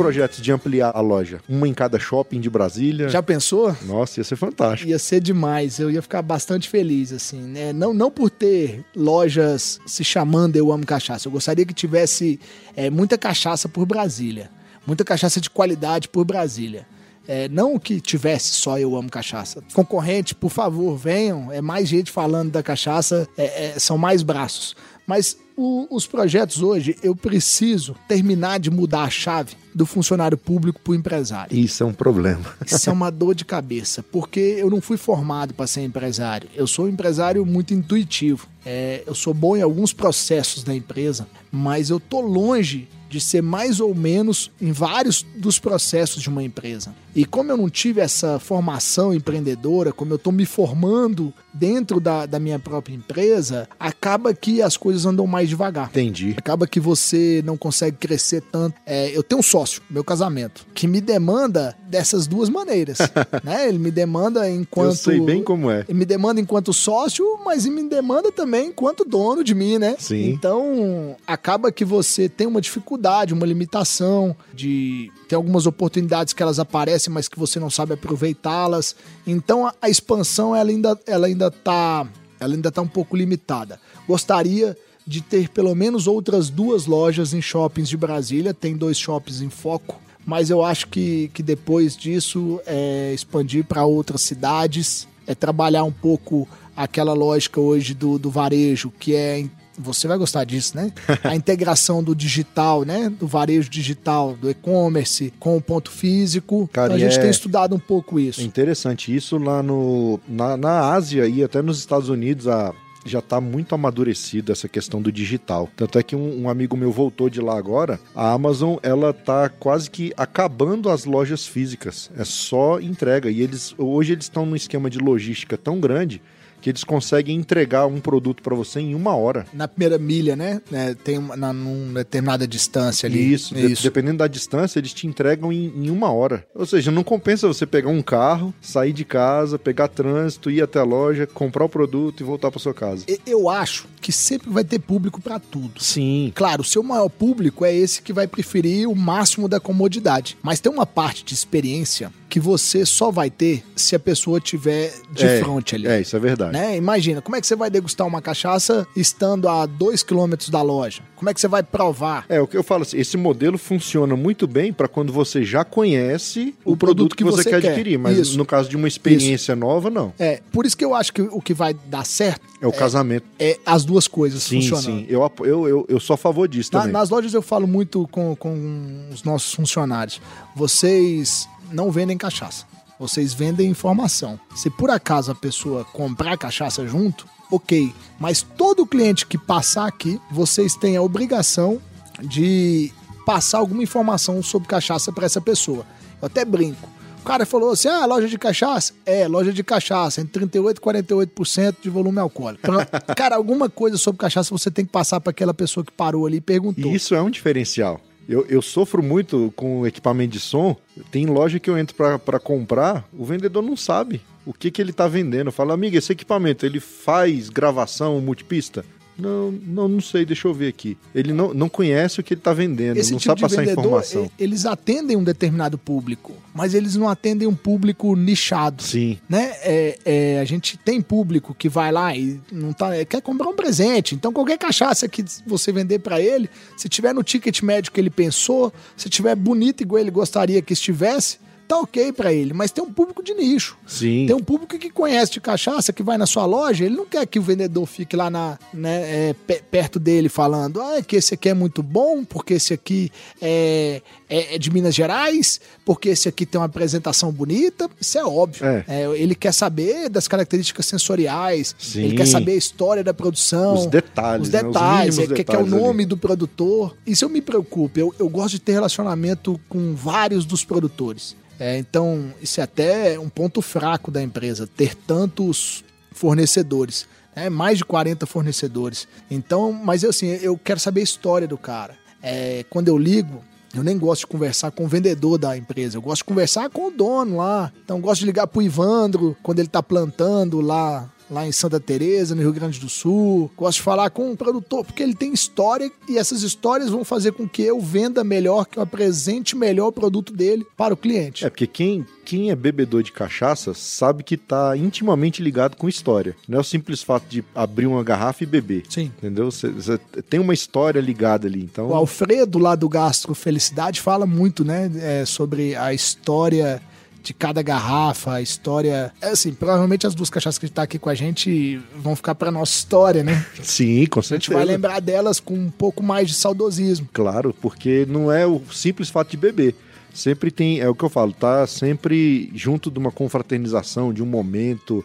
projetos 0.05 0.41
de 0.41 0.51
ampliar 0.51 0.91
a 0.93 1.01
loja? 1.01 1.39
Uma 1.49 1.67
em 1.67 1.73
cada 1.73 1.99
shopping 1.99 2.39
de 2.39 2.49
Brasília? 2.49 3.09
Já 3.09 3.23
pensou? 3.23 3.75
Nossa, 3.83 4.19
ia 4.19 4.23
ser 4.23 4.35
fantástico. 4.35 4.89
Ia 4.89 4.99
ser 4.99 5.19
demais, 5.19 5.79
eu 5.79 5.89
ia 5.89 6.01
ficar 6.01 6.21
bastante 6.21 6.69
feliz, 6.69 7.11
assim, 7.11 7.41
né? 7.41 7.73
Não, 7.73 7.93
não 7.93 8.11
por 8.11 8.29
ter 8.29 8.85
lojas 8.95 9.79
se 9.87 10.03
chamando 10.03 10.55
Eu 10.55 10.71
Amo 10.71 10.85
Cachaça. 10.85 11.27
Eu 11.27 11.31
gostaria 11.31 11.65
que 11.65 11.73
tivesse 11.73 12.39
é, 12.75 12.89
muita 12.89 13.17
cachaça 13.17 13.67
por 13.67 13.85
Brasília. 13.85 14.51
Muita 14.85 15.03
cachaça 15.03 15.41
de 15.41 15.49
qualidade 15.49 16.07
por 16.07 16.23
Brasília. 16.23 16.85
É, 17.27 17.49
não 17.49 17.79
que 17.79 17.99
tivesse 17.99 18.51
só 18.51 18.77
Eu 18.77 18.95
Amo 18.95 19.09
Cachaça. 19.09 19.63
Concorrente, 19.73 20.35
por 20.35 20.51
favor, 20.51 20.95
venham. 20.95 21.51
É 21.51 21.59
mais 21.59 21.89
gente 21.89 22.11
falando 22.11 22.51
da 22.51 22.61
cachaça, 22.61 23.27
é, 23.35 23.73
é, 23.75 23.79
são 23.79 23.97
mais 23.97 24.21
braços. 24.21 24.75
Mas 25.07 25.35
o- 25.57 25.87
os 25.89 26.05
projetos 26.07 26.61
hoje, 26.61 26.95
eu 27.03 27.15
preciso 27.15 27.95
terminar 28.07 28.59
de 28.59 28.69
mudar 28.69 29.03
a 29.03 29.09
chave 29.09 29.53
do 29.73 29.85
funcionário 29.85 30.37
público 30.37 30.79
para 30.81 30.91
o 30.91 30.95
empresário. 30.95 31.57
Isso 31.57 31.83
é 31.83 31.85
um 31.85 31.93
problema. 31.93 32.43
Isso 32.65 32.89
é 32.89 32.93
uma 32.93 33.09
dor 33.11 33.35
de 33.35 33.43
cabeça, 33.45 34.03
porque 34.03 34.39
eu 34.39 34.69
não 34.69 34.79
fui 34.81 34.97
formado 34.97 35.53
para 35.53 35.67
ser 35.67 35.81
empresário. 35.83 36.49
Eu 36.55 36.65
sou 36.67 36.85
um 36.85 36.89
empresário 36.89 37.45
muito 37.45 37.73
intuitivo. 37.73 38.47
É, 38.65 39.03
eu 39.05 39.13
sou 39.15 39.33
bom 39.33 39.55
em 39.57 39.61
alguns 39.61 39.93
processos 39.93 40.63
da 40.63 40.73
empresa, 40.73 41.27
mas 41.51 41.89
eu 41.89 41.99
tô 41.99 42.21
longe 42.21 42.87
de 43.09 43.19
ser 43.21 43.41
mais 43.41 43.79
ou 43.79 43.93
menos 43.93 44.51
em 44.61 44.71
vários 44.71 45.25
dos 45.37 45.59
processos 45.59 46.21
de 46.21 46.29
uma 46.29 46.43
empresa. 46.43 46.93
E 47.15 47.23
como 47.23 47.51
eu 47.51 47.57
não 47.57 47.69
tive 47.69 48.01
essa 48.01 48.37
formação 48.39 49.13
empreendedora, 49.13 49.93
como 49.93 50.11
eu 50.11 50.17
estou 50.17 50.33
me 50.33 50.45
formando 50.45 51.33
dentro 51.53 52.01
da, 52.01 52.25
da 52.25 52.39
minha 52.39 52.59
própria 52.59 52.93
empresa, 52.93 53.69
acaba 53.79 54.33
que 54.33 54.61
as 54.61 54.75
coisas 54.75 55.05
andam 55.05 55.25
mais 55.25 55.47
devagar. 55.47 55.87
Entendi. 55.87 56.35
Acaba 56.37 56.67
que 56.67 56.79
você 56.79 57.41
não 57.45 57.55
consegue 57.55 57.95
crescer 57.95 58.41
tanto. 58.41 58.75
É, 58.85 59.15
eu 59.15 59.23
tenho 59.23 59.39
um 59.39 59.43
sócio, 59.43 59.81
meu 59.89 60.03
casamento, 60.03 60.65
que 60.73 60.87
me 60.87 60.99
demanda 60.99 61.75
dessas 61.87 62.27
duas 62.27 62.49
maneiras. 62.49 62.97
né? 63.43 63.69
Ele 63.69 63.79
me 63.79 63.91
demanda 63.91 64.49
enquanto. 64.49 64.89
Eu 64.89 64.95
sei 64.95 65.21
bem 65.21 65.41
como 65.41 65.71
é. 65.71 65.85
Ele 65.87 65.97
me 65.97 66.05
demanda 66.05 66.41
enquanto 66.41 66.73
sócio, 66.73 67.39
mas 67.45 67.65
ele 67.65 67.75
me 67.75 67.89
demanda 67.89 68.31
também 68.31 68.67
enquanto 68.67 69.05
dono 69.05 69.43
de 69.43 69.55
mim, 69.55 69.77
né? 69.77 69.95
Sim. 69.97 70.29
Então, 70.31 71.15
acaba 71.25 71.71
que 71.71 71.85
você 71.85 72.27
tem 72.27 72.45
uma 72.45 72.59
dificuldade, 72.59 73.33
uma 73.33 73.45
limitação 73.45 74.35
de 74.53 75.11
tem 75.27 75.35
algumas 75.35 75.65
oportunidades 75.65 76.33
que 76.33 76.43
elas 76.43 76.59
aparecem, 76.59 77.13
mas 77.13 77.27
que 77.27 77.39
você 77.39 77.59
não 77.59 77.69
sabe 77.69 77.93
aproveitá-las. 77.93 78.95
Então, 79.25 79.65
a, 79.65 79.73
a 79.81 79.89
expansão 79.89 80.55
ela 80.55 80.69
ainda 80.69 80.99
ela 81.05 81.27
ainda 81.27 81.49
tá 81.49 82.07
ela 82.39 82.53
ainda 82.53 82.71
tá 82.71 82.81
um 82.81 82.87
pouco 82.87 83.15
limitada. 83.15 83.79
Gostaria 84.07 84.77
de 85.05 85.21
ter 85.21 85.49
pelo 85.49 85.73
menos 85.75 86.07
outras 86.07 86.49
duas 86.49 86.85
lojas 86.85 87.33
em 87.33 87.41
shoppings 87.41 87.89
de 87.89 87.97
Brasília, 87.97 88.53
tem 88.53 88.75
dois 88.75 88.97
shoppings 88.97 89.41
em 89.41 89.49
foco, 89.49 90.01
mas 90.25 90.49
eu 90.49 90.63
acho 90.63 90.87
que, 90.87 91.29
que 91.33 91.43
depois 91.43 91.95
disso 91.95 92.59
é 92.65 93.13
expandir 93.13 93.65
para 93.65 93.85
outras 93.85 94.21
cidades, 94.21 95.07
é 95.27 95.35
trabalhar 95.35 95.83
um 95.83 95.91
pouco 95.91 96.47
aquela 96.75 97.13
lógica 97.13 97.59
hoje 97.61 97.93
do, 97.93 98.17
do 98.17 98.29
varejo, 98.29 98.91
que 98.99 99.15
é 99.15 99.45
você 99.77 100.07
vai 100.07 100.17
gostar 100.17 100.43
disso, 100.43 100.75
né? 100.75 100.91
A 101.23 101.35
integração 101.35 102.03
do 102.03 102.15
digital, 102.15 102.83
né? 102.83 103.09
Do 103.09 103.27
varejo 103.27 103.69
digital, 103.69 104.33
do 104.33 104.49
e-commerce 104.49 105.33
com 105.39 105.57
o 105.57 105.61
ponto 105.61 105.91
físico. 105.91 106.69
Cara, 106.71 106.93
então, 106.93 106.95
a 106.97 106.99
gente 106.99 107.19
é- 107.19 107.21
tem 107.21 107.31
estudado 107.31 107.75
um 107.75 107.79
pouco 107.79 108.19
isso. 108.19 108.41
É 108.41 108.43
interessante. 108.43 109.13
Isso 109.15 109.37
lá 109.37 109.61
no, 109.61 110.19
na, 110.27 110.57
na 110.57 110.91
Ásia 110.93 111.27
e 111.27 111.43
até 111.43 111.61
nos 111.61 111.77
Estados 111.79 112.09
Unidos 112.09 112.47
a, 112.47 112.73
já 113.05 113.19
está 113.19 113.39
muito 113.39 113.75
amadurecido 113.75 114.51
essa 114.51 114.67
questão 114.67 115.01
do 115.01 115.11
digital. 115.11 115.69
Tanto 115.75 115.99
é 115.99 116.03
que 116.03 116.15
um, 116.15 116.43
um 116.43 116.49
amigo 116.49 116.75
meu 116.75 116.91
voltou 116.91 117.29
de 117.29 117.39
lá 117.39 117.57
agora. 117.57 117.99
A 118.15 118.31
Amazon 118.31 118.77
ela 118.81 119.13
tá 119.13 119.47
quase 119.49 119.89
que 119.89 120.11
acabando 120.17 120.89
as 120.89 121.05
lojas 121.05 121.45
físicas. 121.45 122.09
É 122.17 122.23
só 122.23 122.79
entrega. 122.79 123.29
E 123.29 123.41
eles 123.41 123.75
hoje 123.77 124.13
eles 124.13 124.25
estão 124.25 124.45
num 124.45 124.55
esquema 124.55 124.89
de 124.89 124.97
logística 124.97 125.57
tão 125.57 125.79
grande 125.79 126.21
que 126.65 126.71
eles 126.71 126.83
conseguem 126.83 127.37
entregar 127.37 127.85
um 127.85 127.99
produto 127.99 128.41
para 128.41 128.55
você 128.55 128.79
em 128.79 128.95
uma 128.95 129.15
hora. 129.15 129.45
Na 129.53 129.67
primeira 129.67 129.99
milha, 129.99 130.35
né? 130.35 130.59
É, 130.73 130.95
tem 130.95 131.19
uma, 131.19 131.37
na, 131.37 131.53
numa 131.53 131.99
determinada 131.99 132.47
distância 132.47 133.05
ali. 133.05 133.33
Isso, 133.35 133.53
de- 133.53 133.75
dependendo 133.83 134.17
da 134.17 134.25
distância, 134.27 134.79
eles 134.79 134.91
te 134.91 135.05
entregam 135.05 135.53
em, 135.53 135.65
em 135.75 135.91
uma 135.91 136.11
hora. 136.11 136.43
Ou 136.55 136.65
seja, 136.65 136.89
não 136.89 137.03
compensa 137.03 137.47
você 137.47 137.67
pegar 137.67 137.89
um 137.91 138.01
carro, 138.01 138.51
sair 138.59 138.93
de 138.93 139.05
casa, 139.05 139.59
pegar 139.59 139.89
trânsito, 139.89 140.49
ir 140.49 140.59
até 140.59 140.79
a 140.79 140.83
loja, 140.83 141.27
comprar 141.27 141.65
o 141.65 141.69
produto 141.69 142.21
e 142.21 142.23
voltar 142.23 142.49
para 142.49 142.59
sua 142.59 142.73
casa. 142.73 143.05
Eu 143.27 143.47
acho 143.47 143.85
que 144.01 144.11
sempre 144.11 144.49
vai 144.49 144.63
ter 144.63 144.79
público 144.79 145.21
para 145.21 145.37
tudo. 145.37 145.79
Sim. 145.83 146.31
Claro, 146.33 146.63
o 146.63 146.65
seu 146.65 146.81
maior 146.81 147.09
público 147.09 147.63
é 147.63 147.71
esse 147.75 148.01
que 148.01 148.11
vai 148.11 148.25
preferir 148.25 148.89
o 148.89 148.95
máximo 148.95 149.47
da 149.47 149.59
comodidade. 149.59 150.35
Mas 150.41 150.59
tem 150.59 150.71
uma 150.71 150.87
parte 150.87 151.23
de 151.23 151.35
experiência 151.35 152.11
que 152.27 152.39
você 152.39 152.85
só 152.85 153.11
vai 153.11 153.29
ter 153.29 153.63
se 153.75 153.95
a 153.95 153.99
pessoa 153.99 154.41
tiver 154.41 154.91
de 155.11 155.25
é, 155.25 155.39
frente 155.41 155.75
ali. 155.75 155.87
É, 155.87 156.01
isso 156.01 156.15
é 156.17 156.19
verdade. 156.19 156.54
Né? 156.55 156.77
Imagina, 156.77 157.21
como 157.21 157.35
é 157.35 157.41
que 157.41 157.47
você 157.47 157.55
vai 157.55 157.69
degustar 157.69 158.07
uma 158.07 158.21
cachaça 158.21 158.87
estando 158.95 159.49
a 159.49 159.65
dois 159.65 160.01
quilômetros 160.03 160.49
da 160.49 160.61
loja? 160.61 161.01
Como 161.15 161.29
é 161.29 161.33
que 161.33 161.41
você 161.41 161.49
vai 161.49 161.61
provar? 161.61 162.25
É, 162.29 162.39
o 162.39 162.47
que 162.47 162.55
eu 162.55 162.63
falo 162.63 162.83
assim, 162.83 162.97
esse 162.97 163.17
modelo 163.17 163.57
funciona 163.57 164.15
muito 164.15 164.47
bem 164.47 164.71
para 164.71 164.87
quando 164.87 165.11
você 165.11 165.43
já 165.43 165.65
conhece 165.65 166.55
o, 166.63 166.71
o 166.71 166.77
produto, 166.77 166.77
produto, 166.77 167.15
que, 167.17 167.23
você, 167.25 167.43
você 167.43 167.49
quer, 167.49 167.61
quer, 167.61 167.67
adquirir, 167.69 167.97
mas 167.97 168.17
isso. 168.17 168.37
no 168.37 168.45
caso 168.45 168.69
de 168.69 168.77
uma 168.77 168.87
experiência 168.87 169.51
isso. 169.51 169.59
nova, 169.59 169.89
não. 169.89 170.13
É, 170.17 170.41
por 170.51 170.65
isso 170.65 170.77
que 170.77 170.85
eu 170.85 170.95
acho 170.95 171.11
que 171.11 171.21
o 171.21 171.41
que 171.41 171.53
vai 171.53 171.73
dar 171.73 172.05
certo 172.05 172.41
é 172.61 172.67
o 172.67 172.69
é, 172.69 172.73
casamento. 172.73 173.25
É 173.37 173.59
as 173.65 173.83
duas 173.83 174.07
coisas 174.07 174.43
sim, 174.43 174.61
funcionando. 174.61 175.01
Sim, 175.01 175.05
eu, 175.09 175.31
eu, 175.39 175.67
eu, 175.67 175.85
eu 175.89 175.99
sou 175.99 176.13
a 176.13 176.17
favor 176.17 176.47
disso 176.47 176.69
Na, 176.71 176.79
também. 176.79 176.93
Nas 176.93 177.09
lojas 177.09 177.33
eu 177.33 177.41
falo 177.41 177.67
muito 177.67 178.07
com, 178.07 178.33
com 178.35 179.09
os 179.11 179.23
nossos 179.23 179.53
funcionários. 179.53 180.21
Vocês 180.55 181.49
não 181.71 181.91
vendem 181.91 182.17
cachaça. 182.17 182.65
Vocês 182.99 183.33
vendem 183.33 183.69
informação. 183.69 184.39
Se 184.55 184.69
por 184.69 184.89
acaso 184.89 185.31
a 185.31 185.35
pessoa 185.35 185.83
comprar 185.85 186.37
cachaça 186.37 186.87
junto, 186.87 187.27
ok. 187.51 187.93
Mas 188.19 188.41
todo 188.41 188.85
cliente 188.85 189.25
que 189.25 189.37
passar 189.37 189.87
aqui, 189.87 190.19
vocês 190.31 190.75
têm 190.75 190.95
a 190.95 191.01
obrigação 191.01 191.81
de 192.21 192.91
passar 193.25 193.57
alguma 193.57 193.83
informação 193.83 194.41
sobre 194.41 194.67
cachaça 194.67 195.11
para 195.11 195.25
essa 195.25 195.41
pessoa. 195.41 195.85
Eu 196.21 196.27
até 196.27 196.45
brinco. 196.45 196.89
O 197.19 197.25
cara 197.25 197.43
falou 197.45 197.71
assim: 197.71 197.87
ah, 197.87 198.05
loja 198.05 198.27
de 198.27 198.37
cachaça? 198.37 198.93
É, 199.03 199.27
loja 199.27 199.51
de 199.51 199.63
cachaça, 199.63 200.21
entre 200.21 200.45
38% 200.45 200.77
e 200.77 200.79
48% 200.79 201.75
de 201.81 201.89
volume 201.89 202.19
alcoólico. 202.19 202.61
Então, 202.63 202.79
cara, 203.17 203.35
alguma 203.35 203.67
coisa 203.67 203.97
sobre 203.97 204.19
cachaça 204.19 204.55
você 204.55 204.69
tem 204.69 204.85
que 204.85 204.91
passar 204.91 205.19
para 205.19 205.31
aquela 205.31 205.53
pessoa 205.53 205.83
que 205.83 205.91
parou 205.91 206.27
ali 206.27 206.37
e 206.37 206.41
perguntou. 206.41 206.91
Isso 206.91 207.15
é 207.15 207.21
um 207.21 207.31
diferencial. 207.31 207.99
Eu, 208.27 208.45
eu 208.47 208.61
sofro 208.61 209.03
muito 209.03 209.53
com 209.55 209.85
equipamento 209.85 210.33
de 210.33 210.39
som. 210.39 210.75
Tem 211.11 211.25
loja 211.25 211.59
que 211.59 211.69
eu 211.69 211.77
entro 211.77 211.95
para 212.19 212.39
comprar, 212.39 213.07
o 213.13 213.23
vendedor 213.23 213.61
não 213.61 213.77
sabe 213.77 214.21
o 214.45 214.53
que, 214.53 214.69
que 214.69 214.81
ele 214.81 214.91
está 214.91 215.07
vendendo. 215.07 215.51
Fala, 215.51 215.73
amiga, 215.73 215.97
esse 215.97 216.11
equipamento 216.11 216.65
ele 216.65 216.79
faz 216.79 217.49
gravação 217.49 218.19
multipista? 218.21 218.85
Não, 219.17 219.51
não, 219.51 219.87
não 219.87 220.01
sei, 220.01 220.25
deixa 220.25 220.47
eu 220.47 220.53
ver 220.53 220.67
aqui. 220.67 220.97
Ele 221.13 221.31
não, 221.31 221.53
não 221.53 221.69
conhece 221.69 222.19
o 222.19 222.23
que 222.23 222.33
ele 222.33 222.41
está 222.41 222.53
vendendo, 222.53 222.97
Esse 222.97 223.11
não 223.11 223.19
tipo 223.19 223.31
sabe 223.31 223.41
passar 223.41 223.61
vendedor, 223.61 223.85
informação. 223.85 224.31
Eles 224.37 224.65
atendem 224.65 225.15
um 225.15 225.23
determinado 225.23 225.77
público, 225.77 226.33
mas 226.53 226.73
eles 226.73 226.95
não 226.95 227.07
atendem 227.07 227.47
um 227.47 227.55
público 227.55 228.15
nichado. 228.15 228.83
Sim. 228.83 229.17
Né? 229.29 229.53
É, 229.61 229.99
é, 230.05 230.39
a 230.39 230.45
gente 230.45 230.77
tem 230.77 231.01
público 231.01 231.53
que 231.53 231.69
vai 231.69 231.91
lá 231.91 232.15
e 232.15 232.39
não 232.51 232.73
tá, 232.73 233.05
quer 233.05 233.21
comprar 233.21 233.47
um 233.47 233.55
presente. 233.55 234.15
Então, 234.15 234.33
qualquer 234.33 234.57
cachaça 234.57 235.07
que 235.07 235.23
você 235.45 235.71
vender 235.71 235.99
para 235.99 236.19
ele, 236.19 236.49
se 236.75 236.89
tiver 236.89 237.13
no 237.13 237.23
ticket 237.23 237.61
médio 237.61 237.91
que 237.91 237.99
ele 237.99 238.09
pensou, 238.09 238.73
se 238.97 239.09
tiver 239.09 239.35
bonito 239.35 239.81
igual 239.81 240.01
ele 240.01 240.11
gostaria 240.11 240.61
que 240.61 240.73
estivesse, 240.73 241.37
tá 241.67 241.79
ok 241.79 242.11
para 242.11 242.31
ele, 242.31 242.53
mas 242.53 242.71
tem 242.71 242.83
um 242.83 242.91
público 242.91 243.23
de 243.23 243.33
nicho. 243.33 243.77
Sim. 243.85 244.25
Tem 244.27 244.35
um 244.35 244.43
público 244.43 244.77
que 244.77 244.89
conhece 244.89 245.33
de 245.33 245.41
cachaça, 245.41 245.91
que 245.91 246.03
vai 246.03 246.17
na 246.17 246.25
sua 246.25 246.45
loja, 246.45 246.85
ele 246.85 246.95
não 246.95 247.05
quer 247.05 247.25
que 247.25 247.39
o 247.39 247.41
vendedor 247.41 247.85
fique 247.85 248.15
lá 248.15 248.29
na, 248.29 248.57
né, 248.73 249.29
é, 249.29 249.35
perto 249.71 249.99
dele 249.99 250.29
falando, 250.29 250.81
ah, 250.81 251.01
que 251.01 251.15
esse 251.15 251.33
aqui 251.33 251.49
é 251.49 251.53
muito 251.53 251.81
bom, 251.81 252.23
porque 252.23 252.55
esse 252.55 252.73
aqui 252.73 253.11
é, 253.41 254.01
é, 254.29 254.55
é, 254.55 254.57
de 254.57 254.71
Minas 254.71 254.95
Gerais, 254.95 255.59
porque 255.83 256.09
esse 256.09 256.27
aqui 256.27 256.45
tem 256.45 256.59
uma 256.59 256.65
apresentação 256.65 257.31
bonita. 257.31 257.89
Isso 257.99 258.17
é 258.17 258.25
óbvio. 258.25 258.65
É. 258.65 258.85
É, 258.87 259.03
ele 259.17 259.35
quer 259.35 259.53
saber 259.53 260.09
das 260.09 260.27
características 260.27 260.85
sensoriais, 260.85 261.75
Sim. 261.77 262.03
ele 262.03 262.17
quer 262.17 262.27
saber 262.27 262.53
a 262.53 262.55
história 262.55 263.03
da 263.03 263.13
produção. 263.13 263.75
Os 263.75 263.85
detalhes. 263.85 264.47
Os 264.47 264.49
detalhes, 264.49 265.17
né? 265.17 265.23
Os 265.23 265.29
ele 265.29 265.43
quer, 265.43 265.43
quer 265.43 265.63
o 265.63 265.65
nome 265.65 266.03
ali. 266.03 266.05
do 266.05 266.17
produtor. 266.17 266.95
Isso 267.05 267.25
eu 267.25 267.29
me 267.29 267.41
preocupo. 267.41 267.99
Eu, 267.99 268.13
eu 268.19 268.29
gosto 268.29 268.51
de 268.51 268.59
ter 268.59 268.73
relacionamento 268.73 269.59
com 269.69 269.95
vários 269.95 270.45
dos 270.45 270.63
produtores. 270.63 271.35
É, 271.59 271.77
então, 271.77 272.33
isso 272.41 272.59
é 272.59 272.63
até 272.63 273.19
um 273.19 273.29
ponto 273.29 273.61
fraco 273.61 274.11
da 274.11 274.21
empresa, 274.21 274.67
ter 274.67 274.95
tantos 274.95 275.83
fornecedores. 276.11 277.07
É, 277.35 277.49
mais 277.49 277.79
de 277.79 277.85
40 277.85 278.25
fornecedores. 278.25 279.07
Então, 279.29 279.71
mas 279.73 280.05
assim, 280.05 280.27
eu 280.27 280.57
quero 280.57 280.79
saber 280.79 281.01
a 281.01 281.03
história 281.03 281.47
do 281.47 281.57
cara. 281.57 281.95
É, 282.23 282.63
quando 282.69 282.87
eu 282.87 282.97
ligo, 282.97 283.43
eu 283.73 283.83
nem 283.83 283.97
gosto 283.97 284.21
de 284.21 284.27
conversar 284.27 284.71
com 284.71 284.85
o 284.85 284.87
vendedor 284.87 285.37
da 285.37 285.57
empresa, 285.57 285.97
eu 285.97 286.01
gosto 286.01 286.19
de 286.19 286.25
conversar 286.25 286.69
com 286.69 286.87
o 286.87 286.91
dono 286.91 287.37
lá. 287.37 287.71
Então, 287.83 287.99
gosto 287.99 288.21
de 288.21 288.27
ligar 288.27 288.47
pro 288.47 288.61
Ivandro 288.61 289.35
quando 289.43 289.59
ele 289.59 289.67
tá 289.67 289.83
plantando 289.83 290.61
lá 290.61 291.11
lá 291.29 291.47
em 291.47 291.51
Santa 291.51 291.79
Teresa, 291.79 292.35
no 292.35 292.41
Rio 292.41 292.53
Grande 292.53 292.79
do 292.79 292.89
Sul. 292.89 293.51
Gosto 293.57 293.77
de 293.77 293.83
falar 293.83 294.09
com 294.09 294.31
um 294.31 294.35
produtor, 294.35 294.85
porque 294.85 295.03
ele 295.03 295.15
tem 295.15 295.33
história 295.33 295.91
e 296.07 296.17
essas 296.17 296.43
histórias 296.43 296.89
vão 296.89 297.03
fazer 297.03 297.31
com 297.31 297.47
que 297.47 297.61
eu 297.61 297.79
venda 297.79 298.23
melhor, 298.23 298.65
que 298.65 298.77
eu 298.77 298.83
apresente 298.83 299.55
melhor 299.55 299.87
o 299.87 299.91
produto 299.91 300.33
dele 300.33 300.65
para 300.77 300.93
o 300.93 300.97
cliente. 300.97 301.45
É, 301.45 301.49
porque 301.49 301.67
quem, 301.67 302.05
quem 302.23 302.51
é 302.51 302.55
bebedor 302.55 303.03
de 303.03 303.11
cachaça 303.11 303.73
sabe 303.73 304.23
que 304.23 304.35
está 304.35 304.75
intimamente 304.77 305.41
ligado 305.41 305.75
com 305.75 305.89
história. 305.89 306.35
Não 306.47 306.59
é 306.59 306.61
o 306.61 306.63
simples 306.63 307.01
fato 307.01 307.27
de 307.27 307.43
abrir 307.53 307.87
uma 307.87 308.03
garrafa 308.03 308.43
e 308.43 308.47
beber. 308.47 308.83
Sim. 308.89 309.11
Entendeu? 309.17 309.51
Você 309.51 309.97
tem 310.29 310.39
uma 310.39 310.53
história 310.53 310.99
ligada 310.99 311.47
ali. 311.47 311.61
Então... 311.61 311.89
O 311.89 311.93
Alfredo, 311.93 312.59
lá 312.59 312.75
do 312.75 312.87
Gastro 312.89 313.33
Felicidade, 313.33 314.01
fala 314.01 314.25
muito, 314.25 314.63
né, 314.63 314.91
é, 314.97 315.25
sobre 315.25 315.75
a 315.75 315.93
história 315.93 316.81
de 317.25 317.33
cada 317.33 317.61
garrafa, 317.63 318.33
a 318.33 318.41
história. 318.41 319.11
É 319.19 319.29
assim, 319.29 319.53
provavelmente 319.53 320.05
as 320.05 320.13
duas 320.13 320.29
cachaças 320.29 320.59
que 320.59 320.69
tá 320.69 320.83
aqui 320.83 320.99
com 320.99 321.09
a 321.09 321.15
gente 321.15 321.81
vão 321.97 322.15
ficar 322.15 322.35
para 322.35 322.51
nossa 322.51 322.71
história, 322.71 323.23
né? 323.23 323.43
Sim, 323.61 324.05
com 324.05 324.21
certeza. 324.21 324.35
A 324.35 324.59
gente 324.59 324.65
vai 324.65 324.65
lembrar 324.65 324.99
delas 324.99 325.39
com 325.39 325.55
um 325.55 325.69
pouco 325.69 326.03
mais 326.03 326.29
de 326.29 326.35
saudosismo. 326.35 327.09
Claro, 327.11 327.55
porque 327.59 328.05
não 328.07 328.31
é 328.31 328.45
o 328.45 328.61
simples 328.71 329.09
fato 329.09 329.31
de 329.31 329.37
beber. 329.37 329.75
Sempre 330.13 330.51
tem, 330.51 330.79
é 330.79 330.87
o 330.87 330.95
que 330.95 331.03
eu 331.03 331.09
falo, 331.09 331.33
tá 331.33 331.67
sempre 331.67 332.49
junto 332.53 332.89
de 332.89 332.99
uma 332.99 333.11
confraternização, 333.11 334.13
de 334.13 334.21
um 334.21 334.25
momento. 334.25 335.03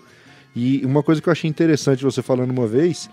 E 0.54 0.84
uma 0.84 1.02
coisa 1.02 1.20
que 1.20 1.28
eu 1.28 1.32
achei 1.32 1.48
interessante 1.48 2.04
você 2.04 2.22
falando 2.22 2.50
uma 2.50 2.66
vez, 2.66 3.08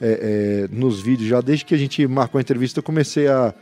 é, 0.00 0.68
é, 0.70 0.74
nos 0.74 1.00
vídeos, 1.00 1.28
já 1.28 1.40
desde 1.40 1.64
que 1.64 1.74
a 1.74 1.78
gente 1.78 2.06
marcou 2.06 2.38
a 2.38 2.42
entrevista, 2.42 2.80
eu 2.80 2.82
comecei 2.82 3.28
a 3.28 3.54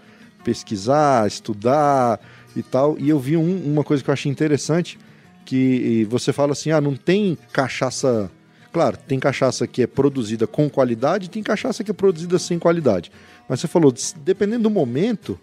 pesquisar, 0.44 1.26
estudar, 1.26 2.18
e 2.54 2.62
tal. 2.62 2.98
E 2.98 3.08
eu 3.08 3.18
vi 3.18 3.36
um, 3.36 3.72
uma 3.72 3.84
coisa 3.84 4.02
que 4.02 4.10
eu 4.10 4.12
achei 4.12 4.30
interessante, 4.30 4.98
que 5.44 6.06
você 6.10 6.32
fala 6.32 6.52
assim, 6.52 6.70
ah, 6.70 6.80
não 6.80 6.94
tem 6.94 7.36
cachaça... 7.52 8.30
Claro, 8.72 8.96
tem 8.96 9.18
cachaça 9.18 9.66
que 9.66 9.82
é 9.82 9.86
produzida 9.86 10.46
com 10.46 10.70
qualidade 10.70 11.28
tem 11.28 11.42
cachaça 11.42 11.82
que 11.82 11.90
é 11.90 11.94
produzida 11.94 12.38
sem 12.38 12.56
qualidade. 12.56 13.10
Mas 13.48 13.60
você 13.60 13.66
falou, 13.66 13.92
dependendo 14.18 14.62
do 14.64 14.70
momento, 14.70 15.36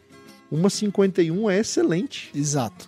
uma 0.49 0.69
51 0.69 1.49
é 1.49 1.59
excelente. 1.59 2.29
Exato. 2.33 2.87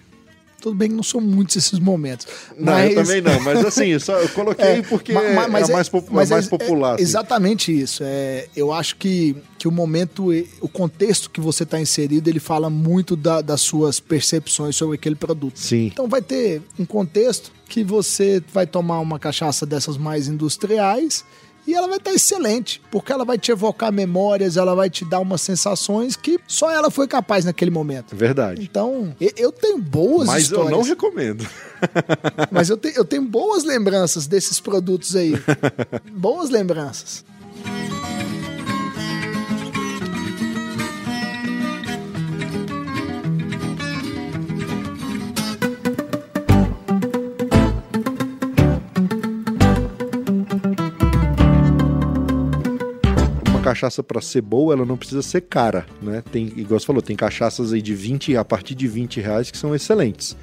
Tudo 0.60 0.76
bem 0.76 0.90
que 0.90 0.96
não 0.96 1.04
são 1.04 1.22
muitos 1.22 1.56
esses 1.56 1.80
momentos. 1.80 2.28
Não, 2.58 2.74
mas... 2.74 2.90
eu 2.90 3.04
também 3.04 3.22
não, 3.22 3.40
mas 3.42 3.66
assim, 3.66 3.88
eu, 3.88 4.00
só, 4.00 4.18
eu 4.18 4.30
coloquei 4.30 4.66
é, 4.80 4.82
porque 4.82 5.12
é, 5.12 5.16
é, 5.16 5.34
mais, 5.34 5.70
é, 5.70 5.74
mais 5.74 5.88
é, 5.88 6.50
popular. 6.50 6.96
Assim. 6.96 7.04
Exatamente 7.04 7.82
isso. 7.82 8.04
É, 8.06 8.48
eu 8.56 8.74
acho 8.74 8.96
que, 8.98 9.36
que 9.58 9.68
o 9.68 9.72
momento, 9.72 10.32
o 10.62 10.70
contexto 10.70 11.30
que 11.30 11.40
você 11.40 11.64
está 11.64 11.80
inserido, 11.80 12.30
ele 12.30 12.40
fala 12.40 12.70
muito 12.70 13.16
da, 13.16 13.42
das 13.42 13.62
suas 13.62 14.00
percepções 14.00 14.76
sobre 14.76 14.96
aquele 14.96 15.16
produto. 15.16 15.58
Sim. 15.60 15.88
Então 15.88 16.08
vai 16.08 16.22
ter 16.22 16.62
um 16.78 16.86
contexto 16.86 17.52
que 17.68 17.84
você 17.84 18.42
vai 18.52 18.66
tomar 18.66 19.00
uma 19.00 19.20
cachaça 19.20 19.66
dessas 19.66 19.98
mais 19.98 20.28
industriais 20.28 21.24
e 21.70 21.76
ela 21.76 21.88
vai 21.88 21.98
estar 21.98 22.12
excelente, 22.12 22.82
porque 22.90 23.12
ela 23.12 23.24
vai 23.24 23.38
te 23.38 23.52
evocar 23.52 23.92
memórias, 23.92 24.58
ela 24.58 24.74
vai 24.74 24.90
te 24.90 25.06
dar 25.06 25.20
umas 25.20 25.42
sensações 25.42 26.16
que 26.16 26.40
só 26.48 26.72
ela 26.72 26.90
foi 26.90 27.08
capaz 27.08 27.46
naquele 27.46 27.70
momento. 27.70 28.16
Verdade. 28.16 28.64
Então, 28.64 29.16
eu 29.38 29.52
tenho 29.52 29.78
boas 29.78 30.28
Mas 30.28 30.44
histórias. 30.44 30.66
Mas 30.66 30.74
eu 30.74 30.78
não 30.80 30.84
recomendo. 30.84 31.48
Mas 32.50 32.70
eu, 32.70 32.78
te, 32.78 32.92
eu 32.96 33.06
tenho 33.06 33.22
boas 33.22 33.64
lembranças 33.64 34.26
desses 34.26 34.60
produtos 34.60 35.16
aí. 35.16 35.34
boas 36.12 36.50
lembranças. 36.50 37.24
Cachaça 53.70 54.02
para 54.02 54.20
ser 54.20 54.42
boa, 54.42 54.74
ela 54.74 54.86
não 54.86 54.98
precisa 54.98 55.22
ser 55.22 55.42
cara, 55.42 55.86
né? 56.02 56.24
Tem, 56.32 56.48
igual 56.58 56.80
você 56.80 56.86
falou, 56.86 57.02
tem 57.02 57.16
cachaças 57.16 57.72
aí 57.72 57.82
de 57.82 57.94
20 57.94 58.36
a 58.36 58.44
partir 58.44 58.74
de 58.74 58.88
20 58.88 59.22
reais 59.22 59.52
que 59.52 59.58
são 59.58 59.76
excelentes, 59.76 60.36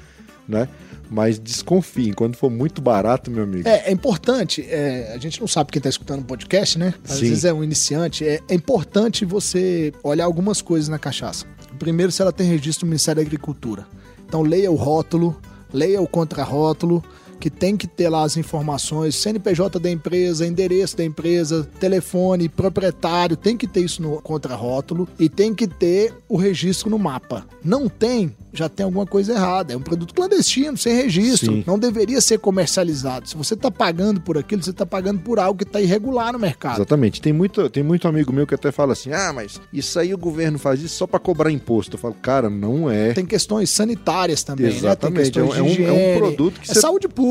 né? 0.47 0.67
Mas 1.09 1.39
desconfiem, 1.39 2.13
quando 2.13 2.35
for 2.35 2.49
muito 2.49 2.81
barato, 2.81 3.29
meu 3.31 3.43
amigo. 3.43 3.67
É, 3.67 3.89
é 3.89 3.91
importante, 3.91 4.65
é, 4.69 5.13
a 5.13 5.17
gente 5.17 5.39
não 5.39 5.47
sabe 5.47 5.71
quem 5.71 5.79
está 5.79 5.89
escutando 5.89 6.21
o 6.21 6.25
podcast, 6.25 6.77
né? 6.77 6.93
Às 7.03 7.15
Sim. 7.15 7.29
vezes 7.29 7.45
é 7.45 7.53
um 7.53 7.63
iniciante. 7.63 8.25
É, 8.25 8.41
é 8.47 8.53
importante 8.53 9.25
você 9.25 9.93
olhar 10.03 10.25
algumas 10.25 10.61
coisas 10.61 10.89
na 10.89 10.99
cachaça. 10.99 11.45
Primeiro, 11.79 12.11
se 12.11 12.21
ela 12.21 12.31
tem 12.31 12.47
registro 12.47 12.85
do 12.85 12.89
Ministério 12.89 13.21
da 13.21 13.25
Agricultura. 13.25 13.85
Então, 14.25 14.41
leia 14.41 14.69
o 14.69 14.75
rótulo, 14.75 15.39
leia 15.73 16.01
o 16.01 16.07
contrarótulo, 16.07 17.03
que 17.39 17.49
tem 17.49 17.75
que 17.77 17.87
ter 17.87 18.09
lá 18.09 18.23
as 18.23 18.37
informações, 18.37 19.15
CNPJ 19.15 19.79
da 19.79 19.89
empresa, 19.89 20.45
endereço 20.45 20.97
da 20.97 21.03
empresa, 21.03 21.67
telefone, 21.79 22.49
proprietário, 22.49 23.35
tem 23.35 23.55
que 23.57 23.67
ter 23.67 23.81
isso 23.81 24.01
no 24.01 24.21
contrarótulo 24.21 25.07
e 25.19 25.29
tem 25.29 25.53
que 25.53 25.67
ter 25.67 26.13
o 26.27 26.37
registro 26.37 26.89
no 26.89 26.99
mapa. 26.99 27.45
Não 27.63 27.87
tem, 27.89 28.35
já 28.53 28.67
tem 28.69 28.83
alguma 28.83 29.05
coisa 29.05 29.33
errada. 29.33 29.73
É 29.73 29.77
um 29.77 29.81
produto 29.81 30.13
clandestino, 30.13 30.77
sem 30.77 30.95
registro. 30.95 31.53
Sim. 31.53 31.63
Não 31.65 31.77
deveria 31.79 32.19
ser 32.21 32.39
comercializado. 32.39 33.27
Se 33.29 33.35
você 33.37 33.53
está 33.53 33.69
pagando 33.71 34.19
por 34.21 34.37
aquilo, 34.37 34.63
você 34.63 34.71
está 34.71 34.85
pagando 34.85 35.19
por 35.19 35.39
algo 35.39 35.57
que 35.57 35.63
está 35.63 35.79
irregular 35.81 36.33
no 36.33 36.39
mercado. 36.39 36.77
Exatamente. 36.77 37.21
Tem 37.21 37.33
muito, 37.33 37.69
tem 37.69 37.83
muito 37.83 38.07
amigo 38.07 38.31
meu 38.33 38.45
que 38.47 38.55
até 38.55 38.71
fala 38.71 38.93
assim: 38.93 39.11
ah, 39.11 39.31
mas 39.33 39.59
isso 39.71 39.99
aí 39.99 40.13
o 40.13 40.17
governo 40.17 40.57
faz 40.59 40.81
isso 40.81 40.95
só 40.95 41.07
pra 41.07 41.19
cobrar 41.19 41.51
imposto. 41.51 41.95
Eu 41.95 41.99
falo, 41.99 42.15
cara, 42.21 42.49
não 42.49 42.89
é. 42.89 43.13
Tem 43.13 43.25
questões 43.25 43.69
sanitárias 43.69 44.43
também, 44.43 44.67
Exatamente. 44.67 45.25
né? 45.25 45.31
Tem 45.31 45.41
É 45.41 45.45
um, 45.45 45.65
questões 45.67 45.79
é 45.87 45.91
um- 45.91 45.97
é 45.97 46.15
um 46.15 46.17
produto 46.19 46.59
que 46.61 46.71
é 46.71 46.73
você 46.73 46.81
saúde 46.81 47.07
pública. 47.07 47.26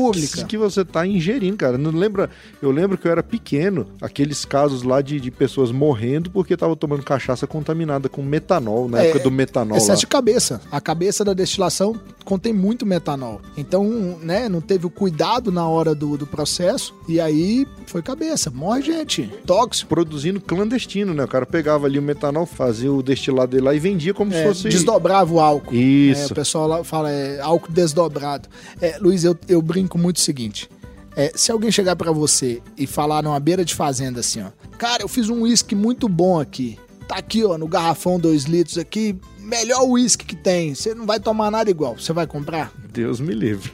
Que 0.47 0.57
você 0.57 0.83
tá 0.85 1.05
ingerindo, 1.05 1.57
cara. 1.57 1.77
Não 1.77 1.91
lembra? 1.91 2.29
Eu 2.61 2.71
lembro 2.71 2.97
que 2.97 3.07
eu 3.07 3.11
era 3.11 3.23
pequeno, 3.23 3.87
aqueles 4.01 4.45
casos 4.45 4.83
lá 4.83 5.01
de, 5.01 5.19
de 5.19 5.31
pessoas 5.31 5.71
morrendo 5.71 6.29
porque 6.29 6.53
estavam 6.53 6.75
tomando 6.75 7.03
cachaça 7.03 7.45
contaminada 7.47 8.09
com 8.09 8.21
metanol, 8.21 8.87
na 8.89 9.01
É, 9.01 9.07
época 9.09 9.23
do 9.23 9.31
metanol 9.31 9.77
Excesso 9.77 9.91
lá. 9.91 9.95
de 9.97 10.07
cabeça. 10.07 10.61
A 10.71 10.79
cabeça 10.81 11.23
da 11.23 11.33
destilação 11.33 11.95
contém 12.25 12.51
muito 12.53 12.85
metanol. 12.85 13.41
Então, 13.55 14.17
né, 14.21 14.49
não 14.49 14.59
teve 14.59 14.85
o 14.85 14.89
cuidado 14.89 15.51
na 15.51 15.67
hora 15.67 15.95
do, 15.95 16.17
do 16.17 16.27
processo 16.27 16.93
e 17.07 17.19
aí 17.21 17.65
foi 17.85 18.01
cabeça. 18.01 18.49
Morre 18.49 18.81
gente. 18.81 19.31
Tóxico. 19.45 19.87
Produzindo 19.89 20.41
clandestino, 20.41 21.13
né? 21.13 21.23
O 21.23 21.27
cara 21.27 21.45
pegava 21.45 21.85
ali 21.87 21.97
o 21.97 22.01
metanol, 22.01 22.45
fazia 22.45 22.91
o 22.91 23.01
destilado 23.01 23.51
dele 23.51 23.63
lá 23.63 23.73
e 23.73 23.79
vendia 23.79 24.13
como 24.13 24.31
se 24.31 24.37
É, 24.37 24.45
fosse. 24.47 24.67
Desdobrava 24.67 25.33
o 25.33 25.39
álcool. 25.39 25.73
É, 25.73 25.77
Isso. 25.77 26.33
o 26.33 26.35
pessoal 26.35 26.67
lá 26.67 26.83
fala 26.83 27.09
é, 27.09 27.39
álcool 27.39 27.71
desdobrado. 27.71 28.49
É, 28.81 28.97
Luiz, 28.99 29.23
eu, 29.23 29.37
eu 29.47 29.61
brinco 29.61 29.86
muito 29.95 30.15
o 30.15 30.21
seguinte. 30.21 30.67
É, 31.15 31.31
se 31.35 31.51
alguém 31.51 31.71
chegar 31.71 31.95
pra 31.95 32.11
você 32.11 32.61
e 32.75 32.85
falar 32.85 33.23
numa 33.23 33.39
beira 33.39 33.63
de 33.63 33.73
fazenda 33.73 34.19
assim, 34.19 34.41
ó. 34.41 34.49
Cara, 34.77 35.03
eu 35.03 35.07
fiz 35.07 35.29
um 35.29 35.41
uísque 35.41 35.75
muito 35.75 36.07
bom 36.07 36.39
aqui. 36.39 36.79
Tá 37.07 37.15
aqui, 37.15 37.43
ó, 37.43 37.57
no 37.57 37.67
garrafão 37.67 38.19
2 38.19 38.43
litros 38.43 38.77
aqui. 38.77 39.17
Melhor 39.39 39.83
uísque 39.83 40.25
que 40.25 40.35
tem. 40.35 40.75
Você 40.75 40.93
não 40.93 41.05
vai 41.05 41.19
tomar 41.19 41.49
nada 41.49 41.71
igual. 41.71 41.97
Você 41.97 42.11
vai 42.11 42.27
comprar? 42.27 42.71
Deus 42.91 43.19
me 43.19 43.33
livre. 43.33 43.71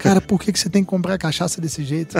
Cara, 0.00 0.20
por 0.22 0.40
que, 0.40 0.52
que 0.52 0.58
você 0.58 0.68
tem 0.68 0.82
que 0.82 0.90
comprar 0.90 1.16
cachaça 1.16 1.60
desse 1.60 1.84
jeito? 1.84 2.16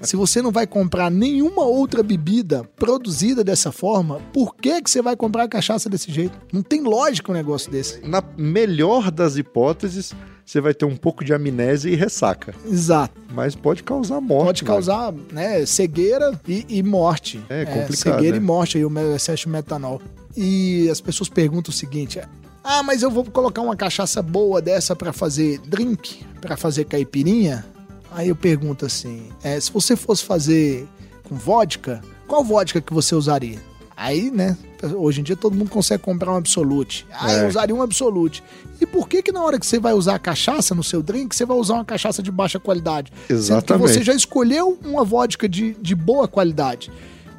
Se 0.00 0.14
você 0.14 0.40
não 0.40 0.52
vai 0.52 0.66
comprar 0.66 1.10
nenhuma 1.10 1.64
outra 1.64 2.02
bebida 2.02 2.64
produzida 2.76 3.42
dessa 3.42 3.72
forma, 3.72 4.20
por 4.32 4.54
que, 4.54 4.80
que 4.80 4.90
você 4.90 5.02
vai 5.02 5.16
comprar 5.16 5.48
cachaça 5.48 5.90
desse 5.90 6.12
jeito? 6.12 6.38
Não 6.52 6.62
tem 6.62 6.82
lógica 6.82 7.32
um 7.32 7.34
negócio 7.34 7.70
desse. 7.70 8.00
Na 8.06 8.22
melhor 8.38 9.10
das 9.10 9.36
hipóteses, 9.36 10.14
você 10.44 10.60
vai 10.60 10.74
ter 10.74 10.84
um 10.84 10.96
pouco 10.96 11.24
de 11.24 11.32
amnésia 11.32 11.90
e 11.90 11.94
ressaca. 11.94 12.54
Exato. 12.66 13.18
Mas 13.32 13.54
pode 13.54 13.82
causar 13.82 14.20
morte. 14.20 14.46
Pode 14.46 14.64
causar 14.64 15.12
né, 15.32 15.64
cegueira 15.64 16.38
e, 16.46 16.66
e 16.68 16.82
morte. 16.82 17.42
É 17.48 17.64
complicado, 17.64 17.96
Cegueira 17.96 18.36
né? 18.36 18.42
e 18.42 18.46
morte 18.46 18.76
aí, 18.76 18.84
o 18.84 19.14
excesso 19.14 19.44
de 19.44 19.48
metanol. 19.48 20.00
E 20.36 20.88
as 20.90 21.00
pessoas 21.00 21.28
perguntam 21.28 21.70
o 21.70 21.74
seguinte: 21.74 22.20
ah, 22.62 22.82
mas 22.82 23.02
eu 23.02 23.10
vou 23.10 23.24
colocar 23.24 23.62
uma 23.62 23.76
cachaça 23.76 24.20
boa 24.22 24.60
dessa 24.60 24.94
pra 24.94 25.12
fazer 25.12 25.58
drink, 25.60 26.24
pra 26.40 26.56
fazer 26.56 26.84
caipirinha? 26.84 27.64
Aí 28.10 28.28
eu 28.28 28.36
pergunto 28.36 28.84
assim: 28.84 29.28
é, 29.42 29.58
se 29.58 29.72
você 29.72 29.96
fosse 29.96 30.24
fazer 30.24 30.86
com 31.24 31.36
vodka, 31.36 32.02
qual 32.26 32.44
vodka 32.44 32.80
que 32.80 32.92
você 32.92 33.14
usaria? 33.14 33.58
Aí, 33.96 34.30
né, 34.30 34.56
hoje 34.96 35.20
em 35.20 35.24
dia 35.24 35.36
todo 35.36 35.54
mundo 35.56 35.70
consegue 35.70 36.02
comprar 36.02 36.32
um 36.32 36.36
Absolute. 36.36 37.06
Ah, 37.12 37.32
eu 37.32 37.44
É. 37.44 37.48
usaria 37.48 37.74
um 37.74 37.80
Absolute. 37.82 38.42
E 38.80 38.86
por 38.86 39.08
que 39.08 39.22
que 39.22 39.30
na 39.32 39.42
hora 39.42 39.58
que 39.58 39.66
você 39.66 39.78
vai 39.78 39.92
usar 39.92 40.16
a 40.16 40.18
cachaça 40.18 40.74
no 40.74 40.82
seu 40.82 41.02
drink, 41.02 41.34
você 41.34 41.46
vai 41.46 41.56
usar 41.56 41.74
uma 41.74 41.84
cachaça 41.84 42.22
de 42.22 42.30
baixa 42.30 42.58
qualidade? 42.58 43.12
Exatamente. 43.30 43.88
você 43.92 44.02
já 44.02 44.12
escolheu 44.14 44.78
uma 44.84 45.04
vodka 45.04 45.48
de, 45.48 45.74
de 45.80 45.94
boa 45.94 46.26
qualidade. 46.26 46.90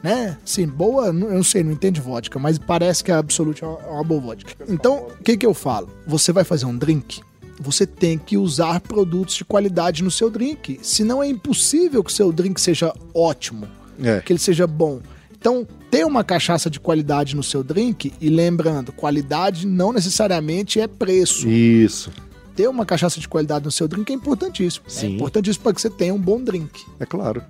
Né? 0.01 0.38
Sim, 0.45 0.68
boa, 0.68 1.08
eu 1.08 1.14
não 1.14 1.43
sei, 1.43 1.64
não 1.64 1.72
entendo 1.72 1.99
vodka, 1.99 2.38
mas 2.38 2.60
parece 2.60 3.03
que 3.03 3.12
a 3.12 3.18
Absolute 3.18 3.64
é 3.64 3.68
uma, 3.68 3.80
é 3.82 3.89
uma 3.89 4.03
boa 4.03 4.22
vodka. 4.22 4.53
Então, 4.70 5.08
o 5.20 5.24
que 5.24 5.36
que 5.36 5.45
eu 5.45 5.53
falo? 5.53 5.89
Você 6.06 6.32
vai 6.32 6.43
fazer 6.43 6.68
um 6.68 6.78
drink, 6.78 7.22
você 7.60 7.88
tem 7.88 8.16
que 8.18 8.38
usar 8.38 8.80
produtos 8.82 9.34
de 9.36 9.43
qualidade 9.43 10.03
no 10.03 10.12
seu 10.12 10.30
drink. 10.30 10.80
Senão 10.84 11.24
é 11.24 11.28
impossível 11.28 12.03
que 12.03 12.12
o 12.12 12.14
seu 12.14 12.32
drink 12.32 12.62
seja 12.62 12.93
ótimo, 13.16 13.68
É. 13.99 14.20
que 14.22 14.32
ele 14.32 14.39
seja 14.39 14.68
bom. 14.68 14.99
Então, 15.46 15.64
ter 15.91 16.04
uma 16.04 16.24
cachaça 16.24 16.72
de 16.72 16.80
qualidade 16.80 17.36
no 17.36 17.43
seu 17.43 17.64
drink, 17.64 18.12
e 18.20 18.30
lembrando, 18.30 18.91
qualidade 18.91 19.68
não 19.68 19.93
necessariamente 19.93 20.80
é 20.80 20.88
preço 20.88 21.48
Isso. 21.48 22.12
ter 22.56 22.68
uma 22.68 22.84
cachaça 22.84 23.20
de 23.20 23.28
qualidade 23.28 23.64
no 23.64 23.70
seu 23.70 23.88
drink 23.88 24.12
é 24.12 24.16
importantíssimo. 24.16 24.86
Sim. 24.88 25.06
É 25.06 25.10
importantíssimo 25.12 25.62
para 25.62 25.74
que 25.76 25.82
você 25.82 25.89
tenha 25.91 26.16
um 26.16 26.18
bom 26.18 26.41
drink. 26.41 26.84
É 27.00 27.06
claro. 27.06 27.43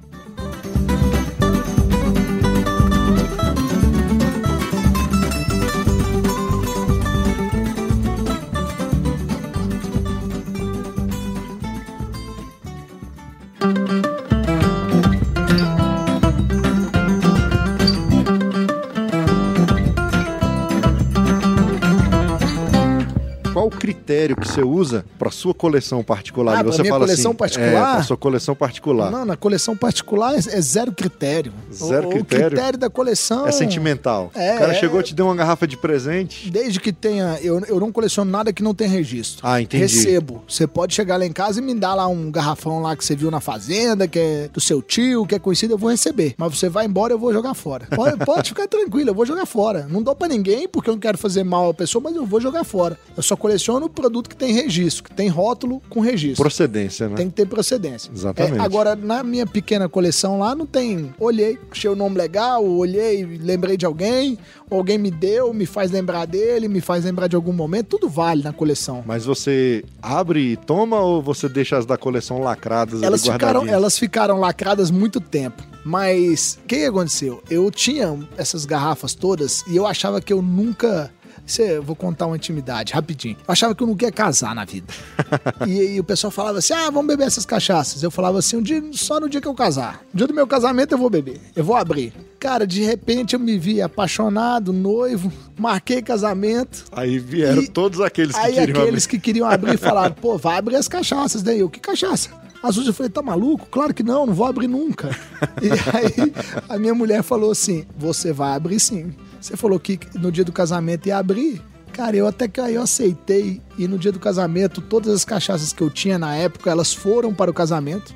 Qual 23.66 23.68
o 23.68 23.70
critério 23.72 24.36
que 24.36 24.48
você 24.48 24.62
usa 24.62 25.06
para 25.18 25.32
sua 25.32 25.54
coleção 25.54 26.04
particular? 26.04 26.58
Ah, 26.58 26.62
E 26.62 26.64
você 26.64 26.82
minha 26.84 26.94
fala 26.94 27.06
coleção 27.06 27.32
assim, 27.32 27.38
particular? 27.38 27.92
É, 27.92 27.96
pra 27.96 28.04
sua 28.04 28.18
coleção 28.18 28.56
particular. 28.56 29.12
Não, 29.12 29.26
na 29.26 29.36
coleção 29.36 29.76
particular 29.76 30.36
é, 30.36 30.38
é 30.38 30.62
zero 30.62 30.92
critério. 30.92 31.52
Zero 31.74 32.08
o, 32.08 32.12
critério? 32.12 32.46
O 32.46 32.50
critério 32.52 32.80
da 32.80 32.90
coleção 32.90 33.48
É 33.48 33.52
sentimental. 33.52 34.32
É, 34.36 34.56
o 34.56 34.60
cara 34.60 34.72
é. 34.74 34.76
chegou 34.76 35.02
te 35.02 35.16
deu 35.16 35.26
uma 35.26 35.36
garrafa 35.36 35.66
de 35.66 35.78
presente. 35.78 36.50
Desde 36.52 36.80
que 36.80 36.94
tenha. 36.94 37.40
Eu, 37.42 37.60
eu 37.66 37.80
não 37.80 37.92
coleciono 37.92 38.30
nada 38.30 38.54
que 38.54 38.62
não 38.62 38.76
tem 38.76 38.88
registro. 38.88 39.40
Ah, 39.48 39.60
entendi. 39.60 39.84
Recebo. 39.84 40.44
Você 40.48 40.68
pode 40.68 40.94
chegar 40.94 41.18
lá 41.18 41.26
em 41.26 41.32
casa 41.34 41.60
e 41.60 41.64
me 41.64 41.74
dar 41.74 41.96
lá 41.96 42.08
um 42.08 42.30
garrafão 42.30 42.82
lá 42.82 42.96
que 42.96 43.04
você 43.04 43.16
viu 43.16 43.32
na 43.32 43.40
fazenda, 43.40 44.08
que 44.08 44.20
é 44.20 44.50
do 44.54 44.62
seu 44.62 44.82
tio, 44.82 45.26
que 45.26 45.34
é 45.34 45.40
conhecido, 45.40 45.74
eu 45.74 45.78
vou 45.78 45.90
receber. 45.90 46.36
Mas 46.38 46.58
você 46.58 46.70
vai 46.70 46.86
embora, 46.86 47.14
eu 47.14 47.20
vou 47.20 47.34
jogar 47.34 47.56
fora. 47.56 47.88
Pode, 47.96 48.18
pode 48.24 48.50
ficar 48.50 48.68
tranquilo, 48.68 49.10
eu 49.10 49.16
vou 49.16 49.26
jogar 49.26 49.46
fora. 49.48 49.88
Não 49.90 50.04
dou 50.04 50.16
pra 50.16 50.28
ninguém, 50.28 50.68
porque 50.68 50.90
eu 50.90 50.94
não 50.94 51.00
quero 51.00 51.18
fazer 51.18 51.44
mal 51.44 51.70
à 51.70 51.74
pessoa, 51.74 52.02
mas 52.04 52.16
eu 52.16 52.26
vou 52.26 52.40
jogar 52.40 52.64
fora. 52.64 52.98
Eu 53.18 53.24
só 53.24 53.36
coleciono 53.36 53.55
produto 53.90 54.30
que 54.30 54.36
tem 54.36 54.54
registro, 54.54 55.04
que 55.04 55.14
tem 55.14 55.28
rótulo 55.28 55.82
com 55.90 56.00
registro. 56.00 56.44
Procedência, 56.44 57.10
né? 57.10 57.16
Tem 57.16 57.30
que 57.30 57.36
ter 57.36 57.48
procedência. 57.48 58.12
Exatamente. 58.14 58.60
É, 58.60 58.62
agora, 58.62 58.96
na 58.96 59.24
minha 59.24 59.46
pequena 59.46 59.88
coleção 59.88 60.40
lá, 60.40 60.56
não 60.56 60.66
tem. 60.66 61.14
Olhei, 61.20 61.58
achei 61.72 61.90
o 61.90 61.96
nome 61.96 62.18
legal, 62.18 62.66
olhei, 62.66 63.26
lembrei 63.26 63.78
de 63.78 63.86
alguém, 63.86 64.38
alguém 64.70 64.98
me 64.98 65.12
deu, 65.12 65.54
me 65.54 65.66
faz 65.66 65.92
lembrar 65.92 66.26
dele, 66.26 66.68
me 66.68 66.82
faz 66.82 67.06
lembrar 67.06 67.28
de 67.28 67.36
algum 67.36 67.54
momento, 67.54 67.98
tudo 67.98 68.10
vale 68.10 68.44
na 68.44 68.54
coleção. 68.54 69.04
Mas 69.06 69.26
você 69.26 69.84
abre 70.02 70.54
e 70.54 70.58
toma 70.58 71.00
ou 71.00 71.22
você 71.22 71.48
deixa 71.48 71.78
as 71.78 71.86
da 71.86 71.98
coleção 71.98 72.40
lacradas 72.40 73.02
Elas 73.02 73.24
ficaram, 73.24 73.66
elas 73.66 73.98
ficaram 73.98 74.40
lacradas 74.40 74.92
muito 74.92 75.20
tempo. 75.20 75.64
Mas 75.84 76.58
o 76.64 76.68
que 76.68 76.86
aconteceu? 76.86 77.44
Eu 77.50 77.70
tinha 77.70 78.18
essas 78.38 78.66
garrafas 78.66 79.14
todas 79.14 79.64
e 79.68 79.76
eu 79.76 79.86
achava 79.86 80.20
que 80.20 80.34
eu 80.34 80.42
nunca. 80.42 81.12
Isso 81.46 81.62
é- 81.62 81.78
eu 81.78 81.84
vou 81.84 81.96
contar 81.96 82.26
uma 82.28 82.36
intimidade, 82.36 82.94
rapidinho. 82.94 83.38
Eu 83.48 83.52
achava 83.52 83.76
que 83.76 83.84
eu 83.84 83.88
nunca 83.88 84.06
ia 84.06 84.12
casar 84.12 84.56
na 84.56 84.66
vida. 84.66 84.92
e 85.68 85.80
aí 85.80 86.00
o 86.00 86.04
pessoal 86.04 86.32
falava 86.32 86.60
assim: 86.60 86.74
ah, 86.74 86.90
vamos 86.90 87.08
beber 87.08 87.28
essas 87.28 87.46
cachaças. 87.46 88.02
Eu 88.04 88.10
falava 88.12 88.40
assim: 88.40 88.58
um 88.58 88.62
dia, 88.62 88.84
só 88.94 89.20
no 89.20 89.30
dia 89.30 89.40
que 89.40 89.48
eu 89.48 89.54
casar. 89.54 90.02
No 90.14 90.18
dia 90.18 90.28
do 90.28 90.34
meu 90.34 90.48
casamento 90.48 90.92
eu 90.94 90.98
vou 90.98 91.10
beber. 91.10 91.40
Eu 91.56 91.64
vou 91.64 91.76
abrir. 91.76 92.14
Cara, 92.40 92.66
de 92.68 92.84
repente 92.84 93.34
eu 93.34 93.40
me 93.40 93.58
vi 93.58 93.82
apaixonado, 93.82 94.72
noivo, 94.74 95.32
marquei 95.58 96.02
casamento. 96.02 96.86
Aí 96.92 97.18
vieram 97.20 97.62
E- 97.64 97.68
todos 97.68 98.02
aqueles 98.02 98.36
que 98.36 98.42
Aí 98.42 98.54
queriam 98.54 98.82
aqueles 98.82 99.04
abrir. 99.06 99.08
que 99.18 99.20
queriam 99.20 99.48
abrir 99.50 99.78
falaram, 99.78 100.14
pô, 100.16 100.38
vai 100.38 100.58
abrir 100.58 100.76
as 100.76 100.88
cachaças. 100.88 101.42
Daí 101.42 101.60
eu, 101.60 101.70
que 101.70 101.80
cachaça? 101.80 102.30
As 102.66 102.78
outras 102.78 102.88
eu 102.88 102.94
falei, 102.96 103.12
tá 103.12 103.22
maluco? 103.22 103.68
Claro 103.70 103.94
que 103.94 104.02
não, 104.02 104.26
não 104.26 104.34
vou 104.34 104.48
abrir 104.48 104.68
nunca. 104.68 105.16
e 105.62 105.70
aí 105.96 106.34
a 106.68 106.80
minha 106.80 106.96
mulher 106.96 107.22
falou 107.22 107.52
assim, 107.52 107.86
você 107.96 108.34
vai 108.34 108.56
abrir 108.56 108.80
sim. 108.80 109.14
Você 109.40 109.56
falou 109.56 109.80
que 109.80 110.00
no 110.16 110.32
dia 110.32 110.44
do 110.44 110.52
casamento 110.52 111.06
ia 111.06 111.20
abrir. 111.20 111.62
Cara, 111.94 112.18
eu 112.18 112.26
até 112.26 112.48
que 112.48 112.60
aí 112.60 112.74
eu 112.74 112.82
aceitei. 112.82 113.62
E 113.78 113.88
no 113.88 114.00
dia 114.00 114.12
do 114.12 114.20
casamento, 114.20 114.82
todas 114.82 115.14
as 115.14 115.24
cachaças 115.24 115.72
que 115.72 115.84
eu 115.84 115.92
tinha 115.92 116.18
na 116.18 116.36
época, 116.36 116.72
elas 116.72 116.92
foram 116.92 117.32
para 117.36 117.52
o 117.52 117.54
casamento. 117.54 118.16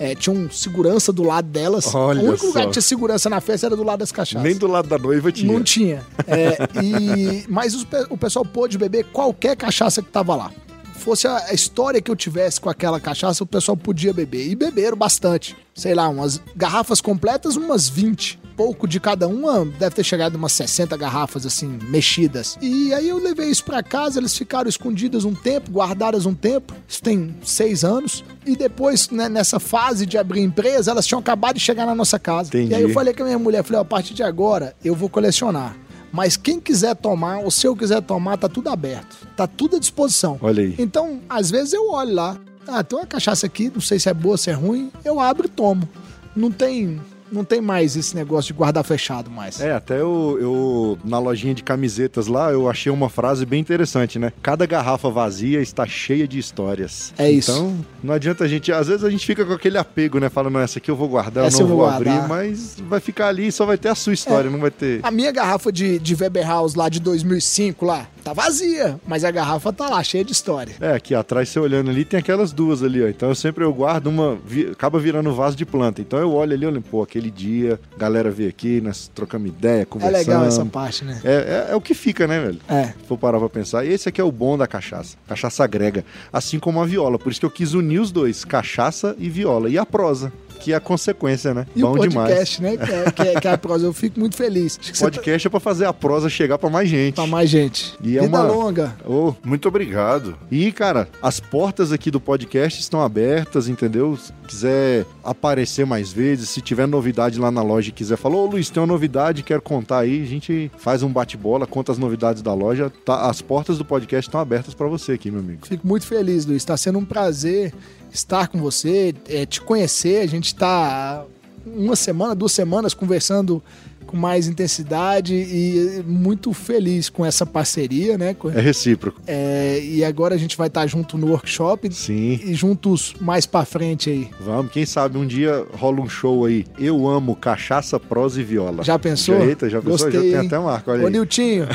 É, 0.00 0.14
tinha 0.14 0.34
um 0.34 0.50
segurança 0.50 1.12
do 1.12 1.22
lado 1.22 1.46
delas. 1.46 1.94
Olha 1.94 2.22
o 2.22 2.28
único 2.28 2.44
só. 2.44 2.46
lugar 2.46 2.64
que 2.64 2.72
tinha 2.72 2.82
segurança 2.82 3.28
na 3.28 3.42
festa 3.42 3.66
era 3.66 3.76
do 3.76 3.82
lado 3.82 3.98
das 3.98 4.10
cachaças. 4.10 4.42
Nem 4.42 4.56
do 4.56 4.66
lado 4.66 4.88
da 4.88 4.96
noiva 4.96 5.30
tinha. 5.30 5.52
Não 5.52 5.62
tinha. 5.62 6.02
É, 6.26 6.56
e, 6.82 7.44
mas 7.46 7.74
os 7.74 7.86
o 8.08 8.16
pessoal 8.16 8.44
pôde 8.44 8.78
beber 8.78 9.04
qualquer 9.12 9.54
cachaça 9.54 10.00
que 10.00 10.08
tava 10.08 10.34
lá. 10.34 10.50
Fosse 10.98 11.26
a, 11.26 11.52
história 11.52 12.00
que 12.00 12.10
eu 12.10 12.16
tivesse 12.16 12.60
com 12.60 12.68
aquela 12.68 12.98
cachaça, 12.98 13.44
o 13.44 13.46
pessoal 13.46 13.76
podia 13.76 14.12
beber. 14.12 14.48
E 14.48 14.54
beberam 14.54 14.96
bastante. 14.96 15.56
Sei 15.74 15.94
lá, 15.94 16.08
umas 16.08 16.40
garrafas 16.54 17.00
completas, 17.00 17.56
umas 17.56 17.88
20. 17.88 18.40
Pouco 18.56 18.88
de 18.88 18.98
cada 18.98 19.28
uma, 19.28 19.66
deve 19.66 19.96
ter 19.96 20.02
chegado 20.02 20.36
umas 20.36 20.52
60 20.52 20.96
garrafas, 20.96 21.44
assim, 21.44 21.78
mexidas. 21.90 22.56
E 22.62 22.94
aí 22.94 23.06
eu 23.06 23.18
levei 23.18 23.50
isso 23.50 23.62
pra 23.62 23.82
casa, 23.82 24.18
eles 24.18 24.36
ficaram 24.36 24.66
escondidas 24.66 25.26
um 25.26 25.34
tempo, 25.34 25.70
guardadas 25.70 26.24
um 26.24 26.32
tempo. 26.32 26.72
Isso 26.88 27.02
tem 27.02 27.36
seis 27.44 27.84
anos. 27.84 28.24
E 28.46 28.56
depois, 28.56 29.10
né, 29.10 29.28
nessa 29.28 29.60
fase 29.60 30.06
de 30.06 30.16
abrir 30.16 30.40
empresa, 30.40 30.90
elas 30.90 31.06
tinham 31.06 31.20
acabado 31.20 31.56
de 31.56 31.60
chegar 31.60 31.84
na 31.84 31.94
nossa 31.94 32.18
casa. 32.18 32.48
Entendi. 32.48 32.72
E 32.72 32.74
aí 32.74 32.82
eu 32.82 32.90
falei 32.90 33.12
com 33.12 33.22
a 33.22 33.26
minha 33.26 33.38
mulher, 33.38 33.62
falei, 33.62 33.78
ó, 33.78 33.82
a 33.82 33.84
partir 33.84 34.14
de 34.14 34.22
agora 34.22 34.74
eu 34.82 34.94
vou 34.94 35.10
colecionar. 35.10 35.76
Mas 36.16 36.34
quem 36.34 36.58
quiser 36.58 36.96
tomar, 36.96 37.40
ou 37.40 37.50
se 37.50 37.66
eu 37.66 37.76
quiser 37.76 38.00
tomar, 38.00 38.38
tá 38.38 38.48
tudo 38.48 38.70
aberto. 38.70 39.28
Tá 39.36 39.46
tudo 39.46 39.76
à 39.76 39.78
disposição. 39.78 40.38
Olha 40.40 40.62
aí. 40.62 40.74
Então, 40.78 41.20
às 41.28 41.50
vezes 41.50 41.74
eu 41.74 41.90
olho 41.90 42.14
lá. 42.14 42.38
Ah, 42.66 42.82
tem 42.82 42.98
uma 42.98 43.04
cachaça 43.04 43.44
aqui, 43.44 43.70
não 43.72 43.82
sei 43.82 43.98
se 43.98 44.08
é 44.08 44.14
boa, 44.14 44.38
se 44.38 44.48
é 44.48 44.54
ruim. 44.54 44.90
Eu 45.04 45.20
abro 45.20 45.44
e 45.46 45.50
tomo. 45.50 45.86
Não 46.34 46.50
tem 46.50 46.98
não 47.30 47.44
tem 47.44 47.60
mais 47.60 47.96
esse 47.96 48.14
negócio 48.14 48.48
de 48.48 48.58
guardar 48.58 48.84
fechado 48.84 49.30
mais. 49.30 49.60
É, 49.60 49.72
até 49.72 50.00
eu, 50.00 50.38
eu, 50.40 50.98
na 51.04 51.18
lojinha 51.18 51.54
de 51.54 51.62
camisetas 51.62 52.26
lá, 52.26 52.50
eu 52.50 52.68
achei 52.68 52.90
uma 52.90 53.08
frase 53.08 53.44
bem 53.44 53.60
interessante, 53.60 54.18
né? 54.18 54.32
Cada 54.42 54.66
garrafa 54.66 55.10
vazia 55.10 55.60
está 55.60 55.86
cheia 55.86 56.26
de 56.26 56.38
histórias. 56.38 57.12
É 57.18 57.30
isso. 57.30 57.50
Então, 57.50 57.84
não 58.02 58.14
adianta 58.14 58.44
a 58.44 58.48
gente, 58.48 58.72
às 58.72 58.88
vezes 58.88 59.04
a 59.04 59.10
gente 59.10 59.26
fica 59.26 59.44
com 59.44 59.52
aquele 59.52 59.78
apego, 59.78 60.18
né? 60.18 60.28
Falando, 60.28 60.58
essa 60.58 60.78
aqui 60.78 60.90
eu 60.90 60.96
vou 60.96 61.08
guardar, 61.08 61.46
essa 61.46 61.62
eu 61.62 61.66
não 61.66 61.74
eu 61.74 61.76
vou, 61.78 61.86
vou 61.86 61.94
abrir, 61.94 62.28
mas 62.28 62.76
vai 62.80 63.00
ficar 63.00 63.28
ali, 63.28 63.50
só 63.50 63.66
vai 63.66 63.78
ter 63.78 63.88
a 63.88 63.94
sua 63.94 64.12
história, 64.12 64.48
é. 64.48 64.50
não 64.50 64.60
vai 64.60 64.70
ter... 64.70 65.00
A 65.02 65.10
minha 65.10 65.30
garrafa 65.32 65.72
de, 65.72 65.98
de 65.98 66.14
Weber 66.14 66.46
House 66.46 66.74
lá 66.74 66.88
de 66.88 67.00
2005 67.00 67.84
lá, 67.84 68.06
tá 68.26 68.32
vazia, 68.32 68.98
mas 69.06 69.22
a 69.22 69.30
garrafa 69.30 69.72
tá 69.72 69.88
lá, 69.88 70.02
cheia 70.02 70.24
de 70.24 70.32
história. 70.32 70.74
É, 70.80 70.94
aqui 70.94 71.14
atrás, 71.14 71.48
você 71.48 71.60
olhando 71.60 71.90
ali, 71.90 72.04
tem 72.04 72.18
aquelas 72.18 72.52
duas 72.52 72.82
ali, 72.82 73.00
ó. 73.00 73.06
Então 73.06 73.28
eu 73.28 73.36
sempre 73.36 73.62
eu 73.62 73.72
guardo 73.72 74.08
uma, 74.08 74.36
vi, 74.44 74.66
acaba 74.66 74.98
virando 74.98 75.32
vaso 75.32 75.56
de 75.56 75.64
planta. 75.64 76.00
Então 76.00 76.18
eu 76.18 76.32
olho 76.32 76.52
ali, 76.52 76.64
eu 76.64 76.70
lembro, 76.70 76.90
pô, 76.90 77.02
aquele 77.02 77.30
dia, 77.30 77.78
galera 77.96 78.28
veio 78.28 78.48
aqui, 78.48 78.80
nós 78.80 79.08
trocamos 79.14 79.48
ideia, 79.48 79.86
conversamos. 79.86 80.26
É 80.26 80.30
legal 80.32 80.44
essa 80.44 80.64
parte, 80.64 81.04
né? 81.04 81.20
É, 81.22 81.34
é, 81.68 81.72
é, 81.72 81.76
o 81.76 81.80
que 81.80 81.94
fica, 81.94 82.26
né, 82.26 82.40
velho? 82.40 82.60
É. 82.68 82.86
Se 82.86 83.06
for 83.06 83.16
parar 83.16 83.38
pra 83.38 83.48
pensar. 83.48 83.84
E 83.84 83.92
esse 83.92 84.08
aqui 84.08 84.20
é 84.20 84.24
o 84.24 84.32
bom 84.32 84.58
da 84.58 84.66
cachaça. 84.66 85.16
Cachaça 85.28 85.62
agrega. 85.62 86.04
Assim 86.32 86.58
como 86.58 86.82
a 86.82 86.86
viola. 86.86 87.20
Por 87.20 87.30
isso 87.30 87.38
que 87.38 87.46
eu 87.46 87.50
quis 87.50 87.74
unir 87.74 88.00
os 88.00 88.10
dois, 88.10 88.44
cachaça 88.44 89.14
e 89.20 89.30
viola. 89.30 89.68
E 89.68 89.78
a 89.78 89.86
prosa 89.86 90.32
que 90.58 90.72
é 90.72 90.76
a 90.76 90.80
consequência, 90.80 91.54
né? 91.54 91.66
E 91.74 91.80
Bom 91.80 91.92
o 91.92 91.96
podcast, 91.96 92.56
demais. 92.56 92.78
né? 92.78 92.86
Que 92.86 92.92
é, 92.92 93.10
que, 93.10 93.22
é, 93.22 93.40
que 93.40 93.48
é, 93.48 93.52
a 93.52 93.58
prosa. 93.58 93.86
Eu 93.86 93.92
fico 93.92 94.18
muito 94.18 94.36
feliz. 94.36 94.78
podcast 94.98 95.42
tá... 95.42 95.48
é 95.48 95.50
pra 95.50 95.60
fazer 95.60 95.84
a 95.86 95.92
prosa 95.92 96.28
chegar 96.28 96.58
pra 96.58 96.70
mais 96.70 96.88
gente. 96.88 97.14
Pra 97.14 97.26
mais 97.26 97.48
gente. 97.48 97.94
E 98.02 98.18
é 98.18 98.22
Vida 98.22 98.42
uma... 98.42 98.46
longa. 98.46 98.96
Oh, 99.04 99.34
muito 99.44 99.68
obrigado. 99.68 100.36
E, 100.50 100.72
cara, 100.72 101.08
as 101.22 101.40
portas 101.40 101.92
aqui 101.92 102.10
do 102.10 102.20
podcast 102.20 102.80
estão 102.80 103.02
abertas, 103.02 103.68
entendeu? 103.68 104.16
Se 104.16 104.32
quiser 104.46 105.04
aparecer 105.22 105.84
mais 105.84 106.12
vezes, 106.12 106.48
se 106.48 106.60
tiver 106.60 106.86
novidade 106.86 107.38
lá 107.38 107.50
na 107.50 107.62
loja 107.62 107.88
e 107.88 107.92
quiser 107.92 108.16
falar, 108.16 108.36
ô 108.36 108.46
Luiz, 108.46 108.70
tem 108.70 108.80
uma 108.80 108.86
novidade, 108.86 109.42
quero 109.42 109.60
contar 109.62 110.00
aí, 110.00 110.22
a 110.22 110.26
gente 110.26 110.70
faz 110.78 111.02
um 111.02 111.08
bate-bola, 111.08 111.66
conta 111.66 111.92
as 111.92 111.98
novidades 111.98 112.42
da 112.42 112.54
loja. 112.54 112.90
Tá, 113.04 113.28
as 113.28 113.42
portas 113.42 113.78
do 113.78 113.84
podcast 113.84 114.28
estão 114.28 114.40
abertas 114.40 114.74
para 114.74 114.86
você 114.86 115.12
aqui, 115.12 115.30
meu 115.30 115.40
amigo. 115.40 115.66
Fico 115.66 115.86
muito 115.86 116.06
feliz, 116.06 116.46
Luiz. 116.46 116.62
Está 116.62 116.76
sendo 116.76 116.98
um 116.98 117.04
prazer 117.04 117.72
estar 118.12 118.48
com 118.48 118.58
você, 118.58 119.14
é, 119.28 119.44
te 119.44 119.60
conhecer. 119.60 120.20
A 120.20 120.26
gente 120.26 120.45
está 120.46 121.24
uma 121.66 121.96
semana, 121.96 122.34
duas 122.34 122.52
semanas 122.52 122.94
conversando 122.94 123.62
com 124.06 124.16
mais 124.16 124.46
intensidade 124.46 125.34
e 125.34 126.02
muito 126.06 126.52
feliz 126.52 127.08
com 127.08 127.26
essa 127.26 127.44
parceria, 127.44 128.16
né? 128.16 128.36
É 128.54 128.60
recíproco. 128.60 129.20
É, 129.26 129.80
e 129.82 130.04
agora 130.04 130.36
a 130.36 130.38
gente 130.38 130.56
vai 130.56 130.68
estar 130.68 130.86
junto 130.86 131.18
no 131.18 131.28
workshop. 131.28 131.92
Sim. 131.92 132.40
E 132.44 132.54
juntos 132.54 133.14
mais 133.20 133.46
para 133.46 133.64
frente 133.64 134.08
aí. 134.08 134.30
Vamos, 134.40 134.70
quem 134.70 134.86
sabe 134.86 135.18
um 135.18 135.26
dia 135.26 135.66
rola 135.74 136.00
um 136.00 136.08
show 136.08 136.44
aí. 136.44 136.64
Eu 136.78 137.08
amo 137.08 137.34
cachaça, 137.34 137.98
prosa 137.98 138.40
e 138.40 138.44
viola. 138.44 138.84
Já 138.84 138.96
pensou? 138.96 139.42
Eita, 139.42 139.68
já 139.68 139.82
pensou? 139.82 140.06
Gostei, 140.06 140.30
já 140.30 140.38
tem 140.38 140.46
até 140.46 140.58
marca, 140.58 140.92
olha 140.92 141.02
Ô, 141.02 141.06
aí. 141.06 141.12
Niltinho, 141.12 141.66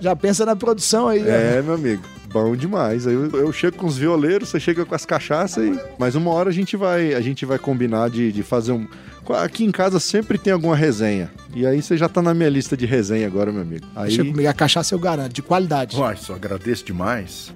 já 0.00 0.16
pensa 0.16 0.46
na 0.46 0.56
produção 0.56 1.08
aí. 1.08 1.22
É, 1.34 1.60
meu 1.62 1.74
amigo 1.74 2.02
bom 2.34 2.56
demais. 2.56 3.06
Aí 3.06 3.14
eu, 3.14 3.30
eu, 3.30 3.52
chego 3.52 3.76
com 3.76 3.86
os 3.86 3.96
violeiros, 3.96 4.48
você 4.48 4.58
chega 4.58 4.84
com 4.84 4.94
as 4.94 5.06
cachaças 5.06 5.64
e. 5.64 5.80
Mas 5.96 6.16
uma 6.16 6.32
hora 6.32 6.50
a 6.50 6.52
gente 6.52 6.76
vai, 6.76 7.14
a 7.14 7.20
gente 7.20 7.46
vai 7.46 7.58
combinar 7.58 8.10
de, 8.10 8.32
de 8.32 8.42
fazer 8.42 8.72
um. 8.72 8.88
Aqui 9.40 9.64
em 9.64 9.70
casa 9.70 10.00
sempre 10.00 10.36
tem 10.36 10.52
alguma 10.52 10.76
resenha. 10.76 11.30
E 11.54 11.64
aí 11.64 11.80
você 11.80 11.96
já 11.96 12.08
tá 12.08 12.20
na 12.20 12.34
minha 12.34 12.50
lista 12.50 12.76
de 12.76 12.84
resenha 12.84 13.26
agora, 13.26 13.52
meu 13.52 13.62
amigo. 13.62 13.86
Aí... 13.94 14.08
Deixa 14.08 14.24
comigo, 14.24 14.48
a 14.48 14.52
cachaça 14.52 14.94
eu 14.94 14.98
garanto, 14.98 15.32
de 15.32 15.42
qualidade. 15.42 15.96
Uai, 15.96 16.16
só 16.16 16.34
agradeço 16.34 16.84
demais. 16.84 17.54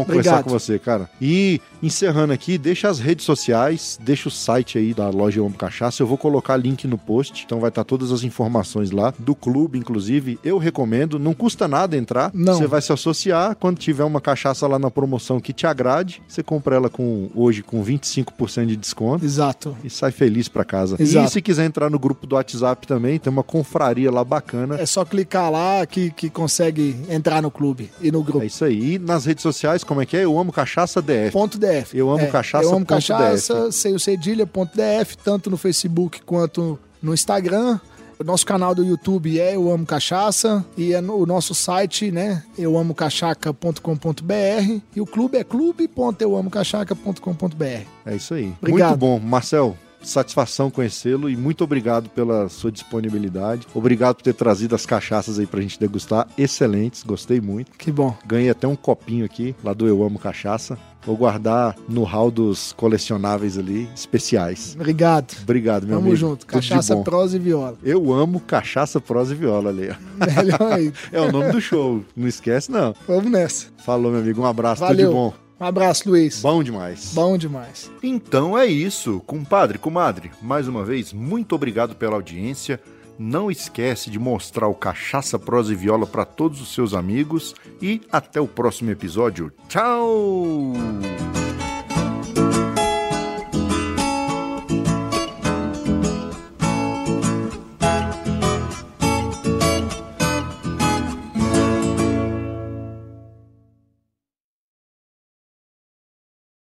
Bom 0.00 0.06
conversar 0.06 0.30
Obrigado. 0.30 0.44
com 0.44 0.50
você, 0.50 0.78
cara. 0.78 1.08
E 1.20 1.60
encerrando 1.82 2.32
aqui, 2.32 2.58
deixa 2.58 2.88
as 2.88 2.98
redes 2.98 3.24
sociais, 3.24 3.98
deixa 4.02 4.28
o 4.28 4.30
site 4.30 4.78
aí 4.78 4.92
da 4.92 5.08
loja 5.08 5.42
Ombo 5.42 5.56
Cachaça. 5.56 6.02
Eu 6.02 6.06
vou 6.06 6.18
colocar 6.18 6.56
link 6.56 6.86
no 6.86 6.98
post, 6.98 7.44
então 7.44 7.60
vai 7.60 7.68
estar 7.68 7.84
todas 7.84 8.12
as 8.12 8.22
informações 8.22 8.90
lá 8.90 9.12
do 9.18 9.34
clube, 9.34 9.78
inclusive. 9.78 10.38
Eu 10.44 10.58
recomendo, 10.58 11.18
não 11.18 11.34
custa 11.34 11.66
nada 11.66 11.96
entrar. 11.96 12.30
Não. 12.34 12.54
Você 12.54 12.66
vai 12.66 12.82
se 12.82 12.92
associar 12.92 13.56
quando 13.56 13.78
tiver 13.78 14.04
uma 14.04 14.20
cachaça 14.20 14.66
lá 14.66 14.78
na 14.78 14.90
promoção 14.90 15.40
que 15.40 15.52
te 15.52 15.66
agrade, 15.66 16.22
você 16.28 16.42
compra 16.42 16.76
ela 16.76 16.88
com 16.88 17.30
hoje 17.34 17.62
com 17.62 17.82
25% 17.84 18.66
de 18.66 18.76
desconto. 18.76 19.24
Exato. 19.24 19.76
E 19.82 19.90
sai 19.90 20.10
feliz 20.10 20.48
para 20.48 20.64
casa. 20.64 20.96
Exato. 20.98 21.26
E 21.26 21.30
se 21.30 21.42
quiser 21.42 21.64
entrar 21.64 21.90
no 21.90 21.98
grupo 21.98 22.26
do 22.26 22.34
WhatsApp 22.34 22.86
também, 22.86 23.18
tem 23.18 23.32
uma 23.32 23.42
confraria 23.42 24.10
lá 24.10 24.24
bacana. 24.24 24.80
É 24.80 24.86
só 24.86 25.04
clicar 25.04 25.50
lá 25.50 25.86
que, 25.86 26.10
que 26.10 26.30
consegue 26.30 26.96
entrar 27.08 27.42
no 27.42 27.50
clube 27.50 27.90
e 28.00 28.10
no 28.10 28.22
grupo. 28.22 28.42
É 28.42 28.46
isso 28.46 28.64
aí. 28.64 28.94
E 28.94 28.98
nas 28.98 29.24
redes 29.24 29.42
sociais, 29.42 29.84
como 29.90 30.00
é 30.00 30.06
que 30.06 30.16
é? 30.16 30.24
Eu 30.24 30.38
amo 30.38 30.52
cachaça 30.52 31.02
DF. 31.02 31.32
Ponto 31.32 31.58
DF. 31.58 31.98
Eu 31.98 32.08
amo 32.12 32.20
é, 32.20 32.28
cachaça. 32.28 32.64
Eu 32.64 32.72
amo 32.72 32.86
cachaça, 32.86 33.72
sem 33.72 33.92
o 33.92 33.98
cedilha.df, 33.98 35.16
tanto 35.24 35.50
no 35.50 35.56
Facebook 35.56 36.22
quanto 36.22 36.78
no 37.02 37.12
Instagram. 37.12 37.80
O 38.16 38.22
nosso 38.22 38.46
canal 38.46 38.72
do 38.72 38.84
YouTube 38.84 39.40
é 39.40 39.56
Eu 39.56 39.68
Amo 39.68 39.84
Cachaça 39.84 40.64
e 40.76 40.92
é 40.92 41.00
no, 41.00 41.16
o 41.16 41.26
nosso 41.26 41.56
site, 41.56 42.12
né, 42.12 42.44
euamocachaca.com.br 42.56 44.80
e 44.94 45.00
o 45.00 45.06
clube 45.06 45.38
é 45.38 45.42
clube.euamocachaca.com.br. 45.42 47.64
É 48.06 48.14
isso 48.14 48.34
aí. 48.34 48.54
Obrigado. 48.60 48.90
Muito 48.90 49.00
bom. 49.00 49.18
Marcel, 49.18 49.76
satisfação 50.02 50.70
conhecê-lo 50.70 51.28
e 51.28 51.36
muito 51.36 51.64
obrigado 51.64 52.08
pela 52.10 52.48
sua 52.48 52.70
disponibilidade. 52.70 53.66
Obrigado 53.74 54.16
por 54.16 54.22
ter 54.22 54.34
trazido 54.34 54.74
as 54.74 54.86
cachaças 54.86 55.38
aí 55.38 55.46
pra 55.46 55.60
gente 55.60 55.78
degustar. 55.78 56.26
Excelentes, 56.36 57.02
gostei 57.02 57.40
muito. 57.40 57.72
Que 57.72 57.92
bom. 57.92 58.16
Ganhei 58.26 58.50
até 58.50 58.66
um 58.66 58.76
copinho 58.76 59.24
aqui, 59.24 59.54
lá 59.62 59.72
do 59.72 59.86
Eu 59.86 60.02
Amo 60.02 60.18
Cachaça. 60.18 60.78
Vou 61.04 61.16
guardar 61.16 61.76
no 61.88 62.02
hall 62.04 62.30
dos 62.30 62.74
colecionáveis 62.74 63.56
ali, 63.56 63.88
especiais. 63.94 64.74
Obrigado. 64.74 65.34
Obrigado, 65.42 65.86
meu 65.86 65.96
Tamo 65.96 66.08
amigo. 66.08 66.16
junto. 66.16 66.46
Cachaça, 66.46 66.96
prosa 66.98 67.36
e 67.36 67.40
viola. 67.40 67.78
Eu 67.82 68.12
amo 68.12 68.38
cachaça, 68.40 69.00
prosa 69.00 69.32
e 69.32 69.36
viola 69.36 69.70
ali. 69.70 69.90
Melhor 70.36 70.72
aí. 70.72 70.92
é 71.10 71.20
o 71.20 71.32
nome 71.32 71.52
do 71.52 71.60
show. 71.60 72.04
Não 72.14 72.28
esquece, 72.28 72.70
não. 72.70 72.94
Vamos 73.08 73.30
nessa. 73.30 73.68
Falou, 73.78 74.12
meu 74.12 74.20
amigo. 74.20 74.42
Um 74.42 74.46
abraço. 74.46 74.80
Valeu. 74.80 74.96
Tudo 74.96 75.08
de 75.08 75.14
bom. 75.14 75.49
Um 75.60 75.64
abraço, 75.66 76.08
Luiz. 76.08 76.40
Bom 76.40 76.62
demais. 76.62 77.12
Bom 77.12 77.36
demais. 77.36 77.90
Então 78.02 78.56
é 78.56 78.66
isso, 78.66 79.20
compadre, 79.26 79.78
comadre. 79.78 80.30
Mais 80.40 80.66
uma 80.66 80.82
vez, 80.84 81.12
muito 81.12 81.54
obrigado 81.54 81.94
pela 81.94 82.14
audiência. 82.14 82.80
Não 83.18 83.50
esquece 83.50 84.08
de 84.08 84.18
mostrar 84.18 84.66
o 84.68 84.74
Cachaça, 84.74 85.38
Prosa 85.38 85.74
e 85.74 85.76
Viola 85.76 86.06
para 86.06 86.24
todos 86.24 86.62
os 86.62 86.72
seus 86.72 86.94
amigos 86.94 87.54
e 87.82 88.00
até 88.10 88.40
o 88.40 88.48
próximo 88.48 88.90
episódio. 88.90 89.52
Tchau! 89.68 90.72